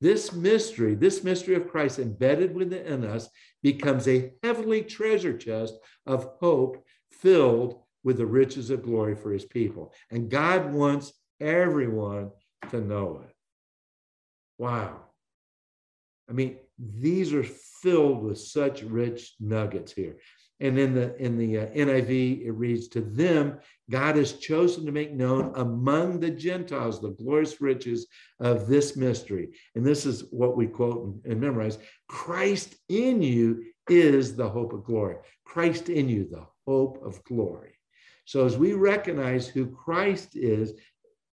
this 0.00 0.32
mystery, 0.32 0.94
this 0.94 1.22
mystery 1.22 1.54
of 1.54 1.68
Christ 1.68 1.98
embedded 1.98 2.54
within 2.54 3.04
us, 3.04 3.28
becomes 3.62 4.08
a 4.08 4.32
heavenly 4.42 4.82
treasure 4.82 5.36
chest 5.36 5.74
of 6.06 6.30
hope 6.40 6.82
filled 7.10 7.82
with 8.02 8.16
the 8.16 8.26
riches 8.26 8.70
of 8.70 8.82
glory 8.82 9.14
for 9.14 9.30
his 9.32 9.44
people. 9.44 9.92
And 10.10 10.30
God 10.30 10.72
wants 10.72 11.12
everyone 11.38 12.30
to 12.70 12.80
know 12.80 13.22
it. 13.26 13.34
Wow. 14.56 15.00
I 16.28 16.32
mean, 16.32 16.56
these 16.78 17.34
are 17.34 17.44
filled 17.44 18.22
with 18.22 18.38
such 18.38 18.82
rich 18.82 19.34
nuggets 19.38 19.92
here. 19.92 20.16
And 20.62 20.78
in 20.78 20.94
the 20.94 21.16
in 21.16 21.38
the 21.38 21.58
uh, 21.58 21.66
NIV, 21.68 22.44
it 22.44 22.52
reads, 22.52 22.88
"To 22.88 23.00
them, 23.00 23.58
God 23.90 24.16
has 24.16 24.34
chosen 24.34 24.84
to 24.84 24.92
make 24.92 25.12
known 25.12 25.52
among 25.56 26.20
the 26.20 26.30
Gentiles 26.30 27.00
the 27.00 27.10
glorious 27.10 27.60
riches 27.62 28.06
of 28.40 28.66
this 28.66 28.94
mystery." 28.94 29.50
And 29.74 29.84
this 29.84 30.04
is 30.04 30.24
what 30.30 30.56
we 30.58 30.66
quote 30.66 31.04
and, 31.04 31.32
and 31.32 31.40
memorize: 31.40 31.78
"Christ 32.08 32.76
in 32.90 33.22
you 33.22 33.64
is 33.88 34.36
the 34.36 34.48
hope 34.48 34.74
of 34.74 34.84
glory. 34.84 35.16
Christ 35.44 35.88
in 35.88 36.08
you, 36.08 36.28
the 36.30 36.46
hope 36.66 37.02
of 37.02 37.24
glory." 37.24 37.72
So 38.26 38.44
as 38.44 38.58
we 38.58 38.74
recognize 38.74 39.48
who 39.48 39.66
Christ 39.66 40.36
is, 40.36 40.74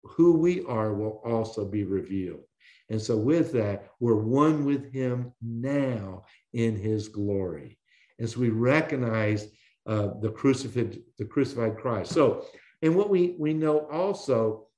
who 0.03 0.33
we 0.33 0.65
are 0.65 0.95
will 0.95 1.23
also 1.25 1.65
be 1.65 1.85
revealed. 1.85 2.43
And 2.91 3.01
so, 3.01 3.17
with 3.17 3.53
that, 3.53 3.89
we're 4.01 4.17
one 4.17 4.65
with 4.65 4.93
him 4.93 5.33
now 5.41 6.25
in 6.53 6.77
his 6.77 7.09
glory 7.09 7.79
as 8.23 8.37
we 8.37 8.51
recognize 8.51 9.49
uh, 9.87 10.11
the 10.21 10.31
crucified 10.31 10.99
the 11.19 11.25
crucified 11.25 11.77
Christ. 11.77 12.13
So, 12.13 12.47
and 12.81 12.95
what 12.97 13.11
we 13.11 13.35
we 13.39 13.53
know 13.53 13.87
also 13.91 14.69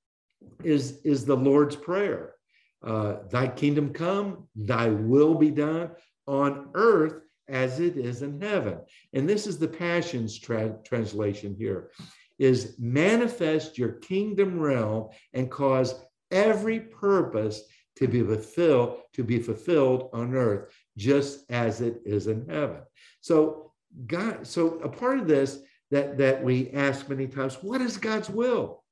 is 0.63 1.01
is 1.05 1.25
the 1.25 1.37
Lord's 1.37 1.77
prayer. 1.77 2.35
Uh, 2.83 3.17
thy 3.31 3.49
kingdom 3.49 3.93
come, 3.93 4.49
thy 4.55 4.89
will 4.89 5.35
be 5.35 5.51
done 5.51 5.91
on 6.27 6.69
earth 6.75 7.23
as 7.49 7.81
it 7.81 7.97
is 7.97 8.23
in 8.23 8.41
heaven. 8.41 8.79
And 9.13 9.29
this 9.29 9.47
is 9.47 9.59
the 9.59 9.69
Passions 9.69 10.39
tra- 10.39 10.79
translation 10.85 11.55
here 11.59 11.91
is 12.39 12.75
manifest 12.79 13.79
your 13.79 13.93
kingdom 13.93 14.59
realm 14.59 15.09
and 15.35 15.51
cause 15.51 15.95
every 16.31 16.81
purpose 16.81 17.63
to 17.97 18.09
be 18.09 18.23
fulfilled 18.23 18.99
to 19.13 19.23
be 19.23 19.39
fulfilled 19.39 20.11
on 20.13 20.35
earth 20.35 20.75
just 20.97 21.51
as 21.51 21.81
it 21.81 22.01
is 22.05 22.27
in 22.27 22.49
heaven. 22.49 22.81
So 23.21 23.73
god 24.07 24.47
so 24.47 24.81
a 24.81 24.89
part 24.89 25.19
of 25.19 25.29
this 25.29 25.61
that 25.91 26.19
that 26.19 26.43
we 26.43 26.71
ask 26.71 27.09
many 27.09 27.27
times 27.27 27.59
what 27.63 27.81
is 27.81 27.97
god's 27.97 28.31
will? 28.31 28.83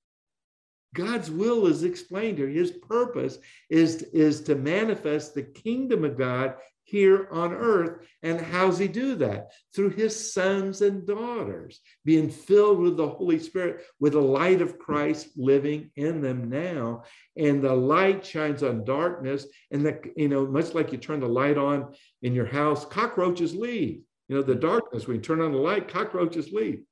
God's 0.94 1.30
will 1.30 1.66
is 1.66 1.84
explained 1.84 2.36
here. 2.36 2.48
His 2.48 2.70
purpose 2.70 3.38
is 3.70 4.02
is 4.02 4.42
to 4.42 4.54
manifest 4.54 5.34
the 5.34 5.42
kingdom 5.42 6.04
of 6.04 6.18
god 6.18 6.56
here 6.84 7.28
on 7.30 7.52
earth. 7.52 8.06
And 8.22 8.40
how's 8.40 8.78
he 8.78 8.88
do 8.88 9.14
that? 9.16 9.52
Through 9.74 9.90
his 9.90 10.32
sons 10.32 10.82
and 10.82 11.06
daughters, 11.06 11.80
being 12.04 12.30
filled 12.30 12.78
with 12.78 12.96
the 12.96 13.08
Holy 13.08 13.38
Spirit, 13.38 13.82
with 14.00 14.12
the 14.12 14.20
light 14.20 14.60
of 14.60 14.78
Christ 14.78 15.28
living 15.36 15.90
in 15.96 16.20
them 16.20 16.48
now. 16.48 17.04
And 17.36 17.62
the 17.62 17.74
light 17.74 18.24
shines 18.24 18.62
on 18.62 18.84
darkness. 18.84 19.46
And 19.70 19.84
that, 19.86 20.02
you 20.16 20.28
know, 20.28 20.46
much 20.46 20.74
like 20.74 20.92
you 20.92 20.98
turn 20.98 21.20
the 21.20 21.28
light 21.28 21.58
on 21.58 21.94
in 22.22 22.34
your 22.34 22.46
house, 22.46 22.84
cockroaches 22.84 23.54
leave. 23.54 24.02
You 24.28 24.36
know, 24.36 24.42
the 24.42 24.54
darkness, 24.54 25.06
when 25.06 25.16
you 25.16 25.22
turn 25.22 25.40
on 25.40 25.52
the 25.52 25.58
light, 25.58 25.88
cockroaches 25.88 26.52
leave. 26.52 26.82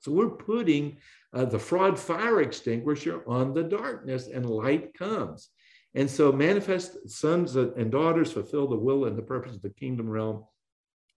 So 0.00 0.12
we're 0.12 0.30
putting 0.30 0.98
uh, 1.32 1.44
the 1.44 1.58
fraud 1.58 1.98
fire 1.98 2.40
extinguisher 2.40 3.22
on 3.26 3.52
the 3.54 3.62
darkness, 3.62 4.28
and 4.28 4.48
light 4.48 4.94
comes. 4.94 5.48
And 5.96 6.10
so 6.10 6.30
manifest 6.30 7.08
sons 7.08 7.56
and 7.56 7.90
daughters 7.90 8.30
fulfill 8.30 8.68
the 8.68 8.76
will 8.76 9.06
and 9.06 9.16
the 9.16 9.22
purpose 9.22 9.56
of 9.56 9.62
the 9.62 9.70
kingdom 9.70 10.08
realm 10.08 10.44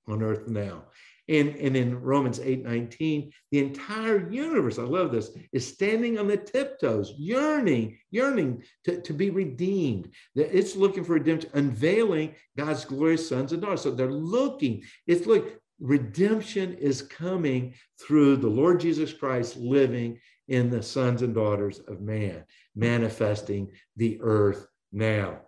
on 0.08 0.24
earth 0.24 0.48
now. 0.48 0.86
And, 1.28 1.56
and 1.58 1.78
in 1.78 2.02
Romans 2.02 2.40
8 2.40 2.64
19, 2.64 3.32
the 3.52 3.60
entire 3.60 4.32
universe, 4.32 4.80
I 4.80 4.84
love 4.84 5.12
this, 5.12 5.32
is 5.52 5.68
standing 5.68 6.18
on 6.18 6.28
the 6.28 6.38
tiptoes, 6.38 7.14
yearning, 7.18 8.00
yearning 8.10 8.64
to, 8.86 9.02
to 9.02 9.14
be 9.14 9.30
redeemed. 9.30 10.10
It's 10.34 10.78
looking 10.78 11.04
for 11.04 11.14
redemption, 11.14 11.52
unveiling 11.54 12.34
God's 12.58 12.86
glorious 12.86 13.28
sons 13.28 13.52
and 13.52 13.62
daughters. 13.62 13.82
So 13.82 13.92
they're 13.92 14.10
looking, 14.10 14.84
it's 15.06 15.28
like 15.28 15.60
redemption 15.80 16.74
is 16.76 17.02
coming 17.02 17.76
through 18.00 18.38
the 18.38 18.48
Lord 18.48 18.80
Jesus 18.80 19.14
Christ 19.14 19.58
living 19.58 20.20
in 20.48 20.70
the 20.70 20.82
sons 20.82 21.22
and 21.22 21.36
daughters 21.36 21.80
of 21.80 22.02
man, 22.02 22.44
manifesting 22.76 23.72
the 23.98 24.20
earth 24.22 24.66
now. 24.92 25.40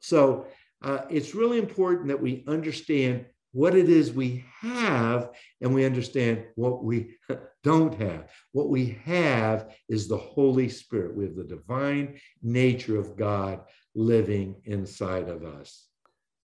So 0.00 0.46
uh, 0.82 1.02
it's 1.10 1.34
really 1.34 1.58
important 1.58 2.08
that 2.08 2.20
we 2.20 2.44
understand 2.46 3.26
what 3.52 3.74
it 3.74 3.88
is 3.88 4.12
we 4.12 4.44
have 4.60 5.30
and 5.60 5.72
we 5.72 5.86
understand 5.86 6.44
what 6.56 6.82
we 6.82 7.14
don't 7.62 7.94
have. 8.00 8.28
What 8.52 8.68
we 8.68 8.98
have 9.04 9.74
is 9.88 10.08
the 10.08 10.16
Holy 10.16 10.68
Spirit. 10.68 11.16
We 11.16 11.24
have 11.24 11.36
the 11.36 11.44
divine 11.44 12.18
nature 12.42 12.98
of 12.98 13.16
God 13.16 13.60
living 13.94 14.56
inside 14.64 15.28
of 15.28 15.44
us. 15.44 15.86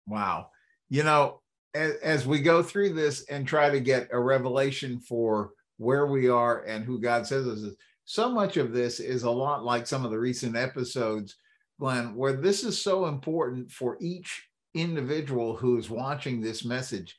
Wow. 0.08 0.52
You 0.90 1.04
know, 1.04 1.42
as, 1.74 1.96
as 1.96 2.28
we 2.28 2.42
go 2.42 2.64
through 2.64 2.94
this 2.94 3.26
and 3.30 3.48
try 3.48 3.70
to 3.70 3.80
get 3.80 4.10
a 4.12 4.20
revelation 4.20 5.00
for 5.00 5.52
where 5.78 6.08
we 6.08 6.30
are 6.30 6.64
and 6.64 6.86
who 6.86 7.00
God 7.00 7.26
says 7.26 7.48
us 7.48 7.60
is, 7.60 7.76
so 8.06 8.30
much 8.30 8.58
of 8.58 8.74
this 8.74 9.00
is 9.00 9.24
a 9.24 9.30
lot 9.30 9.64
like 9.64 9.86
some 9.86 10.04
of 10.04 10.12
the 10.12 10.20
recent 10.20 10.56
episodes, 10.56 11.36
Glenn, 11.80 12.16
where 12.16 12.34
this 12.34 12.64
is 12.64 12.82
so 12.82 13.06
important 13.06 13.72
for 13.72 13.98
each 14.02 14.48
individual 14.74 15.56
who 15.56 15.78
is 15.78 15.90
watching 15.90 16.42
this 16.42 16.64
message 16.64 17.18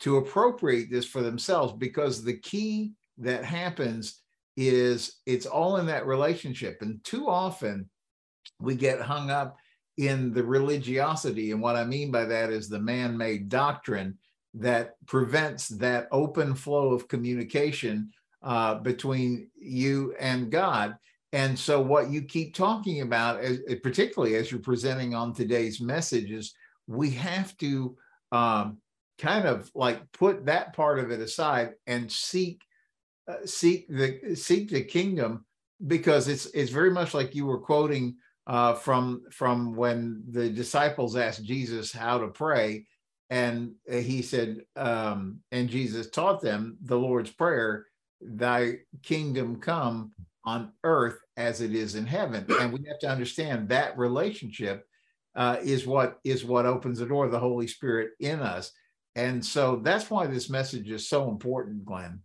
to 0.00 0.16
appropriate 0.16 0.90
this 0.90 1.06
for 1.06 1.22
themselves 1.22 1.72
because 1.74 2.22
the 2.22 2.38
key 2.38 2.92
that 3.18 3.44
happens 3.44 4.20
is 4.56 5.20
it's 5.26 5.46
all 5.46 5.76
in 5.76 5.86
that 5.86 6.06
relationship. 6.06 6.78
And 6.82 7.02
too 7.04 7.28
often 7.28 7.88
we 8.60 8.74
get 8.74 9.00
hung 9.00 9.30
up 9.30 9.56
in 9.96 10.32
the 10.32 10.42
religiosity. 10.42 11.52
And 11.52 11.60
what 11.60 11.76
I 11.76 11.84
mean 11.84 12.10
by 12.10 12.24
that 12.24 12.50
is 12.50 12.68
the 12.68 12.80
man 12.80 13.16
made 13.16 13.48
doctrine 13.48 14.18
that 14.54 14.94
prevents 15.06 15.68
that 15.68 16.08
open 16.10 16.54
flow 16.54 16.92
of 16.92 17.08
communication 17.08 18.10
uh, 18.42 18.76
between 18.76 19.50
you 19.56 20.14
and 20.18 20.50
God. 20.50 20.96
And 21.32 21.56
so, 21.58 21.80
what 21.80 22.10
you 22.10 22.22
keep 22.22 22.54
talking 22.54 23.02
about, 23.02 23.40
as, 23.40 23.60
particularly 23.82 24.34
as 24.34 24.50
you're 24.50 24.60
presenting 24.60 25.14
on 25.14 25.32
today's 25.32 25.80
message, 25.80 26.30
is 26.30 26.54
we 26.88 27.10
have 27.10 27.56
to 27.58 27.96
um, 28.32 28.78
kind 29.18 29.46
of 29.46 29.70
like 29.74 30.00
put 30.12 30.46
that 30.46 30.74
part 30.74 30.98
of 30.98 31.10
it 31.10 31.20
aside 31.20 31.72
and 31.86 32.10
seek 32.10 32.62
uh, 33.28 33.44
seek 33.44 33.86
the 33.88 34.34
seek 34.34 34.70
the 34.70 34.82
kingdom 34.82 35.44
because 35.86 36.26
it's 36.26 36.46
it's 36.46 36.70
very 36.70 36.90
much 36.90 37.14
like 37.14 37.34
you 37.34 37.46
were 37.46 37.60
quoting 37.60 38.16
uh, 38.48 38.74
from 38.74 39.22
from 39.30 39.74
when 39.76 40.24
the 40.30 40.50
disciples 40.50 41.16
asked 41.16 41.44
Jesus 41.44 41.92
how 41.92 42.18
to 42.18 42.28
pray, 42.28 42.86
and 43.28 43.72
he 43.88 44.20
said, 44.22 44.58
um, 44.74 45.38
and 45.52 45.68
Jesus 45.68 46.10
taught 46.10 46.40
them 46.40 46.76
the 46.82 46.98
Lord's 46.98 47.30
prayer, 47.30 47.86
"Thy 48.20 48.78
kingdom 49.02 49.60
come 49.60 50.12
on 50.50 50.72
earth 50.84 51.18
as 51.36 51.60
it 51.60 51.74
is 51.74 51.94
in 51.94 52.06
heaven," 52.06 52.44
and 52.60 52.72
we 52.72 52.80
have 52.88 52.98
to 53.00 53.08
understand 53.08 53.68
that 53.68 53.96
relationship 53.98 54.84
uh, 55.36 55.56
is 55.62 55.86
what 55.86 56.18
is 56.24 56.44
what 56.44 56.66
opens 56.66 56.98
the 56.98 57.06
door, 57.06 57.26
of 57.26 57.32
the 57.32 57.38
Holy 57.38 57.66
Spirit 57.66 58.10
in 58.20 58.40
us, 58.40 58.72
and 59.14 59.44
so 59.44 59.80
that's 59.82 60.10
why 60.10 60.26
this 60.26 60.50
message 60.50 60.90
is 60.90 61.08
so 61.08 61.28
important, 61.28 61.84
Glenn. 61.84 62.20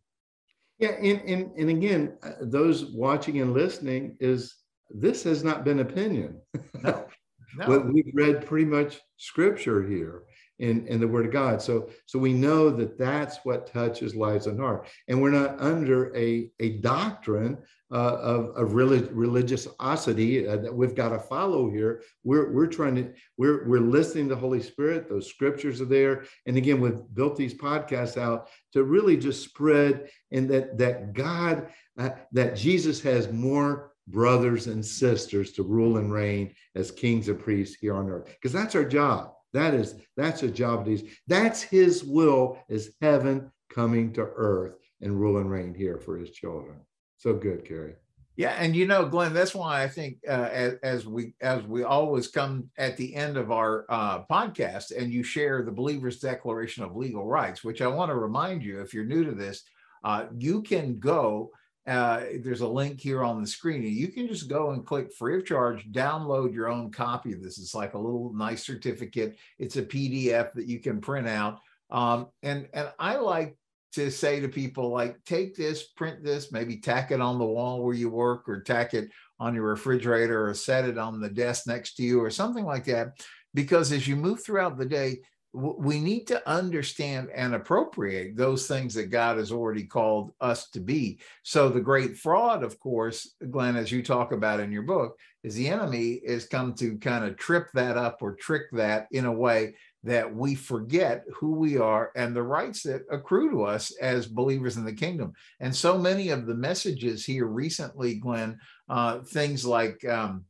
Yeah, 0.79 0.91
and 0.91 1.21
and, 1.21 1.51
and 1.57 1.69
again, 1.69 2.17
uh, 2.23 2.31
those 2.41 2.85
watching 2.85 3.41
and 3.41 3.53
listening 3.53 4.17
is 4.19 4.55
this 4.89 5.23
has 5.23 5.43
not 5.43 5.63
been 5.63 5.79
opinion. 5.79 6.41
No. 6.81 7.05
No. 7.57 7.79
we've 7.79 8.11
read 8.13 8.45
pretty 8.45 8.65
much 8.65 8.99
scripture 9.15 9.81
here 9.81 10.23
in, 10.59 10.87
in 10.87 10.99
the 10.99 11.07
word 11.07 11.25
of 11.25 11.31
God. 11.31 11.61
So, 11.61 11.89
so 12.05 12.19
we 12.19 12.33
know 12.33 12.69
that 12.69 12.97
that's 12.97 13.39
what 13.43 13.67
touches 13.67 14.15
lives 14.15 14.47
and 14.47 14.59
heart. 14.59 14.87
And 15.07 15.21
we're 15.21 15.31
not 15.31 15.59
under 15.59 16.15
a, 16.15 16.49
a 16.59 16.77
doctrine 16.79 17.57
uh, 17.91 18.17
of, 18.17 18.55
of 18.55 18.73
relig- 18.73 19.11
religiosity 19.11 20.47
uh, 20.47 20.57
that 20.57 20.73
we've 20.73 20.95
got 20.95 21.09
to 21.09 21.19
follow 21.19 21.69
here. 21.69 22.01
We're, 22.23 22.51
we're 22.51 22.67
trying 22.67 22.95
to, 22.95 23.13
we're, 23.37 23.67
we're 23.67 23.79
listening 23.79 24.27
to 24.29 24.35
the 24.35 24.41
Holy 24.41 24.61
Spirit. 24.61 25.07
Those 25.07 25.27
scriptures 25.29 25.81
are 25.81 25.85
there. 25.85 26.25
And 26.45 26.57
again, 26.57 26.81
we've 26.81 27.01
built 27.13 27.35
these 27.35 27.53
podcasts 27.53 28.17
out 28.17 28.49
to 28.73 28.83
really 28.83 29.17
just 29.17 29.43
spread 29.43 30.09
and 30.31 30.49
that, 30.49 30.77
that 30.77 31.13
God, 31.13 31.67
uh, 31.97 32.09
that 32.31 32.55
Jesus 32.55 33.01
has 33.01 33.31
more 33.31 33.91
brothers 34.07 34.67
and 34.67 34.85
sisters 34.85 35.51
to 35.53 35.63
rule 35.63 35.97
and 35.97 36.11
reign 36.11 36.53
as 36.75 36.91
kings 36.91 37.27
and 37.27 37.39
priests 37.39 37.75
here 37.79 37.95
on 37.95 38.09
earth 38.09 38.25
because 38.25 38.53
that's 38.53 38.75
our 38.75 38.85
job 38.85 39.31
that 39.51 39.73
is 39.73 39.95
that's 40.15 40.43
a 40.43 40.47
job 40.47 40.81
of 40.81 40.85
these 40.85 41.03
that's 41.27 41.63
his 41.63 42.03
will 42.03 42.59
is 42.69 42.93
heaven 43.01 43.51
coming 43.69 44.13
to 44.13 44.21
earth 44.21 44.75
and 45.01 45.19
rule 45.19 45.37
and 45.37 45.49
reign 45.49 45.73
here 45.73 45.97
for 45.97 46.17
his 46.17 46.29
children 46.29 46.79
so 47.25 47.33
good 47.33 47.65
Kerry 47.65 47.95
yeah 48.37 48.55
and 48.59 48.75
you 48.75 48.85
know 48.85 49.05
glenn 49.05 49.33
that's 49.33 49.55
why 49.55 49.83
i 49.83 49.87
think 49.87 50.17
uh, 50.27 50.49
as, 50.51 50.73
as, 50.83 51.07
we 51.07 51.33
as 51.41 51.63
we 51.63 51.83
always 51.83 52.27
come 52.27 52.69
at 52.77 52.97
the 52.97 53.15
end 53.15 53.37
of 53.37 53.51
our 53.51 53.85
uh, 53.89 54.23
podcast 54.25 54.95
and 54.95 55.13
you 55.13 55.23
share 55.23 55.63
the 55.63 55.71
believer's 55.71 56.19
declaration 56.19 56.83
of 56.83 56.95
legal 56.95 57.25
rights 57.25 57.63
which 57.63 57.81
i 57.81 57.87
want 57.87 58.09
to 58.09 58.15
remind 58.15 58.63
you 58.63 58.81
if 58.81 58.93
you're 58.93 59.05
new 59.05 59.23
to 59.23 59.31
this 59.31 59.63
uh, 60.03 60.25
you 60.37 60.61
can 60.61 60.99
go 60.99 61.49
uh, 61.87 62.21
there's 62.43 62.61
a 62.61 62.67
link 62.67 62.99
here 62.99 63.23
on 63.23 63.39
the 63.39 63.47
screen. 63.47 63.83
and 63.83 63.91
You 63.91 64.07
can 64.07 64.27
just 64.27 64.49
go 64.49 64.71
and 64.71 64.83
click 64.83 65.13
free 65.13 65.37
of 65.37 65.45
charge, 65.45 65.85
download 65.91 66.51
your 66.51 66.67
own 66.67 66.89
copy 66.89 67.31
of 67.31 67.43
this. 67.43 67.59
It's 67.59 67.75
like 67.75 67.93
a 67.93 67.99
little 67.99 68.33
nice 68.33 68.65
certificate. 68.65 69.37
It's 69.59 69.77
a 69.77 69.83
PDF 69.83 70.51
that 70.53 70.67
you 70.67 70.79
can 70.79 70.99
print 70.99 71.27
out. 71.27 71.59
Um, 71.91 72.29
and, 72.41 72.67
and 72.73 72.91
I 72.97 73.17
like 73.17 73.55
to 73.95 74.11
say 74.11 74.39
to 74.39 74.47
people, 74.47 74.89
like, 74.89 75.17
take 75.25 75.55
this, 75.55 75.83
print 75.83 76.23
this, 76.23 76.51
maybe 76.51 76.77
tack 76.77 77.11
it 77.11 77.21
on 77.21 77.39
the 77.39 77.45
wall 77.45 77.83
where 77.83 77.95
you 77.95 78.09
work 78.09 78.47
or 78.47 78.61
tack 78.61 78.93
it 78.93 79.09
on 79.39 79.55
your 79.55 79.63
refrigerator 79.63 80.47
or 80.47 80.53
set 80.53 80.85
it 80.85 80.97
on 80.97 81.19
the 81.19 81.29
desk 81.29 81.67
next 81.67 81.95
to 81.95 82.03
you 82.03 82.21
or 82.21 82.29
something 82.29 82.65
like 82.65 82.85
that. 82.85 83.19
Because 83.53 83.91
as 83.91 84.07
you 84.07 84.15
move 84.15 84.43
throughout 84.43 84.77
the 84.77 84.85
day, 84.85 85.19
we 85.55 86.01
need 86.01 86.27
to 86.27 86.49
understand 86.49 87.29
and 87.33 87.55
appropriate 87.55 88.35
those 88.35 88.67
things 88.67 88.93
that 88.95 89.09
God 89.09 89.37
has 89.37 89.53
already 89.53 89.85
called 89.85 90.33
us 90.41 90.69
to 90.71 90.81
be. 90.81 91.19
So, 91.43 91.69
the 91.69 91.79
great 91.79 92.17
fraud, 92.17 92.61
of 92.61 92.77
course, 92.77 93.35
Glenn, 93.49 93.77
as 93.77 93.89
you 93.89 94.03
talk 94.03 94.33
about 94.33 94.59
in 94.59 94.71
your 94.71 94.83
book, 94.83 95.17
is 95.43 95.55
the 95.55 95.69
enemy 95.69 96.21
has 96.27 96.45
come 96.45 96.73
to 96.75 96.97
kind 96.97 97.23
of 97.23 97.37
trip 97.37 97.67
that 97.73 97.95
up 97.95 98.17
or 98.21 98.35
trick 98.35 98.63
that 98.73 99.07
in 99.11 99.25
a 99.25 99.31
way 99.31 99.75
that 100.05 100.33
we 100.33 100.53
forget 100.53 101.25
who 101.33 101.55
we 101.55 101.77
are 101.77 102.11
and 102.15 102.35
the 102.35 102.43
rights 102.43 102.83
that 102.83 103.01
accrue 103.11 103.49
to 103.49 103.63
us 103.63 103.91
as 103.99 104.27
believers 104.27 104.77
in 104.77 104.85
the 104.85 104.93
kingdom. 104.93 105.33
And 105.59 105.75
so 105.75 105.97
many 105.97 106.29
of 106.29 106.45
the 106.45 106.53
messages 106.53 107.25
here 107.25 107.47
recently, 107.47 108.15
Glenn, 108.15 108.59
uh, 108.87 109.21
things 109.21 109.65
like 109.65 110.07
um, 110.07 110.45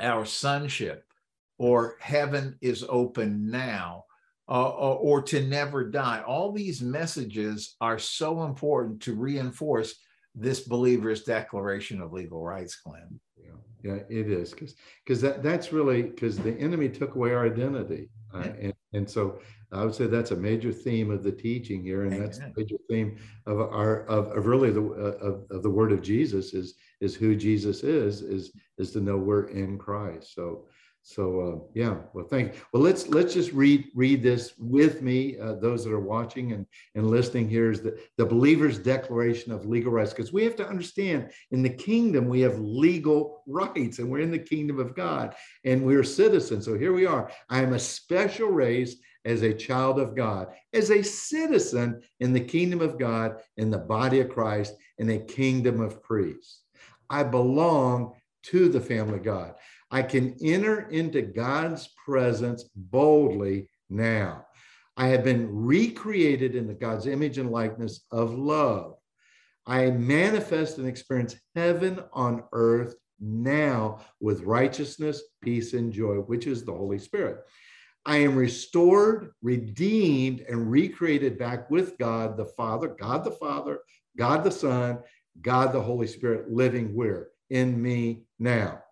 our 0.00 0.24
sonship 0.24 1.04
or 1.58 1.96
heaven 2.00 2.56
is 2.60 2.84
open 2.88 3.50
now 3.50 4.04
uh, 4.48 4.70
or, 4.70 4.98
or, 4.98 5.22
to 5.22 5.42
never 5.42 5.88
die. 5.90 6.22
All 6.26 6.52
these 6.52 6.80
messages 6.80 7.74
are 7.80 7.98
so 7.98 8.44
important 8.44 9.00
to 9.02 9.14
reinforce 9.14 9.96
this 10.34 10.60
believer's 10.60 11.24
declaration 11.24 12.00
of 12.00 12.12
legal 12.12 12.42
rights, 12.42 12.76
Glenn. 12.84 13.18
Yeah, 13.36 13.54
yeah 13.82 14.02
it 14.08 14.30
is 14.30 14.50
because 14.50 14.74
because 15.04 15.20
that 15.22 15.42
that's 15.42 15.72
really 15.72 16.02
because 16.02 16.36
the 16.38 16.56
enemy 16.58 16.88
took 16.88 17.14
away 17.14 17.32
our 17.32 17.46
identity, 17.46 18.10
uh, 18.34 18.48
and 18.60 18.74
and 18.92 19.08
so 19.08 19.38
I 19.72 19.84
would 19.84 19.94
say 19.94 20.06
that's 20.06 20.30
a 20.30 20.36
major 20.36 20.72
theme 20.72 21.10
of 21.10 21.22
the 21.22 21.32
teaching 21.32 21.82
here, 21.82 22.04
and 22.04 22.20
that's 22.20 22.38
a 22.38 22.52
major 22.56 22.76
theme 22.88 23.16
of 23.46 23.60
our 23.60 24.04
of, 24.06 24.36
of 24.36 24.46
really 24.46 24.70
the 24.70 24.82
uh, 24.82 25.26
of, 25.26 25.44
of 25.50 25.62
the 25.62 25.70
word 25.70 25.92
of 25.92 26.02
Jesus 26.02 26.54
is 26.54 26.74
is 27.00 27.14
who 27.14 27.34
Jesus 27.34 27.82
is 27.82 28.22
is 28.22 28.52
is 28.78 28.92
to 28.92 29.00
know 29.00 29.16
we're 29.16 29.48
in 29.48 29.78
Christ. 29.78 30.34
So 30.34 30.66
so 31.06 31.40
uh, 31.40 31.68
yeah, 31.74 31.98
well, 32.14 32.24
thank 32.24 32.54
you. 32.54 32.60
Well, 32.72 32.82
let's 32.82 33.08
let's 33.08 33.34
just 33.34 33.52
read 33.52 33.88
read 33.94 34.22
this 34.22 34.54
with 34.58 35.02
me. 35.02 35.38
Uh, 35.38 35.52
those 35.52 35.84
that 35.84 35.92
are 35.92 36.00
watching 36.00 36.52
and 36.52 36.64
and 36.94 37.10
listening 37.10 37.46
here 37.46 37.70
is 37.70 37.82
the 37.82 38.00
the 38.16 38.24
believer's 38.24 38.78
declaration 38.78 39.52
of 39.52 39.66
legal 39.66 39.92
rights 39.92 40.14
because 40.14 40.32
we 40.32 40.44
have 40.44 40.56
to 40.56 40.66
understand 40.66 41.30
in 41.50 41.62
the 41.62 41.68
kingdom 41.68 42.26
we 42.26 42.40
have 42.40 42.58
legal 42.58 43.42
rights 43.46 43.98
and 43.98 44.10
we're 44.10 44.20
in 44.20 44.30
the 44.30 44.38
kingdom 44.38 44.80
of 44.80 44.96
God 44.96 45.34
and 45.64 45.84
we're 45.84 46.04
citizens. 46.04 46.64
So 46.64 46.78
here 46.78 46.94
we 46.94 47.04
are. 47.04 47.30
I 47.50 47.60
am 47.60 47.74
a 47.74 47.78
special 47.78 48.48
race 48.48 48.96
as 49.26 49.42
a 49.42 49.52
child 49.52 50.00
of 50.00 50.16
God, 50.16 50.54
as 50.72 50.90
a 50.90 51.02
citizen 51.02 52.00
in 52.20 52.32
the 52.32 52.40
kingdom 52.40 52.80
of 52.80 52.98
God, 52.98 53.42
in 53.58 53.70
the 53.70 53.76
body 53.76 54.20
of 54.20 54.30
Christ, 54.30 54.74
in 54.96 55.10
a 55.10 55.18
kingdom 55.18 55.82
of 55.82 56.02
priests. 56.02 56.62
I 57.10 57.24
belong 57.24 58.14
to 58.44 58.68
the 58.68 58.80
family 58.80 59.18
of 59.18 59.24
God. 59.24 59.54
I 59.94 60.02
can 60.02 60.34
enter 60.42 60.88
into 60.88 61.22
God's 61.22 61.88
presence 62.04 62.64
boldly 62.74 63.68
now. 63.88 64.44
I 64.96 65.06
have 65.06 65.22
been 65.22 65.48
recreated 65.48 66.56
into 66.56 66.74
God's 66.74 67.06
image 67.06 67.38
and 67.38 67.52
likeness 67.52 68.04
of 68.10 68.34
love. 68.34 68.96
I 69.68 69.90
manifest 69.90 70.78
and 70.78 70.88
experience 70.88 71.36
heaven 71.54 72.00
on 72.12 72.42
earth 72.50 72.96
now 73.20 74.00
with 74.18 74.42
righteousness, 74.42 75.22
peace, 75.40 75.74
and 75.74 75.92
joy, 75.92 76.16
which 76.16 76.48
is 76.48 76.64
the 76.64 76.72
Holy 76.74 76.98
Spirit. 76.98 77.44
I 78.04 78.16
am 78.16 78.34
restored, 78.34 79.30
redeemed, 79.42 80.40
and 80.40 80.72
recreated 80.72 81.38
back 81.38 81.70
with 81.70 81.96
God 81.98 82.36
the 82.36 82.46
Father, 82.46 82.88
God 82.88 83.22
the 83.22 83.30
Father, 83.30 83.78
God 84.18 84.42
the 84.42 84.50
Son, 84.50 84.98
God 85.40 85.72
the 85.72 85.80
Holy 85.80 86.08
Spirit 86.08 86.50
living 86.50 86.96
where? 86.96 87.28
In 87.48 87.80
me 87.80 88.24
now. 88.40 88.83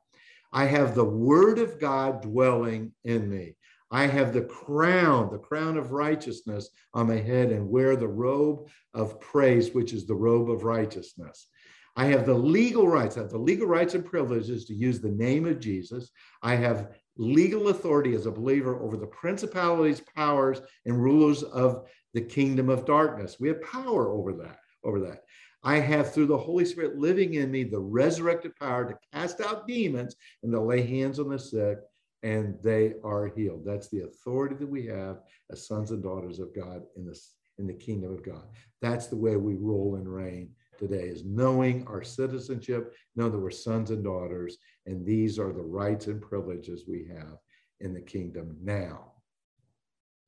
I 0.52 0.66
have 0.66 0.94
the 0.94 1.04
word 1.04 1.58
of 1.58 1.80
God 1.80 2.22
dwelling 2.22 2.92
in 3.04 3.28
me. 3.28 3.56
I 3.90 4.06
have 4.06 4.32
the 4.32 4.42
crown, 4.42 5.30
the 5.30 5.38
crown 5.38 5.76
of 5.76 5.92
righteousness 5.92 6.70
on 6.94 7.08
my 7.08 7.18
head, 7.18 7.50
and 7.52 7.68
wear 7.68 7.94
the 7.94 8.08
robe 8.08 8.68
of 8.94 9.20
praise, 9.20 9.74
which 9.74 9.92
is 9.92 10.06
the 10.06 10.14
robe 10.14 10.50
of 10.50 10.64
righteousness. 10.64 11.46
I 11.94 12.06
have 12.06 12.24
the 12.24 12.34
legal 12.34 12.88
rights, 12.88 13.18
I 13.18 13.20
have 13.20 13.30
the 13.30 13.38
legal 13.38 13.66
rights 13.66 13.94
and 13.94 14.04
privileges 14.04 14.64
to 14.66 14.74
use 14.74 15.00
the 15.00 15.10
name 15.10 15.46
of 15.46 15.60
Jesus. 15.60 16.10
I 16.42 16.54
have 16.54 16.96
legal 17.18 17.68
authority 17.68 18.14
as 18.14 18.24
a 18.24 18.30
believer 18.30 18.80
over 18.80 18.96
the 18.96 19.06
principalities, 19.06 20.00
powers, 20.00 20.62
and 20.86 21.02
rulers 21.02 21.42
of 21.42 21.86
the 22.14 22.22
kingdom 22.22 22.70
of 22.70 22.86
darkness. 22.86 23.36
We 23.38 23.48
have 23.48 23.62
power 23.62 24.10
over 24.10 24.32
that, 24.34 24.58
over 24.84 25.00
that. 25.00 25.24
I 25.64 25.78
have 25.78 26.12
through 26.12 26.26
the 26.26 26.38
Holy 26.38 26.64
Spirit 26.64 26.98
living 26.98 27.34
in 27.34 27.50
me 27.50 27.64
the 27.64 27.78
resurrected 27.78 28.56
power 28.56 28.84
to 28.84 28.98
cast 29.12 29.40
out 29.40 29.68
demons 29.68 30.16
and 30.42 30.52
to 30.52 30.60
lay 30.60 30.82
hands 30.82 31.20
on 31.20 31.28
the 31.28 31.38
sick 31.38 31.78
and 32.22 32.56
they 32.62 32.94
are 33.04 33.26
healed. 33.26 33.64
That's 33.64 33.88
the 33.88 34.02
authority 34.02 34.54
that 34.56 34.68
we 34.68 34.86
have 34.86 35.20
as 35.50 35.66
sons 35.66 35.90
and 35.90 36.02
daughters 36.02 36.38
of 36.38 36.54
God 36.54 36.82
in 36.96 37.06
this 37.06 37.34
in 37.58 37.66
the 37.66 37.74
kingdom 37.74 38.12
of 38.12 38.24
God. 38.24 38.44
That's 38.80 39.08
the 39.08 39.16
way 39.16 39.36
we 39.36 39.54
rule 39.54 39.96
and 39.96 40.08
reign 40.08 40.50
today 40.78 41.04
is 41.04 41.24
knowing 41.24 41.86
our 41.86 42.02
citizenship, 42.02 42.94
know 43.14 43.28
that 43.28 43.38
we're 43.38 43.50
sons 43.50 43.90
and 43.90 44.02
daughters, 44.02 44.56
and 44.86 45.04
these 45.04 45.38
are 45.38 45.52
the 45.52 45.62
rights 45.62 46.06
and 46.06 46.20
privileges 46.20 46.84
we 46.88 47.06
have 47.14 47.36
in 47.80 47.92
the 47.92 48.00
kingdom 48.00 48.56
now. 48.62 49.12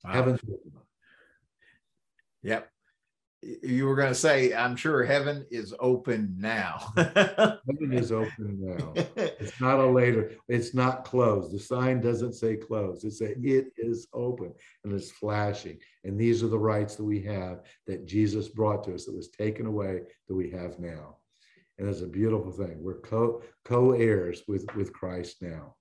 Wow. 0.04 0.12
Heaven's 0.12 0.40
Yep 2.42 2.73
you 3.62 3.86
were 3.86 3.96
going 3.96 4.08
to 4.08 4.14
say, 4.14 4.54
I'm 4.54 4.76
sure 4.76 5.04
heaven 5.04 5.46
is 5.50 5.74
open 5.80 6.34
now. 6.38 6.92
heaven 6.96 7.92
is 7.92 8.12
open 8.12 8.58
now. 8.60 8.92
It's 9.16 9.60
not 9.60 9.80
a 9.80 9.86
later, 9.86 10.32
it's 10.48 10.74
not 10.74 11.04
closed. 11.04 11.52
The 11.52 11.58
sign 11.58 12.00
doesn't 12.00 12.34
say 12.34 12.56
closed. 12.56 13.04
It 13.04 13.12
says 13.12 13.30
mm-hmm. 13.30 13.48
it 13.48 13.66
is 13.76 14.06
open 14.12 14.52
and 14.84 14.92
it's 14.92 15.10
flashing. 15.10 15.78
And 16.04 16.18
these 16.18 16.42
are 16.42 16.48
the 16.48 16.58
rights 16.58 16.96
that 16.96 17.04
we 17.04 17.20
have 17.22 17.62
that 17.86 18.06
Jesus 18.06 18.48
brought 18.48 18.84
to 18.84 18.94
us 18.94 19.04
that 19.04 19.16
was 19.16 19.28
taken 19.28 19.66
away 19.66 20.02
that 20.28 20.34
we 20.34 20.50
have 20.50 20.78
now. 20.78 21.16
And 21.78 21.88
it's 21.88 22.02
a 22.02 22.06
beautiful 22.06 22.52
thing. 22.52 22.78
We're 22.80 23.00
co 23.00 23.42
co-heirs 23.64 24.42
with, 24.46 24.66
with 24.76 24.92
Christ 24.92 25.42
now. 25.42 25.74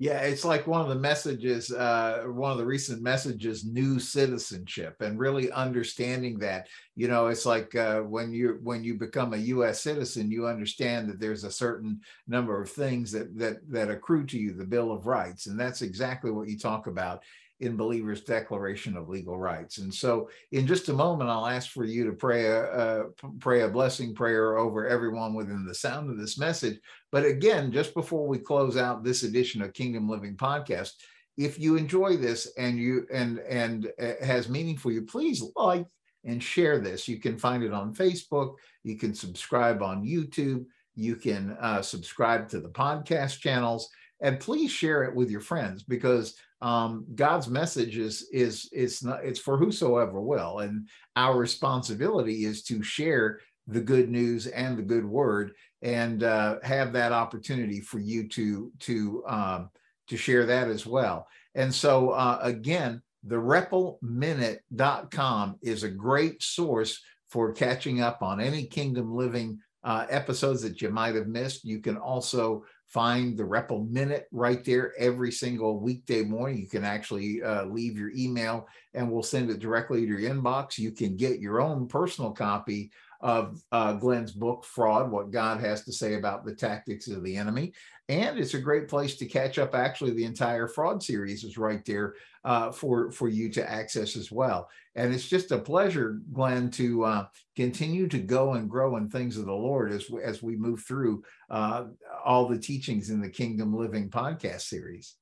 Yeah, 0.00 0.20
it's 0.20 0.46
like 0.46 0.66
one 0.66 0.80
of 0.80 0.88
the 0.88 0.94
messages, 0.94 1.70
uh, 1.70 2.22
one 2.28 2.50
of 2.50 2.56
the 2.56 2.64
recent 2.64 3.02
messages, 3.02 3.66
new 3.66 3.98
citizenship, 3.98 4.96
and 5.02 5.18
really 5.18 5.52
understanding 5.52 6.38
that. 6.38 6.68
You 6.96 7.06
know, 7.08 7.26
it's 7.26 7.44
like 7.44 7.74
uh, 7.74 8.00
when 8.00 8.32
you 8.32 8.60
when 8.62 8.82
you 8.82 8.94
become 8.94 9.34
a 9.34 9.44
U.S. 9.54 9.82
citizen, 9.82 10.30
you 10.30 10.46
understand 10.46 11.10
that 11.10 11.20
there's 11.20 11.44
a 11.44 11.50
certain 11.50 12.00
number 12.26 12.62
of 12.62 12.70
things 12.70 13.12
that 13.12 13.36
that 13.38 13.58
that 13.70 13.90
accrue 13.90 14.24
to 14.28 14.38
you, 14.38 14.54
the 14.54 14.64
Bill 14.64 14.90
of 14.90 15.04
Rights, 15.04 15.48
and 15.48 15.60
that's 15.60 15.82
exactly 15.82 16.30
what 16.30 16.48
you 16.48 16.58
talk 16.58 16.86
about 16.86 17.22
in 17.60 17.76
Believer's 17.76 18.22
Declaration 18.22 18.96
of 18.96 19.08
Legal 19.08 19.38
Rights. 19.38 19.78
And 19.78 19.92
so, 19.92 20.30
in 20.52 20.66
just 20.66 20.88
a 20.88 20.94
moment, 20.94 21.30
I'll 21.30 21.46
ask 21.46 21.70
for 21.70 21.84
you 21.84 22.04
to 22.06 22.12
pray 22.12 22.46
a, 22.46 23.04
pray 23.38 23.62
a 23.62 23.68
blessing 23.68 24.14
prayer 24.14 24.58
over 24.58 24.88
everyone 24.88 25.34
within 25.34 25.64
the 25.66 25.74
sound 25.74 26.10
of 26.10 26.18
this 26.18 26.38
message. 26.38 26.78
But 27.12 27.24
again, 27.24 27.70
just 27.70 27.94
before 27.94 28.26
we 28.26 28.38
close 28.38 28.76
out 28.76 29.04
this 29.04 29.22
edition 29.22 29.62
of 29.62 29.74
Kingdom 29.74 30.08
Living 30.08 30.36
Podcast, 30.36 30.92
if 31.36 31.58
you 31.58 31.76
enjoy 31.76 32.16
this 32.16 32.52
and 32.58 32.78
you 32.78 33.06
and 33.12 33.38
and 33.40 33.90
has 34.22 34.48
meaning 34.48 34.76
for 34.76 34.90
you, 34.90 35.02
please 35.02 35.42
like 35.56 35.86
and 36.24 36.42
share 36.42 36.78
this. 36.78 37.08
You 37.08 37.18
can 37.18 37.38
find 37.38 37.62
it 37.62 37.72
on 37.72 37.94
Facebook. 37.94 38.56
You 38.84 38.96
can 38.96 39.14
subscribe 39.14 39.82
on 39.82 40.04
YouTube. 40.04 40.66
You 40.94 41.16
can 41.16 41.56
uh, 41.60 41.82
subscribe 41.82 42.48
to 42.50 42.60
the 42.60 42.68
podcast 42.68 43.40
channels, 43.40 43.88
and 44.20 44.40
please 44.40 44.70
share 44.70 45.04
it 45.04 45.14
with 45.14 45.30
your 45.30 45.40
friends 45.40 45.82
because 45.82 46.36
um, 46.62 47.06
God's 47.14 47.48
message 47.48 47.96
is 47.96 48.28
is 48.32 48.68
it's 48.72 49.02
not 49.02 49.24
it's 49.24 49.40
for 49.40 49.56
whosoever 49.56 50.20
will, 50.20 50.58
and 50.58 50.86
our 51.16 51.38
responsibility 51.38 52.44
is 52.44 52.62
to 52.64 52.82
share 52.82 53.40
the 53.66 53.80
good 53.80 54.10
news 54.10 54.46
and 54.46 54.76
the 54.76 54.82
good 54.82 55.06
word, 55.06 55.52
and 55.82 56.22
uh, 56.22 56.56
have 56.62 56.92
that 56.92 57.12
opportunity 57.12 57.80
for 57.80 57.98
you 57.98 58.28
to 58.28 58.70
to 58.80 59.24
um, 59.26 59.70
to 60.08 60.16
share 60.16 60.44
that 60.46 60.68
as 60.68 60.84
well. 60.84 61.26
And 61.54 61.74
so 61.74 62.10
uh, 62.10 62.40
again, 62.42 63.00
thereppleminute.com 63.26 65.56
is 65.62 65.82
a 65.82 65.90
great 65.90 66.42
source 66.42 67.00
for 67.30 67.52
catching 67.52 68.02
up 68.02 68.22
on 68.22 68.40
any 68.40 68.66
Kingdom 68.66 69.14
Living 69.14 69.60
uh, 69.82 70.04
episodes 70.10 70.60
that 70.62 70.82
you 70.82 70.90
might 70.90 71.14
have 71.14 71.28
missed. 71.28 71.64
You 71.64 71.80
can 71.80 71.96
also 71.96 72.64
find 72.90 73.36
the 73.36 73.44
Repple 73.44 73.84
Minute 73.84 74.26
right 74.32 74.64
there 74.64 74.92
every 74.98 75.30
single 75.30 75.78
weekday 75.78 76.22
morning. 76.22 76.58
You 76.58 76.68
can 76.68 76.84
actually 76.84 77.42
uh, 77.42 77.64
leave 77.66 77.96
your 77.96 78.10
email 78.10 78.66
and 78.94 79.10
we'll 79.10 79.22
send 79.22 79.48
it 79.48 79.60
directly 79.60 80.00
to 80.00 80.06
your 80.06 80.34
inbox. 80.34 80.76
You 80.76 80.90
can 80.90 81.16
get 81.16 81.38
your 81.38 81.60
own 81.60 81.86
personal 81.86 82.32
copy 82.32 82.90
of 83.20 83.62
uh, 83.70 83.92
Glenn's 83.92 84.32
book, 84.32 84.64
Fraud 84.64 85.10
What 85.10 85.30
God 85.30 85.60
Has 85.60 85.84
to 85.84 85.92
Say 85.92 86.14
About 86.14 86.44
the 86.44 86.54
Tactics 86.54 87.06
of 87.06 87.22
the 87.22 87.36
Enemy. 87.36 87.72
And 88.08 88.38
it's 88.38 88.54
a 88.54 88.60
great 88.60 88.88
place 88.88 89.16
to 89.16 89.26
catch 89.26 89.58
up. 89.58 89.74
Actually, 89.74 90.12
the 90.12 90.24
entire 90.24 90.66
fraud 90.66 91.00
series 91.00 91.44
is 91.44 91.56
right 91.56 91.84
there 91.84 92.14
uh, 92.44 92.72
for, 92.72 93.10
for 93.10 93.28
you 93.28 93.50
to 93.50 93.70
access 93.70 94.16
as 94.16 94.32
well. 94.32 94.68
And 94.94 95.12
it's 95.12 95.28
just 95.28 95.52
a 95.52 95.58
pleasure, 95.58 96.20
Glenn, 96.32 96.70
to 96.72 97.04
uh, 97.04 97.26
continue 97.56 98.08
to 98.08 98.18
go 98.18 98.54
and 98.54 98.68
grow 98.68 98.96
in 98.96 99.08
things 99.08 99.36
of 99.36 99.46
the 99.46 99.52
Lord 99.52 99.92
as, 99.92 100.06
as 100.22 100.42
we 100.42 100.56
move 100.56 100.82
through 100.82 101.22
uh, 101.50 101.84
all 102.24 102.48
the 102.48 102.58
teachings 102.58 103.10
in 103.10 103.20
the 103.20 103.28
Kingdom 103.28 103.74
Living 103.74 104.10
podcast 104.10 104.62
series. 104.62 105.16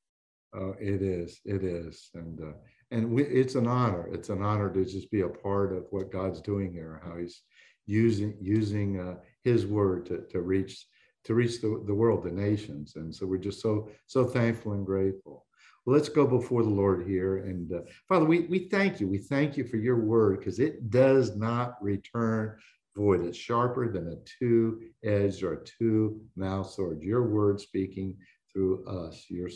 Oh, 0.54 0.74
it 0.80 1.02
is. 1.02 1.40
It 1.44 1.62
is. 1.64 2.10
And, 2.14 2.40
uh, 2.40 2.56
and 2.90 3.10
we, 3.10 3.24
it's 3.24 3.54
an 3.54 3.66
honor. 3.66 4.08
It's 4.12 4.30
an 4.30 4.42
honor 4.42 4.72
to 4.72 4.84
just 4.84 5.10
be 5.10 5.20
a 5.20 5.28
part 5.28 5.72
of 5.72 5.86
what 5.90 6.10
God's 6.10 6.40
doing 6.40 6.72
here, 6.72 7.02
how 7.04 7.18
he's 7.18 7.42
using 7.88 8.36
using 8.40 9.00
uh, 9.00 9.14
His 9.42 9.66
word 9.66 10.06
to, 10.06 10.24
to 10.30 10.40
reach 10.40 10.86
to 11.24 11.34
reach 11.34 11.60
the, 11.60 11.82
the 11.86 11.94
world, 11.94 12.22
the 12.22 12.30
nations. 12.30 12.94
And 12.96 13.12
so 13.14 13.26
we're 13.26 13.38
just 13.38 13.60
so 13.60 13.90
so 14.06 14.24
thankful 14.24 14.72
and 14.72 14.86
grateful. 14.86 15.46
Let's 15.88 16.10
go 16.10 16.26
before 16.26 16.62
the 16.62 16.68
Lord 16.68 17.06
here. 17.06 17.38
And 17.38 17.72
uh, 17.72 17.80
Father, 18.08 18.26
we, 18.26 18.40
we 18.40 18.68
thank 18.68 19.00
you. 19.00 19.08
We 19.08 19.18
thank 19.18 19.56
you 19.56 19.64
for 19.64 19.78
your 19.78 19.96
word 19.96 20.38
because 20.38 20.58
it 20.58 20.90
does 20.90 21.34
not 21.34 21.82
return 21.82 22.56
void. 22.94 23.24
It's 23.24 23.38
sharper 23.38 23.90
than 23.90 24.08
a 24.08 24.16
two 24.38 24.82
edged 25.02 25.42
or 25.42 25.54
a 25.54 25.64
two 25.64 26.20
mouthed 26.36 26.70
sword. 26.70 27.02
Your 27.02 27.28
word 27.28 27.58
speaking 27.58 28.16
through 28.52 28.84
us, 28.86 29.24
your, 29.30 29.48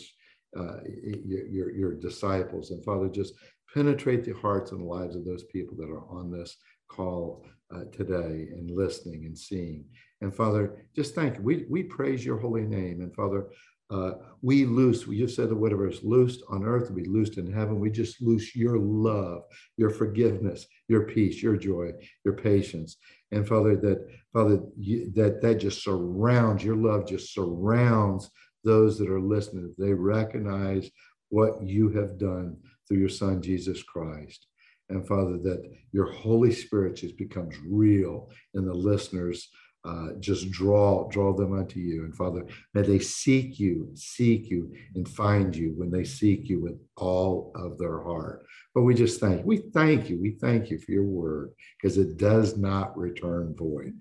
uh, 0.57 0.79
your, 1.03 1.45
your, 1.47 1.71
your 1.71 1.93
disciples. 1.93 2.71
And 2.71 2.83
Father, 2.83 3.09
just 3.09 3.35
penetrate 3.71 4.23
the 4.23 4.33
hearts 4.33 4.71
and 4.71 4.87
lives 4.87 5.15
of 5.15 5.25
those 5.25 5.43
people 5.43 5.77
that 5.77 5.89
are 5.89 6.07
on 6.09 6.31
this 6.31 6.57
call 6.89 7.45
uh, 7.73 7.83
today 7.91 8.47
and 8.51 8.71
listening 8.71 9.25
and 9.25 9.37
seeing. 9.37 9.85
And 10.21 10.33
Father, 10.33 10.87
just 10.95 11.15
thank 11.15 11.37
you. 11.37 11.43
We, 11.43 11.65
we 11.69 11.83
praise 11.83 12.25
your 12.25 12.37
holy 12.37 12.65
name. 12.65 13.01
And 13.01 13.13
Father, 13.13 13.47
uh, 13.93 14.13
we 14.41 14.65
loose, 14.65 15.03
just 15.05 15.35
said 15.35 15.49
that 15.49 15.55
whatever 15.55 15.87
is 15.87 16.03
loosed 16.03 16.41
on 16.49 16.65
earth 16.65 16.89
will 16.89 16.95
be 16.95 17.05
loosed 17.05 17.37
in 17.37 17.51
heaven. 17.51 17.79
We 17.79 17.91
just 17.91 18.21
loose 18.21 18.55
your 18.55 18.79
love, 18.79 19.43
your 19.77 19.91
forgiveness, 19.91 20.65
your 20.87 21.03
peace, 21.03 21.43
your 21.43 21.57
joy, 21.57 21.91
your 22.25 22.33
patience. 22.33 22.97
And 23.31 23.47
Father, 23.47 23.75
that 23.77 24.07
Father, 24.33 24.61
you, 24.77 25.11
that 25.15 25.41
that 25.43 25.59
just 25.59 25.83
surrounds, 25.83 26.63
your 26.63 26.75
love 26.75 27.07
just 27.07 27.33
surrounds 27.33 28.31
those 28.63 28.97
that 28.97 29.09
are 29.09 29.21
listening, 29.21 29.73
they 29.77 29.93
recognize 29.93 30.89
what 31.29 31.61
you 31.61 31.89
have 31.89 32.17
done 32.17 32.57
through 32.87 32.97
your 32.97 33.09
son, 33.09 33.41
Jesus 33.41 33.83
Christ. 33.83 34.47
And 34.89 35.07
Father, 35.07 35.37
that 35.43 35.71
your 35.91 36.11
Holy 36.11 36.51
Spirit 36.51 36.95
just 36.95 37.17
becomes 37.17 37.55
real 37.67 38.29
in 38.53 38.65
the 38.65 38.73
listeners 38.73 39.49
uh, 39.85 40.13
just 40.19 40.49
draw 40.49 41.09
draw 41.09 41.33
them 41.33 41.57
unto 41.57 41.79
you. 41.79 42.05
And 42.05 42.15
father 42.15 42.45
may 42.73 42.83
they 42.83 42.99
seek 42.99 43.59
you 43.59 43.89
seek 43.95 44.49
you 44.49 44.73
and 44.95 45.07
find 45.07 45.55
you 45.55 45.73
when 45.75 45.91
they 45.91 46.05
seek 46.05 46.47
you 46.47 46.61
with 46.61 46.79
all 46.95 47.51
of 47.55 47.77
their 47.77 48.01
heart. 48.01 48.45
But 48.73 48.83
we 48.83 48.95
just 48.95 49.19
thank 49.19 49.45
we 49.45 49.57
thank 49.57 50.09
you 50.09 50.19
we 50.21 50.31
thank 50.31 50.69
you 50.69 50.79
for 50.79 50.91
your 50.91 51.03
word 51.03 51.51
because 51.81 51.97
it 51.97 52.17
does 52.17 52.57
not 52.57 52.97
return 52.97 53.55
void. 53.57 53.93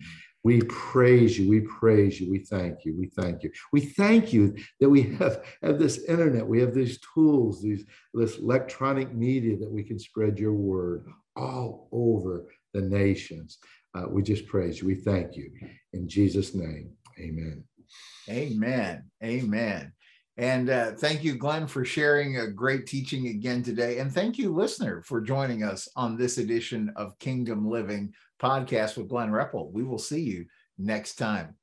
We 0.44 0.60
praise 0.62 1.36
you 1.36 1.48
we 1.48 1.60
praise 1.60 2.20
you 2.20 2.30
we 2.30 2.40
thank 2.40 2.84
you 2.84 2.96
we 2.96 3.06
thank 3.06 3.42
you. 3.42 3.50
We 3.72 3.80
thank 3.80 4.32
you 4.32 4.56
that 4.80 4.88
we 4.88 5.02
have, 5.18 5.44
have 5.64 5.80
this 5.80 6.04
internet 6.04 6.46
we 6.46 6.60
have 6.60 6.74
these 6.74 7.00
tools 7.12 7.60
these 7.60 7.84
this 8.14 8.38
electronic 8.38 9.12
media 9.12 9.56
that 9.56 9.70
we 9.70 9.82
can 9.82 9.98
spread 9.98 10.38
your 10.38 10.54
word 10.54 11.06
all 11.34 11.88
over 11.90 12.46
the 12.72 12.80
nations 12.82 13.58
uh, 13.94 14.06
we 14.08 14.22
just 14.22 14.46
praise 14.46 14.80
you. 14.80 14.86
We 14.86 14.94
thank 14.94 15.36
you. 15.36 15.50
In 15.92 16.08
Jesus' 16.08 16.54
name, 16.54 16.92
amen. 17.18 17.64
Amen. 18.28 19.04
Amen. 19.22 19.92
And 20.38 20.70
uh, 20.70 20.92
thank 20.92 21.22
you, 21.22 21.36
Glenn, 21.36 21.66
for 21.66 21.84
sharing 21.84 22.38
a 22.38 22.50
great 22.50 22.86
teaching 22.86 23.28
again 23.28 23.62
today. 23.62 23.98
And 23.98 24.10
thank 24.10 24.38
you, 24.38 24.54
listener, 24.54 25.02
for 25.02 25.20
joining 25.20 25.62
us 25.62 25.88
on 25.94 26.16
this 26.16 26.38
edition 26.38 26.90
of 26.96 27.18
Kingdom 27.18 27.68
Living 27.68 28.14
podcast 28.40 28.96
with 28.96 29.08
Glenn 29.08 29.30
Repple. 29.30 29.70
We 29.72 29.82
will 29.82 29.98
see 29.98 30.22
you 30.22 30.46
next 30.78 31.16
time. 31.16 31.54